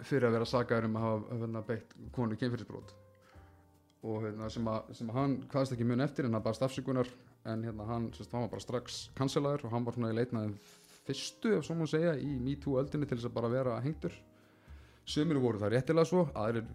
fyrir 0.05 0.29
að 0.29 0.37
vera 0.37 0.49
sagaður 0.49 0.91
um 0.91 0.99
að 0.99 1.07
hafa 1.07 1.39
hérna, 1.41 1.65
beitt 1.67 1.97
konu 2.15 2.39
kynfyrirsbrót 2.39 2.95
og 4.03 4.25
hérna, 4.25 4.49
sem, 4.51 4.67
að, 4.67 4.95
sem 4.99 5.11
að 5.11 5.19
hann 5.21 5.37
hvaðast 5.51 5.77
ekki 5.77 5.87
mun 5.87 6.03
eftir 6.03 6.27
en 6.27 6.35
hann 6.35 6.45
baðst 6.45 6.65
afsökunar 6.67 7.11
en 7.49 7.63
hérna, 7.67 7.87
hann, 7.87 8.09
sérst, 8.17 8.33
hann 8.35 8.45
var 8.45 8.53
bara 8.55 8.65
strax 8.65 9.03
cancelaður 9.19 9.67
og 9.69 9.75
hann 9.75 9.87
var 9.87 9.97
svona 9.97 10.11
í 10.11 10.17
leitnaðin 10.19 10.57
fyrstu 11.07 11.57
ef 11.57 11.67
svo 11.67 11.77
má 11.79 11.87
segja 11.91 12.15
í 12.19 12.31
MeToo 12.38 12.79
öldinni 12.81 13.09
til 13.09 13.19
þess 13.19 13.31
að 13.31 13.37
bara 13.37 13.51
vera 13.53 13.81
hengtur 13.85 14.15
sumir 15.09 15.41
voru 15.43 15.59
það 15.59 15.75
réttilega 15.75 16.09
svo 16.09 16.25
aðrir, 16.38 16.67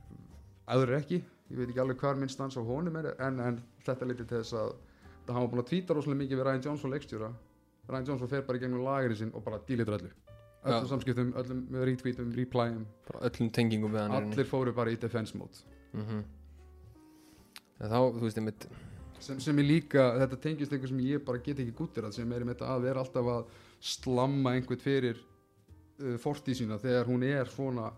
aðrir 0.68 1.00
ekki. 1.00 1.22
Ég 1.48 1.60
veit 1.60 1.70
ekki 1.70 1.80
alveg 1.80 2.02
hvar 2.04 2.18
minn 2.20 2.32
stans 2.32 2.58
á 2.60 2.62
honum 2.62 2.98
er 3.00 3.14
en, 3.24 3.40
en 3.40 3.60
þetta 3.86 4.08
leiti 4.10 4.26
til 4.28 4.42
þess 4.42 4.56
að 4.60 4.74
það 5.28 5.38
var 5.40 5.52
búin 5.52 5.64
að 5.64 5.70
tvíta 5.72 5.96
rosalega 5.96 6.22
mikið 6.24 6.40
við 6.40 6.48
Ryan 6.50 6.66
Johnson 6.66 6.96
leikstjóra. 6.96 7.30
Ryan 7.88 8.10
Johnson 8.10 8.32
fer 8.32 8.44
bara 8.48 8.60
í 8.60 8.64
gegnum 8.64 8.84
lagirinn 8.84 9.22
sinn 9.22 9.36
og 9.36 9.46
bara 9.46 9.62
dílitur 9.68 9.96
öllu. 9.96 10.12
Öllum 10.68 10.84
Já. 10.84 10.90
samskiptum, 10.92 11.30
öllum 11.40 11.62
retweetum, 11.88 12.34
replyum. 12.36 12.84
Bara 13.08 13.30
öllum 13.30 13.52
tengingum 13.56 13.94
við 13.96 14.04
hann. 14.04 14.18
Allir 14.34 14.50
fóru 14.50 14.74
bara 14.76 14.92
í 14.92 15.00
defense 15.00 15.38
mode. 15.40 15.64
Mm 15.96 16.26
en 17.78 17.92
þá, 17.92 17.98
þú 18.18 18.24
veist, 18.26 18.40
einmitt 18.42 18.68
sem, 19.24 19.40
sem 19.44 19.62
er 19.62 19.68
líka, 19.68 20.10
þetta 20.22 20.40
tengist 20.44 20.74
einhver 20.74 20.92
sem 20.92 21.06
ég 21.06 21.24
bara 21.26 21.42
get 21.44 21.62
ekki 21.64 21.76
gúttir 21.78 22.08
að 22.08 22.18
sem 22.20 22.34
er 22.34 22.46
með 22.46 22.58
þetta 22.58 22.74
að 22.74 22.86
vera 22.88 23.04
alltaf 23.04 23.32
að 23.34 23.56
slamma 23.94 24.56
einhvern 24.58 24.84
fyrir 24.84 25.22
uh, 25.22 26.18
fortíð 26.22 26.62
sína 26.62 26.80
þegar 26.82 27.10
hún 27.10 27.26
er 27.28 27.50
svona 27.52 27.92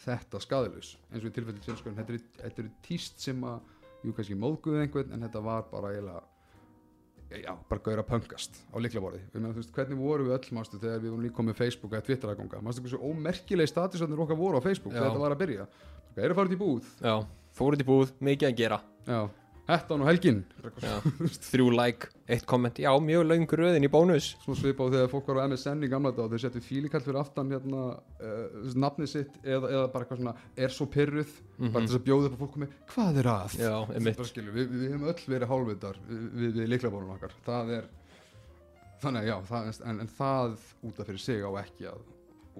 þetta 0.00 0.40
skadalaus 0.40 0.94
eins 1.10 1.22
og 1.22 1.30
í 1.30 1.36
tilfelli 1.36 1.62
tjönskjörn, 1.64 1.98
þetta 2.00 2.18
þetta 2.40 2.64
er 2.64 2.74
tíst 2.86 3.20
sem 3.20 3.40
að 3.44 3.60
jú 4.06 4.16
kannski 4.16 4.38
móðguðu 4.38 4.84
einhvern 4.84 5.14
en 5.14 5.26
þetta 5.26 5.42
var 5.44 5.66
bara 5.70 5.92
eiginlega 5.92 6.22
já, 7.44 7.52
bara 7.68 7.82
gauður 7.84 8.02
að 8.02 8.08
pöngast 8.10 8.62
á 8.72 8.76
liklaborði 8.80 9.20
Ég 9.26 9.36
meina, 9.36 9.52
þú 9.52 9.60
veist, 9.60 9.74
hvernig 9.76 10.00
voru 10.00 10.26
við 10.26 10.36
öll 10.38 10.56
mástu 10.56 10.80
þegar 10.80 11.02
við 11.04 11.12
vorum 11.12 11.26
líka 11.26 11.36
komið 11.36 11.58
Facebook 11.60 11.94
eða 11.94 12.06
Twitter 12.08 12.32
að 12.32 12.40
ganga 12.40 12.62
mástu 12.64 12.84
hversu 12.86 13.02
ómerkileg 13.04 13.70
statusarnir 13.70 14.24
okkar 14.24 14.40
voru 14.40 14.58
á 14.58 14.64
Facebook 14.64 14.94
Já. 14.94 14.98
þegar 14.98 15.10
þetta 15.10 15.24
var 15.26 15.36
að 15.36 15.42
byrja? 15.44 15.66
Það 16.14 16.24
er 16.24 16.32
að 16.32 16.40
fara 16.40 16.50
út 16.50 16.54
í 16.54 16.58
búð. 16.58 16.88
Já, 16.98 17.14
fóruð 17.54 17.84
í 17.84 17.86
búð, 17.86 18.12
mikið 18.18 18.48
að 18.48 18.56
gera. 18.58 18.78
Já, 19.06 19.20
hettan 19.72 20.02
og 20.04 20.08
helgin. 20.10 20.40
Þrjú 21.50 21.68
like, 21.74 22.10
eitt 22.30 22.46
komment 22.48 22.78
já, 22.82 22.90
mjög 23.04 23.26
laung 23.26 23.54
röðin 23.60 23.86
í 23.86 23.90
bónus. 23.92 24.32
Svo 24.44 24.56
svipa 24.58 24.86
á 24.86 24.92
þegar 24.92 25.10
fólk 25.12 25.30
var 25.30 25.42
á 25.42 25.46
MSN 25.50 25.86
í 25.86 25.90
gamla 25.92 26.12
dag 26.16 26.26
og 26.26 26.34
þeir 26.34 26.44
settu 26.44 26.62
fílikall 26.64 27.02
fyrir 27.04 27.20
aftan 27.22 27.52
hérna 27.54 27.84
uh, 27.96 28.74
nafnið 28.74 29.12
sitt 29.12 29.38
eða, 29.44 29.70
eða 29.70 29.86
bara 29.94 30.06
eitthvað 30.06 30.22
svona 30.22 30.36
er 30.66 30.74
svo 30.74 30.88
pyrruð 30.90 31.32
bara 31.60 31.72
til 31.80 31.86
þess 31.86 32.00
að 32.00 32.06
bjóða 32.08 32.28
upp 32.30 32.36
að 32.36 32.44
fólk 32.44 32.54
komi 32.56 32.70
hvað 32.94 33.22
er 33.22 33.30
að? 33.34 33.56
Mhm. 33.56 34.10
já, 34.10 34.28
skilur, 34.30 34.54
við, 34.56 34.70
við 34.74 34.86
hefum 34.88 35.08
öll 35.12 35.26
verið 35.34 35.52
hálfvitar 35.54 36.00
við, 36.08 36.22
við, 36.42 36.54
við 36.60 36.70
liklabórun 36.74 37.14
okkar. 37.16 37.36
Það 37.46 37.74
er 37.78 37.90
þannig 39.00 39.28
já, 39.30 39.36
það, 39.48 39.70
en, 39.84 40.00
en 40.04 40.14
það 40.18 40.56
út 40.88 41.00
af 41.00 41.10
fyrir 41.10 41.24
sig 41.24 41.44
á 41.44 41.50
ekki 41.62 41.88
að 41.90 42.08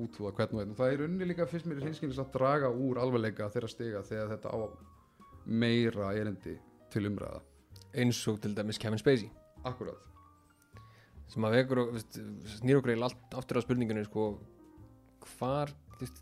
útfúða 0.01 0.33
hvern 0.39 0.57
og 0.57 0.63
einn. 0.63 0.73
Og 0.73 0.81
það 0.81 0.95
er 0.95 1.05
unni 1.07 1.29
líka 1.29 1.47
fyrst 1.51 1.69
mér 1.69 1.83
í 1.83 1.89
hinskynnis 1.89 2.21
að 2.23 2.33
draga 2.37 2.71
úr 2.73 3.01
alvarleika 3.03 3.51
þeirra 3.53 3.71
stiga 3.71 4.03
þegar 4.07 4.35
þetta 4.35 4.55
á 4.55 4.59
meira 5.51 6.13
erindi 6.17 6.57
til 6.93 7.07
umræða. 7.11 7.41
Eins 8.01 8.21
og 8.31 8.39
til 8.43 8.55
dæmis 8.57 8.79
Kevin 8.79 9.01
Spacey. 9.01 9.31
Akkurat. 9.67 9.99
Sem 11.31 11.45
að 11.47 11.57
vekur 11.61 11.83
og 11.85 11.99
snýr 12.01 12.79
okkur 12.81 12.93
eiginlega 12.95 13.11
allt 13.13 13.37
aftur 13.39 13.61
á 13.61 13.63
spurningunni 13.63 14.03
sko, 14.09 14.25
hvar 15.39 15.71
veist, 16.01 16.21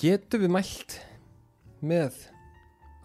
getum 0.00 0.42
við 0.44 0.52
mælt 0.54 0.96
með 1.86 2.16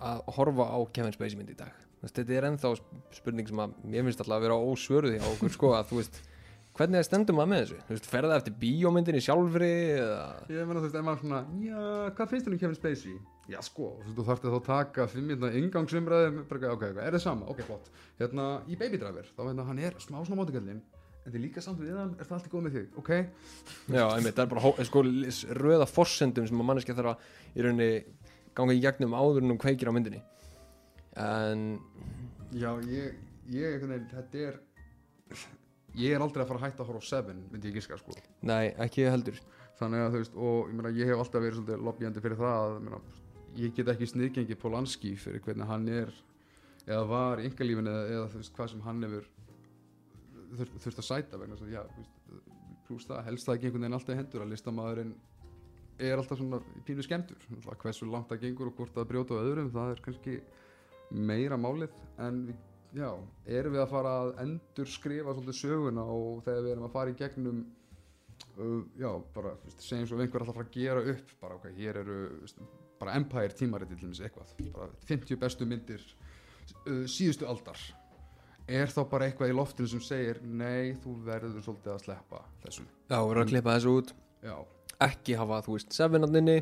að 0.03 0.21
horfa 0.38 0.65
á 0.73 0.77
Kevin 0.95 1.13
Spacey 1.15 1.38
mynd 1.39 1.53
í 1.53 1.58
dag? 1.60 1.73
Veist, 2.03 2.17
þetta 2.17 2.36
er 2.39 2.47
ennþá 2.49 2.73
sp- 2.75 3.01
spurning 3.19 3.47
sem 3.49 3.62
að 3.63 3.75
mér 3.88 4.08
finnst 4.08 4.23
alltaf 4.23 4.38
að 4.39 4.45
vera 4.47 4.58
ósvöruði 4.60 5.21
á 5.23 5.27
okkur 5.29 5.53
sko, 5.53 5.69
að 5.77 5.91
þú 5.91 5.99
veist, 6.01 6.17
hvernig 6.75 6.99
er 6.99 7.08
stendum 7.08 7.38
maður 7.39 7.51
með 7.53 7.62
þessu? 7.63 7.77
Þú 7.88 7.95
veist, 7.95 8.10
ferða 8.12 8.39
eftir 8.41 8.58
bíómyndinni 8.63 9.21
sjálfri 9.23 9.69
eða, 10.01 10.25
Ég 10.49 10.65
meina 10.67 10.82
þú 10.82 10.88
veist, 10.89 10.97
ef 10.99 11.08
maður 11.08 11.21
svona, 11.23 11.43
já, 11.63 11.86
hvað 12.17 12.34
finnst 12.34 12.49
þér 12.49 12.58
um 12.58 12.62
Kevin 12.65 12.79
Spacey? 12.82 13.15
Já, 13.51 13.60
sko, 13.65 13.89
þú 14.15 14.23
þarfti 14.23 14.51
þá 14.51 14.56
að 14.56 14.67
taka 14.69 15.06
fimm 15.12 15.32
minna 15.34 15.49
ingangsumræðum, 15.60 16.43
bara, 16.47 16.69
ok, 16.77 16.84
ok, 16.93 16.99
er 17.03 17.15
það 17.17 17.23
sama? 17.25 17.47
Ok, 17.51 17.63
flott. 17.67 17.89
Hérna, 18.19 18.45
í 18.71 18.77
Baby 18.79 18.99
Driver, 19.01 19.27
þá 19.36 19.41
hérna, 19.49 19.65
hann 19.67 19.82
er 19.84 19.97
smá 19.99 20.21
svona 20.21 20.38
mótikallinn, 20.39 20.79
en 21.23 21.34
þið 21.34 21.43
líka 21.43 21.63
samt 21.63 21.82
við 21.84 21.97
hann, 21.99 22.13
er 22.15 22.29
það 22.29 22.38
allt 22.38 22.47
í 22.47 22.51
góð 22.53 22.63
með 22.63 22.77
þig, 22.77 22.93
ok? 23.01 23.12
já, 23.97 24.03
einmitt, 24.06 24.38
það 24.38 24.43
er 24.45 24.51
bara 24.53 24.86
sko, 24.88 25.03
röða 25.60 25.88
forsendum 25.91 26.47
sem 26.47 26.63
að 26.63 26.69
manneskja 26.69 26.95
þarf 26.99 27.13
að 27.13 27.58
í 27.60 27.65
rauninni 27.65 27.89
ganga 28.56 28.77
í 28.77 28.84
gegnum 28.84 29.17
áður 29.17 29.43
en 29.43 29.53
hún 29.53 29.62
kveikir 29.62 29.91
á 29.91 29.95
myndinni 29.95 30.21
en 31.19 31.65
Já, 32.53 32.69
ég, 32.86 33.17
ég, 33.49 33.79
veginn, 33.82 34.08
þetta 34.12 34.43
er, 34.47 34.60
ég 35.99 36.15
er 36.15 36.23
aldrei 36.23 36.43
að 36.45 36.51
fara 36.51 36.62
að 36.62 36.65
hætta 36.67 36.84
að 36.86 36.91
horfa 36.91 37.08
á 37.08 37.12
Seven, 37.12 37.43
myndi 37.51 37.71
ég 37.71 37.79
giska, 37.79 37.99
sko. 37.99 38.15
nei, 38.45 38.71
ekki 38.84 39.08
heldur 39.10 39.39
Þannig 39.79 40.03
að, 40.03 40.12
þú 40.13 40.19
veist, 40.21 40.36
og 40.38 40.67
ég 40.69 40.75
meina, 40.77 40.91
ég 40.93 41.10
hef 41.10 41.21
alltaf 41.23 41.41
verið 41.41 41.56
svolítið 41.58 41.86
lobbyandi 41.88 42.21
fyrir 42.23 42.38
það, 42.38 42.58
að, 42.63 42.75
meina, 42.86 42.99
ég 43.60 43.76
get 43.78 43.92
ekki 43.94 44.10
sniðgengi 44.10 44.58
Polanski 44.60 45.13
fyrir 45.20 45.44
hvernig 45.44 45.70
hann 45.70 45.88
er, 45.92 46.12
eða 46.88 47.04
var 47.10 47.42
í 47.42 47.48
yngalífinu, 47.50 47.92
eða, 47.92 48.08
eða 48.16 48.32
þú 48.32 48.42
veist, 48.42 48.56
hvað 48.58 48.72
sem 48.74 48.84
hann 48.88 49.06
hefur 49.06 49.30
þurft, 50.58 50.80
þurft 50.86 51.02
að 51.04 51.08
sæta 51.10 51.39
vegna 51.42 51.58
að, 51.60 51.72
já, 51.74 51.84
pluss 52.88 53.08
það, 53.10 53.22
helst 53.28 53.48
það 53.48 53.58
ekki 53.58 53.70
einhvern 53.70 53.86
veginn 53.86 54.00
alltaf 54.00 54.20
hendur 54.20 54.44
að 54.44 54.52
listamæðurinn 54.54 55.13
er 56.04 56.18
alltaf 56.18 56.39
svona 56.39 56.60
pínu 56.88 57.06
skemmtur, 57.06 57.48
hversu 57.82 58.10
langt 58.10 58.32
það 58.32 58.46
gengur 58.48 58.72
og 58.72 58.78
hvort 58.78 58.96
það 58.96 59.10
brjóta 59.12 59.38
á 59.38 59.44
öðrum, 59.44 59.72
það 59.74 59.94
er 59.94 60.04
kannski 60.08 60.38
meira 61.13 61.60
málið, 61.60 61.94
en 62.26 62.42
við, 62.50 62.60
já, 62.98 63.10
erum 63.60 63.78
við 63.78 63.84
að 63.84 63.94
fara 63.94 64.13
að 64.24 64.34
endur 64.44 64.89
skrifa 64.89 65.36
svolítið 65.36 65.60
söguna 65.60 66.06
og 66.10 66.44
þegar 66.48 66.66
við 66.66 66.76
erum 66.76 66.88
að 66.88 66.96
fara 66.98 67.13
í 67.13 67.18
gegnum 67.22 67.62
uh, 68.58 68.82
já, 69.00 69.10
bara, 69.36 69.54
segjum 69.78 70.10
svo 70.10 70.22
einhver 70.24 70.46
ætlar 70.46 70.63
að 70.66 70.74
gera 70.74 71.06
upp, 71.13 71.36
bara, 71.42 71.60
ok, 71.60 71.70
hér 71.78 72.02
eru 72.02 72.20
bara 73.04 73.18
Empire 73.20 73.58
tímariti 73.58 73.98
til 73.98 74.08
dæmis 74.08 74.24
eitthvað, 74.24 74.54
bara 74.76 74.89
50 75.10 75.42
bestu 75.42 75.68
myndir 75.70 76.06
uh, 76.88 77.04
síðustu 77.10 77.48
aldar. 77.50 77.80
Er 78.72 78.88
þá 78.88 79.02
bara 79.12 79.28
eitthvað 79.28 79.52
í 79.52 79.58
loftinu 79.58 79.89
sem 79.92 80.02
segir 80.04 80.39
nei, 80.44 80.96
þú 81.04 81.18
verður 81.26 81.60
svolítið 81.66 81.96
að 81.98 82.06
sleppa 82.06 82.39
þessu, 82.63 82.86
Já, 83.12 83.18
erum 83.20 83.44
að 83.44 83.52
klippa 83.52 83.76
þessu 83.76 83.96
út. 84.00 84.13
Já, 84.44 84.56
ekki 85.04 85.36
hafa, 85.39 85.60
þú 85.66 85.76
veist, 85.76 85.92
Seven-andinni 85.98 86.58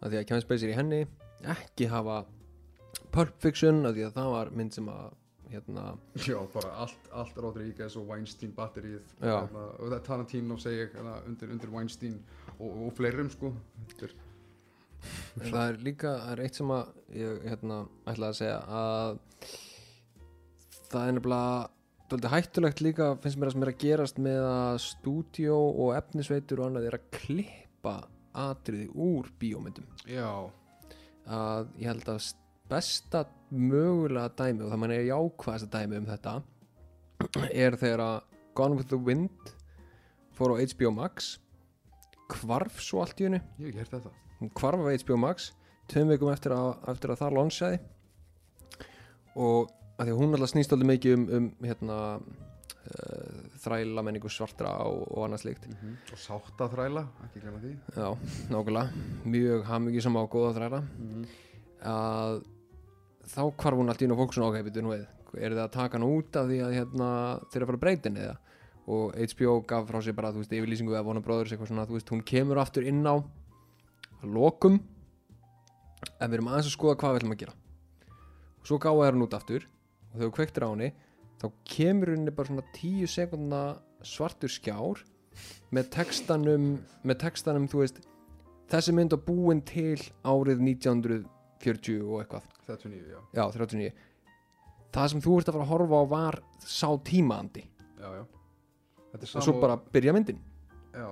að 0.00 0.12
því 0.12 0.20
að 0.20 0.26
Kevin 0.30 0.44
Spacey 0.44 0.68
er 0.68 0.72
í 0.72 0.78
henni. 0.78 1.00
Ekki 1.54 1.88
hafa 1.92 2.22
Pulp 3.12 3.36
Fiction 3.42 3.84
að 3.88 3.98
því 3.98 4.06
að 4.08 4.14
það 4.16 4.30
var 4.34 4.52
mynd 4.56 4.76
sem 4.76 4.88
að 4.92 5.10
hérna, 5.48 5.84
já, 6.28 6.36
bara 6.52 6.72
allt, 6.84 7.10
allt 7.16 7.38
Rodriguez 7.40 7.96
og 7.96 8.08
Weinstein 8.10 8.50
batterið 8.56 8.98
hérna, 9.22 9.62
og 9.78 9.86
það 9.86 9.94
er 9.96 10.02
Tarantino 10.04 10.58
segi 10.60 10.82
ég 10.82 10.96
hérna, 10.96 11.14
undir, 11.28 11.52
undir 11.54 11.72
Weinstein 11.72 12.18
og, 12.58 12.66
og 12.68 12.90
fleirum 12.98 13.30
sko. 13.32 13.52
Þetta 13.92 14.08
er, 14.10 14.16
það 15.38 15.62
er 15.62 15.80
líka 15.86 16.12
það 16.18 16.34
er 16.34 16.44
eitt 16.44 16.58
sem 16.58 16.74
að 16.74 17.16
ég 17.18 17.48
hérna, 17.48 17.80
ætla 18.10 18.30
að 18.30 18.38
segja 18.38 18.60
að 18.82 19.18
það 20.88 21.02
er 21.02 21.18
nefnilega 21.18 22.32
hættulegt 22.32 22.82
líka 22.84 23.08
finnst 23.22 23.38
mér 23.40 23.50
að 23.50 23.56
sem 23.56 23.64
er 23.66 23.72
að 23.72 23.80
gerast 23.84 24.20
með 24.24 24.44
að 24.48 24.78
stúdíó 24.84 25.58
og 25.70 25.96
efnisveitur 25.98 26.62
og 26.62 26.70
annað 26.70 26.88
er 26.88 26.98
að 26.98 27.08
klippa 27.18 27.96
atriði 28.38 28.88
úr 28.94 29.28
bíómyndum. 29.40 29.88
Já, 30.08 30.30
að 31.28 31.72
ég 31.80 31.90
held 31.90 32.08
að 32.12 32.30
besta 32.68 33.24
mögulega 33.50 34.30
dæmi 34.36 34.64
og 34.64 34.72
það 34.72 34.80
mann 34.82 34.94
er 34.94 35.06
jákvæðast 35.08 35.70
dæmi 35.72 36.00
um 36.00 36.08
þetta 36.08 36.34
er 37.52 37.76
þegar 37.80 38.04
að 38.04 38.16
Gone 38.58 38.76
with 38.78 38.90
the 38.90 38.98
Wind 38.98 39.52
fór 40.36 40.54
á 40.54 40.60
HBO 40.60 40.92
Max 40.94 41.36
hvarf 42.28 42.80
svo 42.84 43.02
allt 43.04 43.20
í 43.22 43.28
hennu 43.28 43.40
ég 43.40 43.70
hef 43.70 43.70
ekki 43.70 43.84
hert 43.84 43.94
þetta 43.96 44.27
hún 44.40 44.52
hvarf 44.58 44.84
á 44.84 44.90
HBO 44.94 45.18
Max 45.20 45.52
tveim 45.88 46.12
vikum 46.12 46.32
eftir 46.32 46.54
eftir 46.90 47.12
að 47.12 47.22
það 47.22 47.36
launchaði. 47.38 47.80
Og 49.38 49.70
að 49.98 50.08
því 50.08 50.12
að 50.12 50.20
hún 50.20 50.36
alltaf 50.36 50.52
snýst 50.52 50.74
alltaf 50.74 50.90
mikið 50.90 51.14
um, 51.16 51.24
um 51.38 51.48
hérna 51.64 51.98
uh, 52.18 53.38
þræla 53.62 54.04
menningu 54.06 54.30
svartra 54.32 54.74
og, 54.86 55.04
og 55.10 55.26
annað 55.26 55.44
slíkt. 55.44 55.68
Og 56.14 56.22
sáttaþræla, 56.22 57.04
ekki 57.26 57.42
glemma 57.44 57.62
því. 57.62 57.74
Já, 57.96 58.08
nákvæmlega, 58.52 59.04
mjög 59.34 59.64
hamingi 59.70 60.04
sem 60.04 60.18
á 60.18 60.22
góða 60.30 60.56
þræla. 60.58 60.82
Að 61.88 62.42
þá 63.28 63.40
hvarf 63.62 63.80
hún 63.80 63.92
allt 63.92 64.02
í 64.02 64.08
einu 64.08 64.16
og 64.16 64.22
fólk 64.24 64.36
svona 64.36 64.52
ok, 64.52 64.60
veitu 64.66 64.84
nú 64.84 64.94
við, 64.94 65.08
er 65.38 65.54
þið 65.54 65.64
að 65.64 65.74
taka 65.78 65.98
hann 65.98 66.08
út 66.08 66.38
af 66.40 66.46
því 66.50 66.60
að 66.64 66.76
hérna, 66.78 67.08
þeir 67.48 67.60
eru 67.60 67.66
að 67.68 67.72
fara 67.74 67.96
henni 68.06 68.24
eða? 68.26 68.36
Og 68.88 69.18
HBO 69.34 69.58
gaf 69.68 69.90
frá 69.90 69.98
sér 70.00 70.14
bara, 70.16 70.30
þú 70.32 70.40
veist, 70.40 70.54
yfirlýsingu 70.56 70.94
eða 70.94 71.04
vona 71.04 71.20
bróður 71.20 71.50
eitthvað 71.52 71.68
svona, 71.68 71.84
þú 71.84 71.98
veist, 71.98 72.12
hún 72.14 72.22
kemur 72.24 72.60
aftur 72.62 72.86
inn 72.88 73.02
á 73.04 73.20
að 74.22 74.34
lokum 74.34 74.78
en 76.18 76.30
við 76.30 76.38
erum 76.38 76.50
aðeins 76.50 76.70
að 76.70 76.74
skoða 76.74 76.98
hvað 77.00 77.14
við 77.14 77.20
ætlum 77.20 77.34
að 77.34 77.42
gera. 77.42 77.54
Og 78.58 78.70
svo 78.70 78.78
gáða 78.82 79.04
þær 79.04 79.16
hann 79.16 79.26
út 79.26 79.36
aftur. 79.38 79.68
Og 80.08 80.16
þegar 80.16 80.26
þú 80.26 80.34
kveiktir 80.38 80.66
á 80.66 80.70
henni 80.72 80.90
þá 81.38 81.46
kemur 81.72 82.12
henni 82.14 82.34
bara 82.34 82.50
svona 82.50 82.66
tíu 82.74 83.08
sekundna 83.10 83.62
svartur 84.06 84.50
skjár 84.50 85.02
með 85.74 85.90
textanum 85.94 86.68
með 87.06 87.20
textanum, 87.22 87.68
þú 87.70 87.82
veist 87.84 88.00
þessi 88.70 88.94
mynd 88.96 89.14
var 89.14 89.22
búin 89.26 89.62
til 89.66 89.98
árið 90.26 90.64
1940 90.64 92.02
og 92.02 92.22
eitthvað. 92.22 92.48
39, 92.68 93.14
já, 93.14 93.20
já, 93.38 93.44
39 93.54 93.92
það 94.92 95.10
sem 95.12 95.22
þú 95.24 95.38
ert 95.38 95.50
að 95.50 95.56
fara 95.56 95.66
að 95.66 95.72
horfa 95.72 96.02
á 96.02 96.04
var 96.10 96.38
sá 96.64 96.88
tímaandi. 97.06 97.64
Já, 97.98 98.08
já. 98.18 98.24
Og 99.14 99.42
svo 99.44 99.54
bara 99.62 99.78
byrja 99.92 100.14
myndin. 100.16 100.40
Já 100.92 101.08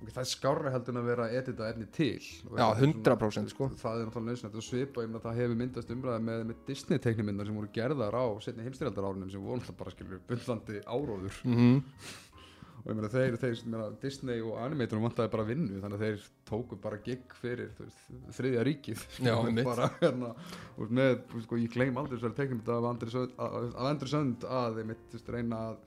Það 0.00 0.22
er 0.22 0.28
skárra 0.30 0.70
heldur 0.72 0.94
en 0.94 1.00
að 1.02 1.10
vera 1.10 1.26
að 1.26 1.34
edita 1.40 1.66
efni 1.68 1.86
til. 1.92 2.22
Já, 2.22 2.70
þetta 2.78 2.86
er 2.86 2.94
100% 2.94 3.52
sko. 3.52 3.68
Það 3.82 3.98
er 3.98 4.08
náttúrulega 4.08 4.30
nöðsynlegt 4.30 4.56
og 4.56 4.64
svipa 4.64 5.04
ég 5.04 5.10
meina 5.10 5.22
það 5.26 5.42
hefur 5.42 5.60
myndast 5.60 5.92
umræði 5.92 6.24
með, 6.28 6.46
með 6.48 6.64
Disney 6.70 7.02
teiknumyndar 7.04 7.50
sem 7.50 7.60
voru 7.60 7.70
gerðar 7.74 8.16
á 8.16 8.24
setni 8.40 8.64
heimstyrjaldarárunum 8.64 9.30
sem 9.34 9.44
voru 9.44 9.76
bara 9.82 9.94
skilur 9.94 10.24
bundlandi 10.30 10.80
áróður. 10.88 11.40
Mm 11.44 11.84
og 12.80 12.88
ég 12.88 12.96
meina 12.96 13.10
þeir, 13.12 13.36
þeir 13.40 13.58
meina, 13.68 13.88
Disney 14.00 14.40
og 14.44 14.56
animatorum 14.64 15.04
vantaði 15.04 15.32
bara 15.34 15.46
vinnu 15.48 15.80
þannig 15.82 15.98
að 15.98 16.04
þeir 16.06 16.22
tóku 16.48 16.78
bara 16.80 17.00
gig 17.04 17.34
fyrir 17.40 17.74
veist, 17.76 18.00
þriðja 18.38 18.64
ríkið. 18.68 19.04
Já, 19.26 19.34
bara 19.68 19.90
hérna 19.98 20.32
og 20.80 20.94
með, 20.96 21.18
sko, 21.44 21.60
ég 21.60 21.74
gleym 21.74 22.00
aldrei 22.00 22.16
þessari 22.16 22.38
teiknumynd 22.38 22.72
af 22.72 22.88
Andri 22.88 23.12
Sönd 24.12 24.48
að, 24.48 24.56
að 24.64 24.80
þeim 24.80 24.94
reyna 25.36 25.62
að 25.68 25.78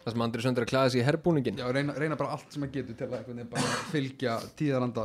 það 0.00 0.14
sem 0.14 0.22
Andri 0.24 0.44
Söndur 0.44 0.64
að 0.64 0.70
klæða 0.70 0.90
sig 0.92 1.02
í 1.02 1.04
herbúningin 1.04 1.58
Já, 1.60 1.66
reyna, 1.74 1.94
reyna 2.00 2.16
bara 2.16 2.36
allt 2.36 2.54
sem 2.54 2.64
að 2.64 2.76
getur 2.78 2.96
til 2.96 3.08
að 3.08 3.40
bara 3.52 3.72
fylgja 3.90 4.36
tíðaranda 4.56 5.04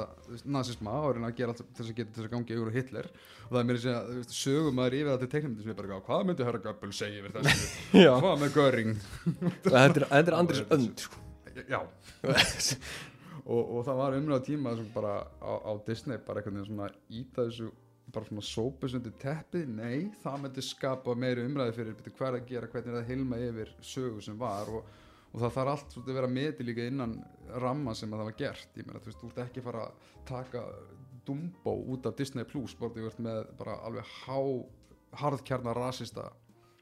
nazisma 0.55 0.93
og 1.01 1.15
reyna 1.17 1.31
að 1.31 1.39
gera 1.39 1.55
allt 1.55 1.63
þess 1.65 1.91
að 1.91 1.99
getur 1.99 2.13
til 2.13 2.21
þess 2.21 2.29
að 2.29 2.35
gangi 2.35 2.55
yfir 2.55 2.71
og 2.71 2.77
Hitler. 2.79 3.09
Og 3.45 3.51
það 3.51 3.59
er 3.59 3.67
mér 3.69 3.79
að 3.79 3.83
segja, 3.85 3.99
þú 4.07 4.19
veist, 4.21 4.35
sögum 4.39 4.79
maður 4.79 4.97
yfir 4.99 5.11
það 5.11 5.23
til 5.23 5.31
teiknumyndi 5.33 5.65
sem 5.65 5.73
er 5.73 5.79
bara, 5.81 5.99
hvað 6.07 6.23
myndi 6.29 6.47
herra 6.47 6.63
Göbbel 6.63 6.93
segja 6.95 7.21
yfir 7.21 7.35
þessu, 7.35 7.69
hvað 8.23 8.43
með 8.43 8.55
Göring? 8.55 8.95
Þetta 9.67 10.07
er, 10.21 10.37
Andris 10.39 10.63
önd 10.75 11.05
sko. 11.05 11.23
já, 11.55 11.79
og, 13.51 13.61
og 13.61 13.81
það 13.85 13.99
var 14.01 14.17
umræða 14.19 14.45
tíma 14.47 14.75
sem 14.79 14.87
bara 14.95 15.17
á, 15.43 15.51
á 15.59 15.71
Disney 15.87 16.23
bara 16.25 16.41
veginn 16.45 16.65
svona 16.65 16.89
íta 17.11 17.45
þessu 17.45 17.69
bara 18.15 18.29
svona 18.29 18.45
sópus 18.45 18.95
undir 18.97 19.15
teppið, 19.21 19.65
nei, 19.77 20.11
það 20.23 20.37
myndi 20.43 20.63
skapa 20.65 21.15
meiri 21.19 21.45
umræði 21.45 21.75
fyrir 21.77 21.97
betur 21.99 22.15
hvað 22.17 22.29
er 22.29 22.37
að 22.39 22.51
gera, 22.51 22.69
hvernig 22.73 22.93
er 22.93 22.99
að 23.01 23.09
hilma 23.11 23.41
yfir 23.49 23.73
sögu 23.93 24.23
sem 24.23 24.37
var 24.39 24.71
og, 24.71 24.87
og 25.31 25.41
það 25.43 25.55
þarf 25.57 25.73
allt 25.73 25.95
svolítið 25.95 26.13
að 26.13 26.19
vera 26.21 26.31
metið 26.37 26.69
líka 26.69 26.87
innan 26.91 27.17
ramma 27.65 27.95
sem 27.97 28.13
að 28.13 28.23
það 28.23 28.31
var 28.31 28.39
gert, 28.43 28.79
ég 28.79 28.87
meina 28.87 29.03
þú 29.03 29.11
veist, 29.11 29.21
þú 29.21 29.31
ert 29.31 29.43
ekki 29.45 29.63
að 29.63 29.67
fara 29.69 29.83
að 29.89 30.07
taka 30.31 30.63
Dumbo 31.25 31.71
út 31.89 32.05
af 32.05 32.17
Disney 32.19 32.45
Plus, 32.45 32.75
bara 32.77 32.93
þú 32.93 33.07
ert 33.09 33.21
með 33.25 33.39
bara 33.59 33.79
alveg 33.87 34.09
há, 34.23 34.39
harðkjarnar 35.21 35.79
rasista 35.79 36.29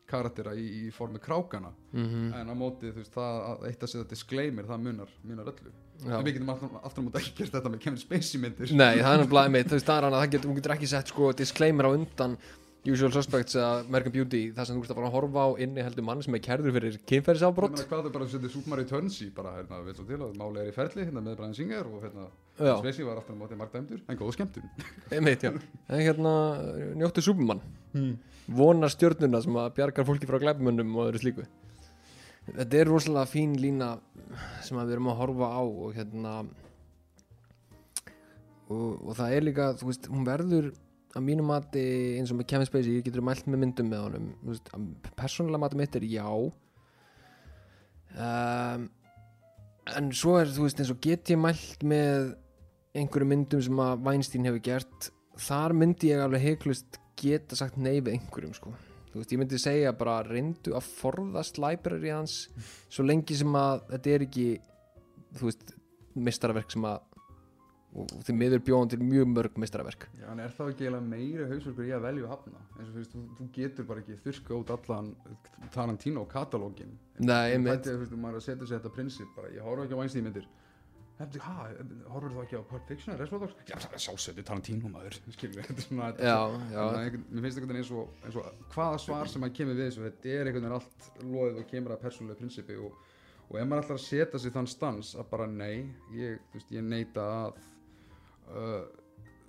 karaktera 0.09 0.53
í, 0.57 0.65
í 0.83 0.91
formi 0.93 1.21
krákana. 1.23 1.71
Mm 1.93 2.33
en 2.39 2.51
á 2.51 2.55
móti 2.57 2.91
þú 2.91 3.01
veist 3.01 3.13
það 3.13 3.39
að 3.51 3.67
eitt 3.69 3.85
að 3.85 3.93
setja 3.93 4.09
disclaimer 4.09 4.67
það 4.69 4.83
munar, 4.87 5.13
munar 5.23 5.53
öllu. 5.53 5.71
Já. 6.03 6.17
en 6.17 6.25
við 6.25 6.39
getum 6.39 6.49
á 6.49 6.87
móti 6.89 7.21
ekki 7.21 7.37
gert 7.37 7.55
þetta 7.55 7.69
með 7.69 7.85
Kevin 7.85 8.01
Spacey 8.01 8.41
myndir. 8.41 8.73
Nei, 8.73 8.99
það 8.99 9.13
er 9.13 9.23
náttúrulega 9.23 9.45
einmitt, 9.49 9.69
þú 9.69 9.79
veist, 9.79 9.87
það 9.87 9.97
er 9.97 10.07
hann 10.07 10.17
að 10.17 10.23
það 10.25 10.35
getur, 10.35 10.51
hún 10.51 10.59
getur 10.59 10.75
ekki 10.75 10.91
sett 10.91 11.13
sko 11.13 11.31
disclaimer 11.37 11.87
á 11.87 11.91
undan 11.93 12.37
Usual 12.83 13.13
Suspects 13.15 13.55
eða 13.55 13.85
American 13.85 14.11
Beauty 14.11 14.41
þar 14.51 14.67
sem 14.67 14.75
þú 14.75 14.81
ert 14.83 14.91
að 14.91 14.97
fara 14.97 15.07
að 15.07 15.13
horfa 15.15 15.43
á 15.47 15.49
inni 15.63 15.83
heldur 15.85 16.03
mann 16.03 16.23
sem 16.25 16.35
er 16.35 16.41
kærður 16.43 16.73
fyrir 16.75 16.97
kynferðisábrott 17.07 17.83
hvað 17.87 18.07
þau 18.07 18.15
bara 18.17 18.25
setja 18.33 18.51
Super 18.51 18.73
Mario 18.73 18.89
Turnsy 18.89 19.27
bara 19.35 19.53
hérna, 19.55 19.79
við 19.85 20.01
svo 20.01 20.07
til 20.09 20.17
að 20.19 20.33
máli 20.41 20.59
er 20.59 20.71
í 20.71 20.75
ferli 20.75 21.05
hérna 21.07 21.23
með 21.23 21.37
Brian 21.39 21.55
Singer 21.55 21.87
og 21.87 22.03
hérna 22.03 22.25
Spacey 22.57 23.05
var 23.05 23.17
aftur 23.17 23.33
á 23.33 23.37
móti 23.39 23.57
margt 23.57 23.73
dæmdur 23.73 24.01
en 24.07 24.17
einmitt, 25.11 25.41
já. 25.41 25.51
En 25.89 25.99
hérna, 25.99 26.33
njóttu 26.95 27.21
Superman. 27.21 27.61
Vonar 28.47 28.91
stjörnuna 28.93 29.41
sem 29.41 29.55
að 29.57 29.73
bjargar 29.77 30.05
fólki 30.05 30.29
frá 30.29 30.37
glæbmönnum 30.41 30.95
og 30.97 31.07
öðru 31.09 31.21
slíku. 31.23 31.45
Þetta 32.45 32.77
er 32.77 32.89
rosalega 32.91 33.31
fín 33.31 33.55
lína 33.57 33.95
sem 34.61 34.77
við 34.77 34.97
erum 34.97 35.09
að 35.13 35.19
horfa 35.21 35.49
á 35.49 35.61
og 35.63 35.93
hérna 35.95 36.33
og, 38.67 38.89
og 39.01 39.13
það 39.17 39.35
er 39.37 39.47
líka, 39.47 39.69
þú 39.79 39.89
veist, 39.89 40.09
hún 40.11 40.27
verður 40.27 40.73
að 41.13 41.25
mínu 41.27 41.45
mati 41.45 41.83
eins 42.19 42.33
og 42.33 42.39
með 42.39 42.49
Kevin 42.51 42.69
Spacey 42.69 42.97
ég 42.97 43.07
getur 43.07 43.25
mælt 43.25 43.47
með 43.47 43.63
myndum 43.63 43.89
með 43.89 44.05
honum? 44.07 44.27
Persónulega 45.17 45.63
mati 45.63 45.79
mitt 45.79 45.97
er 45.97 46.05
já. 46.09 46.27
Um, 48.13 48.87
en 49.97 50.13
svo 50.13 50.37
er 50.41 50.51
þú 50.53 50.67
veist 50.67 50.81
eins 50.81 50.91
og 50.93 51.01
get 51.03 51.31
ég 51.33 51.39
mælt 51.39 51.85
með 51.87 52.33
einhverju 52.93 53.29
myndum 53.29 53.61
sem 53.65 53.83
að 53.83 54.01
Weinstein 54.07 54.49
hefur 54.49 54.63
gert 54.65 55.11
þar 55.41 55.73
myndi 55.77 56.11
ég 56.11 56.21
alveg 56.21 56.43
heiklust 56.43 56.99
geta 57.19 57.57
sagt 57.57 57.77
nei 57.77 57.97
við 57.99 58.17
einhverjum 58.17 58.53
sko. 58.57 58.73
Þú 59.13 59.21
veist, 59.21 59.33
ég 59.33 59.41
myndi 59.41 59.61
segja 59.61 59.93
bara 59.97 60.21
reyndu 60.25 60.73
að 60.77 60.89
forðast 61.01 61.59
library 61.61 62.13
hans 62.13 62.37
svo 62.89 63.05
lengi 63.05 63.37
sem 63.37 63.57
að 63.57 63.83
þetta 63.91 64.13
er 64.13 64.27
ekki 64.27 64.45
þú 65.37 65.49
veist, 65.49 65.73
mistaraverk 66.13 66.73
sem 66.73 66.85
að 66.89 67.01
og 67.93 68.09
því 68.25 68.33
miður 68.37 68.61
bjóðan 68.65 68.89
til 68.89 68.97
mjög 69.05 69.27
mörg 69.29 69.57
mistaraverk 69.61 70.07
Já, 70.17 70.25
en 70.31 70.39
er 70.41 70.53
það 70.55 70.71
ekki 70.71 70.85
eiginlega 70.87 71.09
meiri 71.11 71.47
hausverkur 71.51 71.85
í 71.85 71.91
að 71.93 72.05
velja 72.07 72.23
að 72.25 72.31
hafna? 72.31 72.61
Eins 72.79 72.87
og 72.87 72.93
þú 72.95 73.01
veist, 73.01 73.17
þú, 73.37 73.47
getur 73.53 73.87
bara 73.89 74.01
ekki 74.01 74.17
þurrka 74.23 74.55
út 74.57 74.73
allan 74.73 75.11
Tarantino 75.75 76.23
katalógin 76.31 76.95
Nei, 77.21 77.53
einmitt. 77.53 77.85
Þú 77.85 77.99
veist, 78.01 78.15
maður 78.17 78.39
er 78.39 78.41
að 78.41 78.47
setja 78.47 78.65
sér 78.69 78.79
þetta 78.79 78.93
prinsip 78.97 79.37
bara, 79.37 79.51
ég 79.53 79.67
horfa 79.67 79.85
ekki 79.85 79.93
á 79.93 79.99
Weinstein 80.01 80.25
myndir 80.25 80.47
horfur 81.19 82.33
þú 82.33 82.41
ekki 82.43 82.57
á 82.57 82.63
Pulp 82.69 82.87
Fiction 82.89 83.13
eða 83.13 83.21
Reservoir 83.21 83.43
Dogs? 83.43 83.65
Já, 83.69 83.75
það 83.77 83.97
er 83.97 84.03
sjálfsögðu 84.05 84.45
Tarantino 84.47 84.89
maður, 84.91 85.17
skilur 85.35 85.59
við, 85.59 85.67
þetta 85.67 85.83
er 85.83 85.87
svona 85.87 86.07
mér 87.03 87.45
finnst 87.45 87.59
einhvern 87.59 87.69
veginn 87.69 87.81
eins 87.83 87.91
og, 87.93 88.15
eins 88.25 88.39
og 88.41 88.71
hvaða 88.73 89.01
svar 89.03 89.29
sem 89.31 89.45
að 89.45 89.53
kemur 89.59 89.77
við 89.77 89.89
þessu 89.89 90.05
þetta 90.07 90.33
er 90.33 90.49
einhvern 90.49 90.65
veginn 90.65 90.77
allt 90.79 91.21
loðið 91.21 91.61
og 91.61 91.69
kemur 91.69 91.93
að 91.93 92.01
persónulegu 92.07 92.41
prinsipi 92.41 92.79
og, 92.81 92.97
og 93.45 93.59
ef 93.61 93.69
maður 93.69 93.85
ætlar 93.85 93.99
að 93.99 94.07
setja 94.07 94.41
sig 94.41 94.55
þann 94.57 94.71
stans 94.73 95.13
að 95.13 95.29
bara 95.35 95.47
nei 95.53 95.85
ég, 96.17 96.41
þú 96.49 96.59
veist, 96.59 96.73
ég 96.73 96.89
neita 96.89 97.27
að 97.37 97.61
uh, 98.49 98.83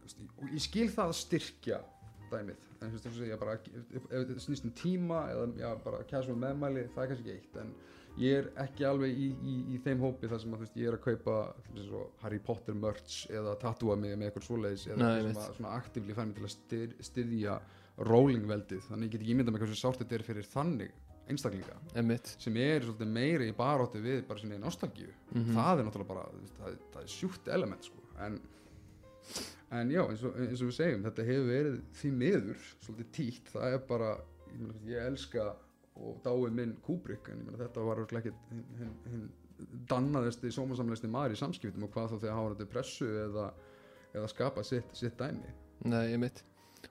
veist, 0.04 0.22
og 0.36 0.46
ég 0.52 0.64
skil 0.68 0.88
það 0.92 1.10
að 1.10 1.18
styrkja 1.22 1.80
dæmið. 2.30 2.70
En 2.80 2.92
þú 2.92 2.98
veist, 2.98 3.18
segja 3.18 3.40
bara 3.40 3.56
ef, 3.56 3.90
ef 3.94 4.08
þetta 4.12 4.44
snýst 4.44 4.68
um 4.68 4.76
tíma 4.76 5.24
eða 5.32 5.50
já, 5.62 5.68
bara 5.84 6.04
casual 6.10 6.36
meðmæli 6.40 6.88
það 6.94 7.04
er 7.04 7.12
kannski 7.12 7.24
ekki 7.24 7.36
eitt 7.40 7.60
en 7.62 7.74
ég 8.20 8.36
er 8.38 8.50
ekki 8.62 8.86
alveg 8.86 9.14
í, 9.18 9.30
í, 9.42 9.54
í 9.74 9.78
þeim 9.84 10.02
hópi 10.04 10.28
þar 10.30 10.42
sem 10.42 10.54
að 10.54 10.64
veist, 10.64 10.76
ég 10.78 10.90
er 10.90 10.98
að 10.98 11.06
kaupa 11.08 11.38
svo 11.86 12.02
Harry 12.22 12.40
Potter 12.42 12.76
merch 12.78 13.24
eða 13.30 13.56
tattúa 13.62 13.96
mig 13.98 14.14
með 14.14 14.28
eitthvað 14.30 14.46
svoleiðis 14.48 14.86
eða 14.90 15.00
Nei, 15.00 15.24
sem 15.24 15.40
að 15.42 15.56
svona 15.58 15.72
aktífli 15.80 16.14
fær 16.14 16.28
mig 16.28 16.38
til 16.38 16.46
að 16.46 16.54
styr, 16.54 16.94
styðja 17.08 17.56
rolling 18.10 18.46
veldið 18.50 18.86
þannig 18.88 19.08
ég 19.08 19.14
get 19.14 19.24
ekki 19.24 19.34
ímyndað 19.34 19.56
með 19.56 19.64
hversu 19.64 19.80
sárt 19.80 20.02
þetta 20.02 20.18
er 20.18 20.26
fyrir 20.28 20.48
þannig 20.50 20.94
einstaklinga. 21.30 21.76
Einmitt. 21.96 22.34
Sem 22.42 22.56
er 22.60 22.84
svolítið 22.84 23.12
meiri 23.14 23.48
í 23.48 23.56
baróttu 23.56 24.02
við 24.04 24.24
bara 24.28 24.42
sinni 24.42 24.58
nostalgíu. 24.60 25.12
Mhm. 25.32 25.54
það 25.56 25.78
er 25.78 25.86
náttúrulega 25.86 26.10
bara, 26.10 26.24
veist, 26.34 26.58
það, 26.58 26.78
það 26.92 27.02
er 27.02 27.14
sjúkt 27.14 27.48
element 27.48 27.84
sko. 27.84 28.02
en, 28.20 28.40
en 29.72 29.90
já 29.90 30.02
eins 30.04 30.22
og, 30.22 30.36
eins 30.36 30.60
og 30.60 30.68
við 30.68 30.76
segjum, 30.76 31.04
þetta 31.08 31.24
hefur 31.30 31.48
verið 31.48 31.78
því 32.00 32.10
miður, 32.20 32.66
svolítið 32.84 33.10
títt. 33.12 33.48
Það 33.54 33.72
er 33.72 33.78
bara, 33.88 34.10
ég, 34.52 34.60
meina, 34.60 34.74
ég 34.86 35.08
elska 35.08 35.46
og 35.96 36.20
dái 36.24 36.50
minn 36.50 36.76
Kubrick 36.84 37.28
en 37.30 37.38
ég 37.42 37.46
meina, 37.46 37.60
þetta 37.60 37.84
var 37.86 38.00
örugglega 38.02 38.30
ekki 38.30 38.32
hinn, 38.50 38.64
hinn, 38.80 38.94
hinn 39.12 39.28
dannaðasti 39.90 40.50
sómasamlegsti 40.54 41.10
maður 41.10 41.36
í 41.36 41.38
samskiptum 41.38 41.86
og 41.86 41.92
hvað 41.94 42.14
þá 42.14 42.16
þegar 42.24 42.38
hafa 42.40 42.54
þetta 42.54 42.70
pressu 42.72 43.10
eða, 43.28 43.44
eða 44.14 44.30
skapa 44.32 44.64
sitt, 44.66 44.90
sitt 44.98 45.14
dæmi. 45.20 45.52
Nei, 45.86 46.02
einmitt. 46.16 46.42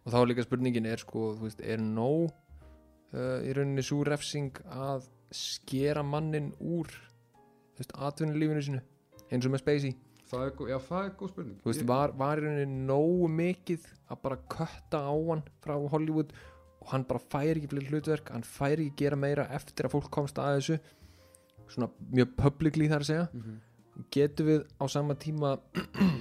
Og 0.05 0.13
þá 0.13 0.19
líka 0.29 0.45
spurningin 0.45 0.87
er 0.89 1.01
sko, 1.03 1.33
þú 1.37 1.47
veist, 1.49 1.59
er 1.61 1.83
nóg 1.83 2.31
uh, 2.31 3.43
í 3.43 3.51
rauninni 3.53 3.83
svo 3.85 3.99
refsing 4.07 4.55
að 4.71 5.09
skera 5.33 6.03
mannin 6.05 6.51
úr 6.61 6.87
þú 6.93 7.81
veist, 7.83 7.93
atvinnulífinu 8.07 8.63
sinu 8.65 8.81
eins 9.33 9.45
og 9.47 9.53
með 9.53 9.63
Spacey? 9.65 9.93
Það 10.33 10.43
er, 10.47 10.51
já, 10.71 10.77
það 10.87 11.03
er 11.05 11.13
góð 11.19 11.29
spurning. 11.33 11.57
Þú 11.61 11.69
veist, 11.69 11.81
Ég- 11.83 11.89
var, 11.91 12.13
var 12.17 12.39
í 12.39 12.45
rauninni 12.47 12.85
nógu 12.87 13.27
mikið 13.29 13.85
að 14.13 14.21
bara 14.23 14.39
kötta 14.55 15.03
á 15.05 15.13
hann 15.13 15.43
frá 15.61 15.75
Hollywood 15.91 16.31
og 16.33 16.52
hann 16.91 17.05
bara 17.09 17.21
fær 17.33 17.57
ekki 17.57 17.69
fleiri 17.71 17.91
hlutverk 17.91 18.31
hann 18.33 18.45
fær 18.47 18.77
ekki 18.77 19.03
gera 19.03 19.19
meira 19.19 19.47
eftir 19.55 19.87
að 19.87 19.95
fólk 19.95 20.09
komst 20.13 20.41
að 20.41 20.57
þessu 20.57 20.79
svona 21.73 21.89
mjög 22.11 22.35
publicly 22.37 22.89
þar 22.91 23.05
að 23.05 23.11
segja. 23.11 23.27
Mhm. 23.33 23.61
getum 24.09 24.47
við 24.47 24.61
á 24.81 24.85
sama 24.89 25.13
tíma 25.15 25.57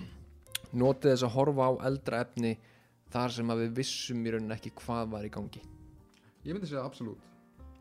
notið 0.82 1.12
þess 1.12 1.24
að 1.24 1.34
horfa 1.36 1.68
á 1.68 1.72
eldra 1.88 2.20
efni 2.20 2.58
þar 3.12 3.32
sem 3.32 3.52
að 3.52 3.62
við 3.64 3.76
vissum 3.80 4.26
í 4.26 4.32
rauninni 4.32 4.56
ekki 4.56 4.74
hvað 4.76 5.12
var 5.14 5.24
í 5.24 5.32
gangi? 5.32 5.62
Ég 6.44 6.52
myndi 6.52 6.68
segja 6.68 6.84
absolutt. 6.84 7.24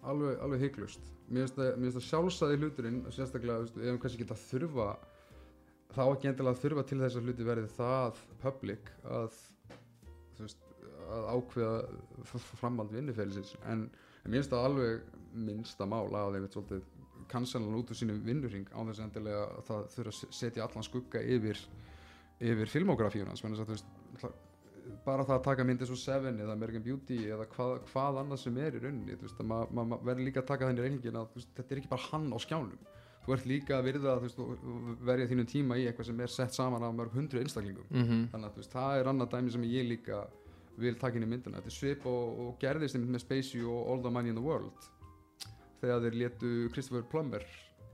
Alveg, 0.01 0.39
alveg 0.39 0.63
hygglust 0.63 1.11
mér 1.31 1.47
finnst 1.47 1.59
það, 1.59 2.03
sjálfsæði 2.07 2.59
hluturinn 2.59 2.99
sérstaklega, 3.13 3.67
ef 3.67 3.77
við 3.79 3.99
kannski 4.03 4.25
geta 4.25 4.37
þurfa 4.39 4.87
þá 5.95 6.03
ekki 6.05 6.29
endilega 6.31 6.61
þurfa 6.63 6.83
til 6.89 6.99
þess 7.01 7.19
að 7.19 7.27
hluti 7.27 7.47
verði 7.47 7.71
það 7.77 8.21
public 8.43 8.91
að 9.07 9.39
að 11.17 11.29
ákveða 11.35 11.77
f- 12.23 12.35
f- 12.39 12.55
framhald 12.61 12.91
vinnuferðisins 12.95 13.55
en, 13.65 13.85
en 14.23 14.31
mér 14.31 14.41
finnst 14.41 14.53
það 14.55 14.67
alveg 14.69 15.01
minnsta 15.33 15.87
mál 15.87 16.07
að 16.15 16.37
þeim 16.37 16.49
svolítið 16.55 16.85
kansalan 17.31 17.77
út 17.79 17.91
úr 17.93 17.99
sínum 18.01 18.21
vinnurring 18.25 18.67
á 18.75 18.79
þess 18.89 19.03
endilega 19.05 19.43
að 19.47 19.65
það 19.69 19.89
þurfa 19.95 20.15
að 20.15 20.37
setja 20.41 20.65
allan 20.65 20.87
skugga 20.87 21.21
yfir 21.23 21.59
yfir 22.41 22.71
filmografíuna 22.73 23.35
að 23.37 24.31
bara 25.05 25.25
það 25.25 25.35
að 25.37 25.43
taka 25.45 25.65
myndi 25.65 25.87
svo 25.87 25.97
Seven 25.99 26.39
eða 26.41 26.55
American 26.55 26.83
Beauty 26.85 27.17
eða 27.31 27.45
hvað, 27.53 27.75
hvað 27.91 28.19
annað 28.21 28.41
sem 28.43 28.57
er 28.61 28.77
í 28.77 28.81
rauninni 28.83 29.17
að 29.17 29.43
maður 29.49 29.75
ma 29.77 29.85
ma 29.91 29.99
verður 30.01 30.27
líka 30.27 30.41
að 30.41 30.49
taka 30.51 30.69
þenni 30.69 30.85
reyningin 30.85 31.19
að 31.21 31.35
veist, 31.37 31.51
þetta 31.57 31.75
er 31.75 31.81
ekki 31.81 31.91
bara 31.91 32.07
hann 32.09 32.27
á 32.33 32.37
skjánum. 32.41 32.87
Þú 33.21 33.33
ert 33.35 33.47
líka 33.49 33.77
að 33.77 33.87
virða 33.89 34.15
veist, 34.23 34.39
verja 35.05 35.29
þínu 35.29 35.45
tíma 35.49 35.77
í 35.77 35.85
eitthvað 35.85 36.09
sem 36.09 36.23
er 36.25 36.33
sett 36.33 36.57
saman 36.57 36.85
af 36.85 36.95
mörg 36.97 37.13
hundru 37.17 37.41
einstaklingum. 37.41 37.85
Mm 37.89 38.05
-hmm. 38.07 38.23
þannig 38.33 38.49
að 38.49 38.61
veist, 38.61 38.71
það 38.73 38.99
er 38.99 39.11
annað 39.11 39.31
dæmi 39.35 39.51
sem 39.51 39.63
ég 39.69 39.87
líka 39.89 40.23
vil 40.79 40.95
taka 40.99 41.19
inn 41.19 41.27
í 41.27 41.29
myndina. 41.29 41.59
Þetta 41.59 41.71
er 41.71 41.77
svip 41.77 42.07
og, 42.09 42.39
og 42.45 42.55
gerðist 42.61 42.97
með 42.99 43.23
Spacey 43.23 43.63
og 43.65 43.91
All 43.91 44.03
the 44.03 44.13
Money 44.13 44.33
in 44.33 44.39
the 44.39 44.45
World. 44.45 44.87
Þegar 45.81 46.05
þeir 46.05 46.17
letu 46.21 46.51
Christopher 46.73 47.05
Plummer 47.11 47.45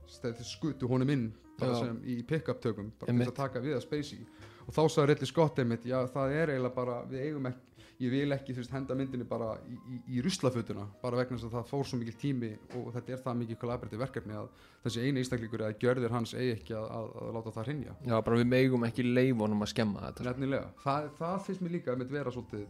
þegar 0.08 0.38
þeir 0.38 0.48
skutu 0.48 0.88
honum 0.88 1.10
inn 1.12 1.28
sem 1.58 1.98
í 2.06 2.20
pick-up 2.26 2.60
tökum 2.62 2.92
bara 3.00 3.12
til 3.12 3.26
að 3.26 3.36
taka 3.36 3.62
við 3.64 3.78
að 3.78 3.84
Spacey. 3.86 4.20
Og 4.68 4.76
þá 4.76 4.82
sagði 4.84 5.08
Ridley 5.10 5.30
Scott 5.30 5.58
einmitt 5.62 5.86
já 5.88 5.98
það 6.12 6.34
er 6.36 6.52
eiginlega 6.52 6.76
bara 6.76 6.98
við 7.08 7.24
eigum 7.26 7.48
ekki 7.50 7.67
ég 7.98 8.12
vil 8.12 8.34
ekki 8.34 8.54
veist 8.54 8.72
henda 8.72 8.94
myndinni 8.98 9.26
bara 9.28 9.52
í, 9.66 9.76
í, 9.76 10.00
í 10.16 10.22
ruslafötuna 10.22 10.84
bara 11.02 11.18
vegna 11.18 11.38
þess 11.38 11.48
að 11.48 11.54
það 11.56 11.70
fór 11.72 11.86
svo 11.88 11.98
mikil 11.98 12.14
tími 12.20 12.50
og 12.78 12.90
þetta 12.94 13.14
er 13.14 13.22
það 13.24 13.40
mikið 13.42 13.60
kollaborativ 13.62 14.02
verkefni 14.04 14.36
að 14.38 14.50
þessi 14.84 15.04
eini 15.04 15.22
einstaklingur 15.22 15.64
eða 15.66 15.78
gjörðir 15.82 16.14
hans 16.14 16.34
eigi 16.36 16.52
ekki 16.54 16.76
að, 16.78 16.86
að, 16.98 17.08
að 17.22 17.32
láta 17.38 17.54
það 17.56 17.70
hrinja 17.70 17.96
Já, 18.06 18.16
bara 18.28 18.38
við 18.38 18.50
megum 18.52 18.86
ekki 18.86 19.06
leifunum 19.08 19.66
að 19.66 19.72
skemma 19.74 20.04
þetta 20.06 20.22
sko. 20.22 20.28
Nefnilega, 20.30 20.70
það, 20.84 21.10
það 21.18 21.40
finnst 21.48 21.64
mér 21.64 21.74
líka 21.74 21.94
að 21.94 22.02
mitt 22.04 22.14
vera 22.14 22.34
svolítið 22.36 22.66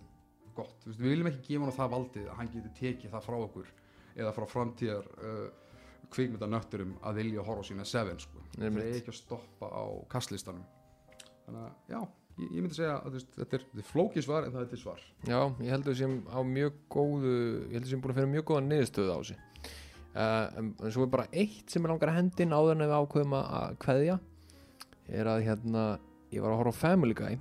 gott, 0.59 0.87
veist, 0.87 0.99
við 0.99 1.13
viljum 1.13 1.31
ekki 1.31 1.45
gefa 1.51 1.69
hann 1.69 1.77
það 1.77 1.95
valdið 1.95 2.29
að 2.29 2.41
hann 2.41 2.53
geti 2.55 2.75
tekið 2.81 3.15
það 3.15 3.27
frá 3.29 3.39
okkur 3.39 3.73
eða 4.19 4.35
frá 4.35 4.47
framtíðar 4.51 5.11
uh, 5.21 5.49
kvikmyndanötturum 6.15 6.97
að 7.07 7.21
vilja 7.21 7.45
horfa 7.47 7.67
sína 7.69 7.87
Seven 7.87 8.19
sko. 8.23 8.43
það 8.57 8.81
er 8.83 8.97
ekki 8.97 9.13
að 9.13 9.19
stoppa 9.19 9.69
á 9.69 9.85
kastlistanum. 10.11 10.65
Þannig 11.45 11.67
að 11.67 11.93
já, 11.93 12.01
ég, 12.39 12.49
ég 12.55 12.63
myndi 12.63 12.79
segja 12.79 12.97
að 12.99 13.19
veist, 13.19 13.31
þetta 13.37 13.59
er, 13.59 13.67
er 13.81 13.87
flókið 13.89 14.27
svar 14.27 14.47
en 14.47 14.55
það 14.55 14.65
er 14.65 14.71
til 14.73 14.81
svar. 14.83 15.05
Já, 15.27 15.39
ég 15.65 15.73
held 15.75 15.85
að 15.85 15.93
við 15.93 16.01
séum 16.01 16.17
á 16.31 16.41
mjög 16.55 16.81
góðu 16.95 17.35
ég 17.35 17.75
held 17.75 17.83
að 17.83 17.87
við 17.87 17.93
séum 17.93 18.03
búin 18.05 18.15
að 18.15 18.21
finna 18.21 18.33
mjög 18.35 18.49
góða 18.51 18.65
niðurstöðu 18.69 19.15
á 19.15 19.19
þessu. 19.19 19.39
Uh, 20.19 20.45
en, 20.59 20.71
en 20.83 20.95
svo 20.95 21.05
er 21.05 21.13
bara 21.13 21.29
eitt 21.37 21.71
sem 21.71 21.85
er 21.85 21.93
langar 21.93 22.11
að 22.11 22.19
hendin 22.19 22.55
áður 22.57 22.75
en 22.75 22.85
við 22.87 22.95
ákveðum 22.97 23.35
að, 23.39 23.51
að 23.59 23.75
kveðja 23.85 24.17
er 25.19 25.31
að 25.31 25.45
hérna 25.47 25.85
ég 26.35 26.45
var 26.45 26.55
að 26.55 26.61
horfa 26.63 26.75
á 26.75 26.81
Family 26.81 27.17
Guy 27.17 27.37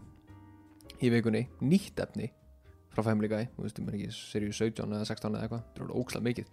í 0.97 1.11
vikunni, 1.13 1.45
nýtt 1.61 2.01
efni 2.03 2.29
frá 2.93 3.03
Family 3.05 3.29
Guy 3.31 3.47
þú 3.55 3.65
veist, 3.65 3.79
ég 3.79 3.87
meina 3.87 3.99
ekki 3.99 4.13
seríu 4.17 4.53
17 4.55 4.83
eða 4.87 5.07
16 5.09 5.37
eða 5.37 5.47
eitthvað 5.47 5.65
það 5.77 5.87
er 5.87 5.95
ókslega 6.01 6.27
mikið. 6.27 6.51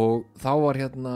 Og 0.00 0.26
þá 0.38 0.52
var 0.62 0.78
hérna 0.78 1.14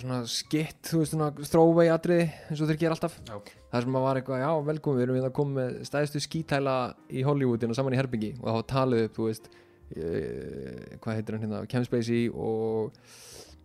svona 0.00 0.20
skitt, 0.30 0.78
þú 0.88 1.00
veist, 1.02 1.14
svona 1.14 1.30
throwaway 1.44 1.90
atriði 1.92 2.28
eins 2.48 2.62
og 2.62 2.70
þeir 2.70 2.78
gera 2.80 2.96
alltaf. 2.96 3.16
Já. 3.28 3.36
það 3.72 3.84
sem 3.84 3.98
var 4.04 4.20
eitthvað, 4.20 4.42
já, 4.42 4.50
velkomin, 4.68 4.98
við 4.98 5.06
erum 5.06 5.18
við 5.18 5.26
að 5.28 5.34
koma 5.38 5.56
með 5.58 5.74
stæðstu 5.88 6.22
skítæla 6.24 6.76
í 7.12 7.24
Hollywoodinu 7.26 7.76
saman 7.76 7.96
í 7.96 8.00
herbyggi 8.00 8.32
og 8.38 8.46
það 8.46 8.56
var 8.58 8.68
talið 8.72 9.04
upp, 9.06 9.18
þú 9.18 9.26
veist 9.28 9.50
e, 9.92 10.12
hvað 11.02 11.18
heitir 11.18 11.36
hann 11.36 11.44
hérna, 11.46 11.64
Kevin 11.68 11.88
Spacey 11.88 12.30
og 12.32 12.96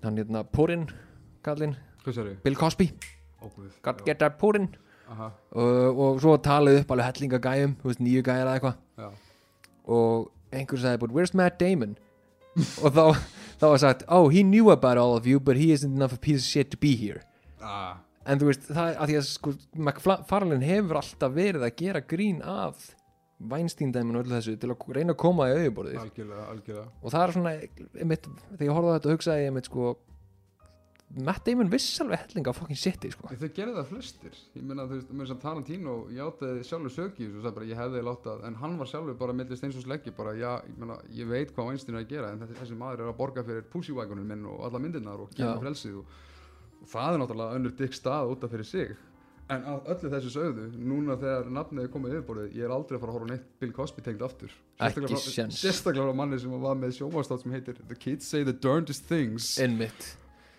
hann 0.04 0.20
hérna 0.20 0.44
Purin, 0.52 0.88
kallinn? 1.46 1.78
Bill 2.44 2.60
Cosby. 2.60 2.92
Got 3.86 4.04
get 4.06 4.20
that 4.20 4.38
Purin. 4.42 4.70
Aha, 5.08 5.30
og, 5.56 6.00
og 6.04 6.18
svo 6.20 6.34
talið 6.44 6.82
upp 6.82 6.90
alveg 6.92 7.08
hellinga 7.14 7.40
gæjum, 7.40 7.78
þú 7.80 7.92
veist, 7.92 8.04
nýju 8.04 8.26
gæjar 8.28 8.44
eða 8.44 8.58
eitthvað. 8.58 9.22
Og 9.88 10.28
einhver 10.52 10.82
sagði, 10.82 11.00
but 11.00 11.16
where's 11.16 11.32
Matt 11.38 11.60
Damon? 11.62 11.96
Og 12.84 12.90
þá, 12.90 13.04
þá 13.62 13.66
var 13.72 13.82
sagt 13.84 14.04
oh, 14.08 14.28
he 14.34 14.44
knew 14.44 14.72
about 14.74 14.98
all 14.98 15.16
of 15.18 15.28
you, 15.30 15.40
but 15.40 15.58
he 15.58 15.72
isn't 15.72 15.96
enough 15.96 16.14
a 16.14 16.22
piece 16.22 16.44
of 16.44 16.50
shit 16.50 16.72
to 16.72 16.78
be 16.78 16.96
here. 16.96 17.24
Ah, 17.62 17.98
en 18.28 18.40
þú 18.42 18.52
veist, 18.52 18.68
það 18.70 18.94
að 18.94 19.12
því 19.12 19.18
að 19.20 19.26
sko 19.32 19.56
McFarlane 19.76 20.68
hefur 20.68 21.02
alltaf 21.02 21.36
verið 21.36 21.68
að 21.68 21.76
gera 21.82 22.04
grín 22.14 22.42
af 22.46 22.92
Weinstein-dæminu 23.38 24.18
og 24.18 24.26
öllu 24.26 24.38
þessu 24.40 24.56
til 24.58 24.72
að 24.74 24.96
reyna 24.98 25.14
að 25.14 25.22
koma 25.22 25.46
í 25.52 25.58
auðuborðið 25.58 25.98
og 26.82 27.12
það 27.14 27.20
er 27.22 27.34
svona, 27.36 27.52
einmitt, 28.02 28.30
þegar 28.56 28.66
ég 28.66 28.78
horfði 28.78 28.90
á 28.90 28.96
þetta 28.96 29.14
hugsaði 29.14 29.44
ég 29.44 29.52
einmitt 29.52 29.70
sko 29.70 29.92
Matt 31.16 31.46
Damon 31.48 31.70
viss 31.72 32.02
alveg 32.04 32.20
hellinga 32.20 32.52
af 32.52 32.58
fucking 32.60 32.78
shiti 32.78 33.10
sko. 33.14 33.30
Þau 33.32 33.48
gerði 33.56 33.74
það 33.78 33.86
flestir. 33.94 34.34
Ég 34.58 34.64
meina, 34.68 34.84
þú 34.90 34.98
veist, 34.98 35.12
með 35.16 35.24
þess 35.24 35.34
að 35.38 35.40
Tarantino 35.46 35.94
játaði 36.12 36.66
sjálfur 36.68 36.92
söki 36.94 37.28
og 37.30 37.38
sagði 37.46 37.54
bara, 37.56 37.68
ég 37.72 37.80
hefði 37.80 38.02
látað 38.04 38.44
en 38.50 38.58
hann 38.60 38.76
var 38.82 38.90
sjálfur 38.92 39.16
bara 39.22 39.34
millist 39.40 39.64
eins 39.64 39.78
og 39.80 39.86
sleggi 39.88 40.12
bara, 40.18 40.34
já, 40.36 40.52
ég 40.68 40.78
meina, 40.84 40.98
ég 41.16 41.30
veit 41.32 41.54
hvað 41.56 41.70
Weinstein 41.72 41.96
er 41.96 42.04
að 42.04 42.12
gera 42.12 42.34
en 42.36 42.44
þessi, 42.44 42.58
þessi 42.60 42.78
maður 42.84 43.06
er 43.06 43.12
að 43.14 43.18
borga 43.24 43.46
fyrir 43.48 43.64
pussywagonun 43.72 44.28
minn 44.28 44.44
og 44.52 44.66
alla 44.68 44.84
myndirnar 44.84 45.24
og 45.24 45.32
Já. 45.32 45.46
gefa 45.46 45.64
frelsið 45.64 45.96
og, 46.04 46.12
og 46.84 46.92
það 46.92 47.14
er 47.16 47.24
náttúrulega 47.24 47.62
önnur 47.62 47.78
dykk 47.80 47.98
stað 48.02 48.36
út 48.36 48.44
af 48.44 48.52
fyrir 48.58 48.68
sig. 48.76 48.96
En 49.48 49.64
öllu 49.64 50.10
þessu 50.12 50.28
sögðu 50.36 50.68
núna 50.76 51.16
þegar 51.16 51.46
nafnið 51.56 51.86
er 51.88 51.92
komið 51.96 52.18
yfirborðið 52.18 52.56
ég 52.60 52.66
er 52.68 52.74
aldrei 52.76 52.98
að 52.98 53.04
fara 53.06 53.14
að 53.14 53.16
horfa 53.22 53.28
á 53.28 53.32
neitt 53.32 53.46
Bill 53.64 53.72
Cosby 53.78 54.04
tengd 54.04 54.26
aftur. 54.28 54.52
Sérstaklega 55.56 56.04
frá- 56.04 56.12
á 56.12 56.20
manni 56.20 56.36
sem 56.44 56.52
var 56.60 56.76
með 56.76 56.98
sjómastátt 57.00 57.46
sem 57.46 57.54
heitir 57.56 57.80
The 57.88 57.96
Kids 57.96 58.28
Say 58.28 58.44
the 58.44 58.52
Darndest 58.52 59.08
Things. 59.08 59.54
Einmitt 59.64 60.18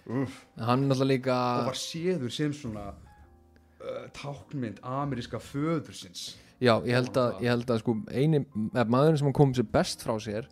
Úff. 0.08 0.44
hann 0.56 0.86
er 0.86 0.88
náttúrulega 0.88 1.12
líka 1.12 1.38
og 1.60 1.66
var 1.68 1.78
séður 1.78 2.32
sem 2.32 2.52
svona 2.56 2.84
uh, 2.94 4.06
táknmynd 4.16 4.80
ameríska 4.82 5.40
föðursins. 5.42 6.36
Já, 6.58 6.74
ég 6.82 6.96
held 6.96 7.18
að, 7.20 7.42
ég 7.44 7.52
held 7.52 7.68
að 7.70 7.82
sko 7.82 7.94
eini 8.10 8.40
eða 8.72 8.88
maðurinn 8.90 9.20
sem 9.20 9.34
kom 9.36 9.52
sér 9.54 9.68
best 9.70 10.02
frá 10.02 10.16
sér 10.22 10.48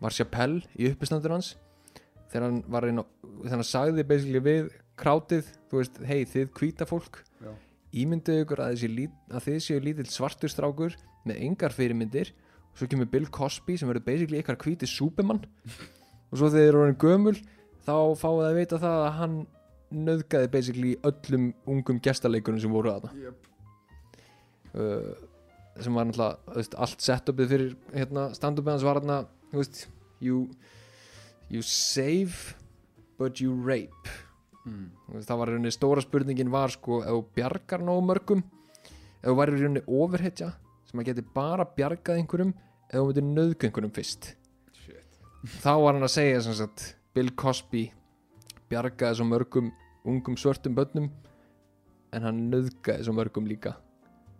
var 0.00 0.14
Chappelle 0.16 0.64
í 0.74 0.88
uppistandur 0.90 1.36
hans. 1.36 1.54
Þegar 2.32 2.48
hann 2.48 2.62
var 2.72 2.88
inn 2.88 3.00
á 3.00 3.04
þegar 3.44 3.54
hann 3.54 3.68
sagði 3.68 4.06
basically 4.08 4.42
við 4.42 4.72
krátið 4.98 5.50
þú 5.70 5.80
veist, 5.82 6.00
hei 6.08 6.24
þið 6.26 6.48
hvíta 6.56 6.88
fólk 6.88 7.20
Já. 7.44 7.52
ímyndið 7.92 8.42
ykkur 8.42 8.62
að, 8.64 8.86
lít, 8.90 9.14
að 9.30 9.44
þið 9.46 9.58
séu 9.66 9.82
lítill 9.84 10.08
svartur 10.10 10.52
strákur 10.52 10.96
með 11.28 11.42
engar 11.46 11.74
fyrirmyndir. 11.76 12.32
Og 12.72 12.80
svo 12.80 12.88
kemur 12.90 13.08
Bill 13.12 13.28
Cosby 13.32 13.76
sem 13.78 13.88
verður 13.88 14.08
basically 14.08 14.40
ykkar 14.40 14.58
hvíti 14.60 14.88
súpimann 14.88 15.44
og 15.46 16.34
svo 16.40 16.48
þegar 16.50 16.56
þið 16.56 16.66
eru 16.70 16.82
orðin 16.82 16.98
gömul 17.00 17.36
þá 17.86 17.94
fáið 18.18 18.44
að 18.48 18.58
vita 18.58 18.80
það 18.82 19.04
að 19.04 19.14
hann 19.20 19.36
nöðgaði 20.06 20.50
basically 20.50 20.92
öllum 21.06 21.50
ungum 21.70 22.00
gestaleikunum 22.02 22.60
sem 22.62 22.74
voru 22.74 22.92
að 22.96 23.08
yep. 23.22 23.48
uh, 24.74 25.12
sem 25.78 25.94
var 25.94 26.08
náttúrulega 26.08 26.56
veist, 26.56 26.74
allt 26.74 27.04
setupið 27.04 27.52
fyrir 27.52 27.74
hérna, 27.94 28.28
stand-upið 28.34 28.74
hans 28.74 28.86
var 28.86 29.02
veist, 29.52 29.86
you, 30.20 30.46
you 31.52 31.62
save 31.62 32.56
but 33.20 33.40
you 33.40 33.54
rape 33.54 34.10
mm. 34.66 34.90
Veist, 35.14 35.30
það 35.30 35.40
var 35.42 35.52
rauninni 35.52 35.74
stóra 35.74 36.04
spurningin 36.04 36.52
var 36.52 36.74
sko 36.74 37.02
ef 37.04 37.12
þú 37.12 37.24
bjargar 37.38 37.86
nógu 37.86 38.06
mörgum 38.10 38.42
ef 38.42 39.28
þú 39.28 39.38
væri 39.38 39.56
rauninni 39.60 39.86
overhitja 39.86 40.52
sem 40.86 41.02
að 41.02 41.12
geti 41.12 41.26
bara 41.34 41.66
bjargað 41.78 42.20
einhverjum 42.20 42.54
ef 42.90 42.98
þú 42.98 43.22
myndir 43.22 43.68
einhverjum 43.70 43.94
fyrst 43.94 44.32
Shit. 44.82 45.18
þá 45.62 45.72
var 45.82 45.94
hann 45.94 46.06
að 46.06 46.16
segja 46.18 46.42
sem 46.46 46.58
sagt 46.58 46.95
Bill 47.16 47.32
Cosby 47.32 47.86
bjargaði 48.68 49.16
svo 49.16 49.24
mörgum 49.24 49.70
ungum 50.04 50.34
svörtum 50.36 50.74
börnum 50.76 51.06
en 52.12 52.26
hann 52.26 52.42
nöðgaði 52.50 53.06
svo 53.06 53.14
mörgum 53.16 53.46
líka 53.48 53.72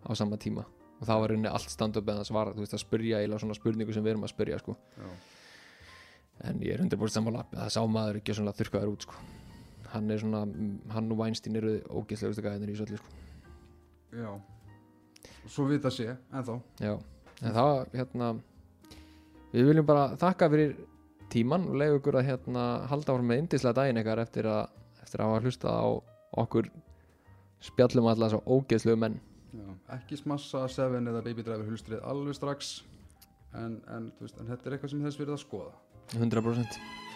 á 0.05 0.09
sama 0.13 0.37
tíma. 0.37 0.65
Og 1.01 1.07
það 1.07 1.21
var 1.21 1.31
rauninni 1.31 1.49
allt 1.49 1.71
stand-up 1.73 2.09
eða 2.09 2.25
svara, 2.25 2.53
þú 2.53 2.61
veist 2.61 2.75
að 2.77 2.83
spyrja 2.83 3.21
eða 3.25 3.39
svona 3.41 3.57
spurningu 3.57 3.95
sem 3.95 4.05
við 4.05 4.13
erum 4.13 4.25
að 4.27 4.33
spyrja 4.33 4.59
sko. 4.61 4.75
En 6.45 6.61
ég 6.61 6.75
er 6.75 6.83
100% 6.83 7.17
sammála. 7.17 7.45
Það 7.53 7.71
sá 7.73 7.79
maður 7.89 8.19
ekki 8.19 8.35
svona 8.37 8.53
þurrkaður 8.57 8.91
út 8.93 9.07
sko. 9.07 9.21
Hann 9.93 10.11
er 10.13 10.21
svona, 10.21 10.43
hann 10.93 11.09
og 11.13 11.21
Weinstein 11.21 11.57
eru 11.57 11.79
ógeðslegustu 11.89 12.45
gæðinir 12.45 12.73
í 12.73 12.77
svolítið 12.77 13.01
sko. 13.01 13.15
Já. 14.17 14.29
svo 15.47 15.65
vita 15.67 15.89
sé, 15.91 16.13
ennþá. 16.31 16.59
Já, 16.83 16.93
en 17.41 17.57
það 17.57 17.73
hérna 17.95 18.29
við 19.51 19.69
viljum 19.71 19.87
bara 19.87 20.09
þakka 20.19 20.49
fyrir 20.53 20.77
tíman 21.37 21.69
og 21.69 21.79
leiða 21.79 22.01
ykkur 22.01 22.19
að 22.19 22.29
hérna 22.31 22.65
halda 22.89 23.13
áfram 23.13 23.31
með 23.31 23.41
indislega 23.43 23.79
daginn 23.79 24.01
ykkar 24.01 24.23
eftir 24.25 24.49
eftir 24.49 25.23
að 25.23 25.31
hafa 25.31 25.45
hlusta 25.45 25.73
á 25.73 25.87
okkur 26.43 26.69
spjallum 27.63 28.11
allar 28.11 28.33
svo 28.33 28.43
ógeðslegu 28.45 28.99
menn 28.99 29.17
Já. 29.55 29.67
ekki 29.95 30.19
smassa 30.19 30.67
Seven 30.69 31.09
eða 31.09 31.23
Baby 31.25 31.45
Driver 31.45 31.69
hulstrið 31.69 32.03
alveg 32.05 32.37
strax 32.37 32.77
en, 33.55 33.79
en, 33.87 34.11
veist, 34.19 34.37
en 34.37 34.49
þetta 34.51 34.67
er 34.67 34.77
eitthvað 34.77 34.93
sem 34.93 35.03
þess 35.07 35.21
verið 35.21 35.37
að 35.37 35.43
skoða 35.45 35.75
100% 36.17 37.06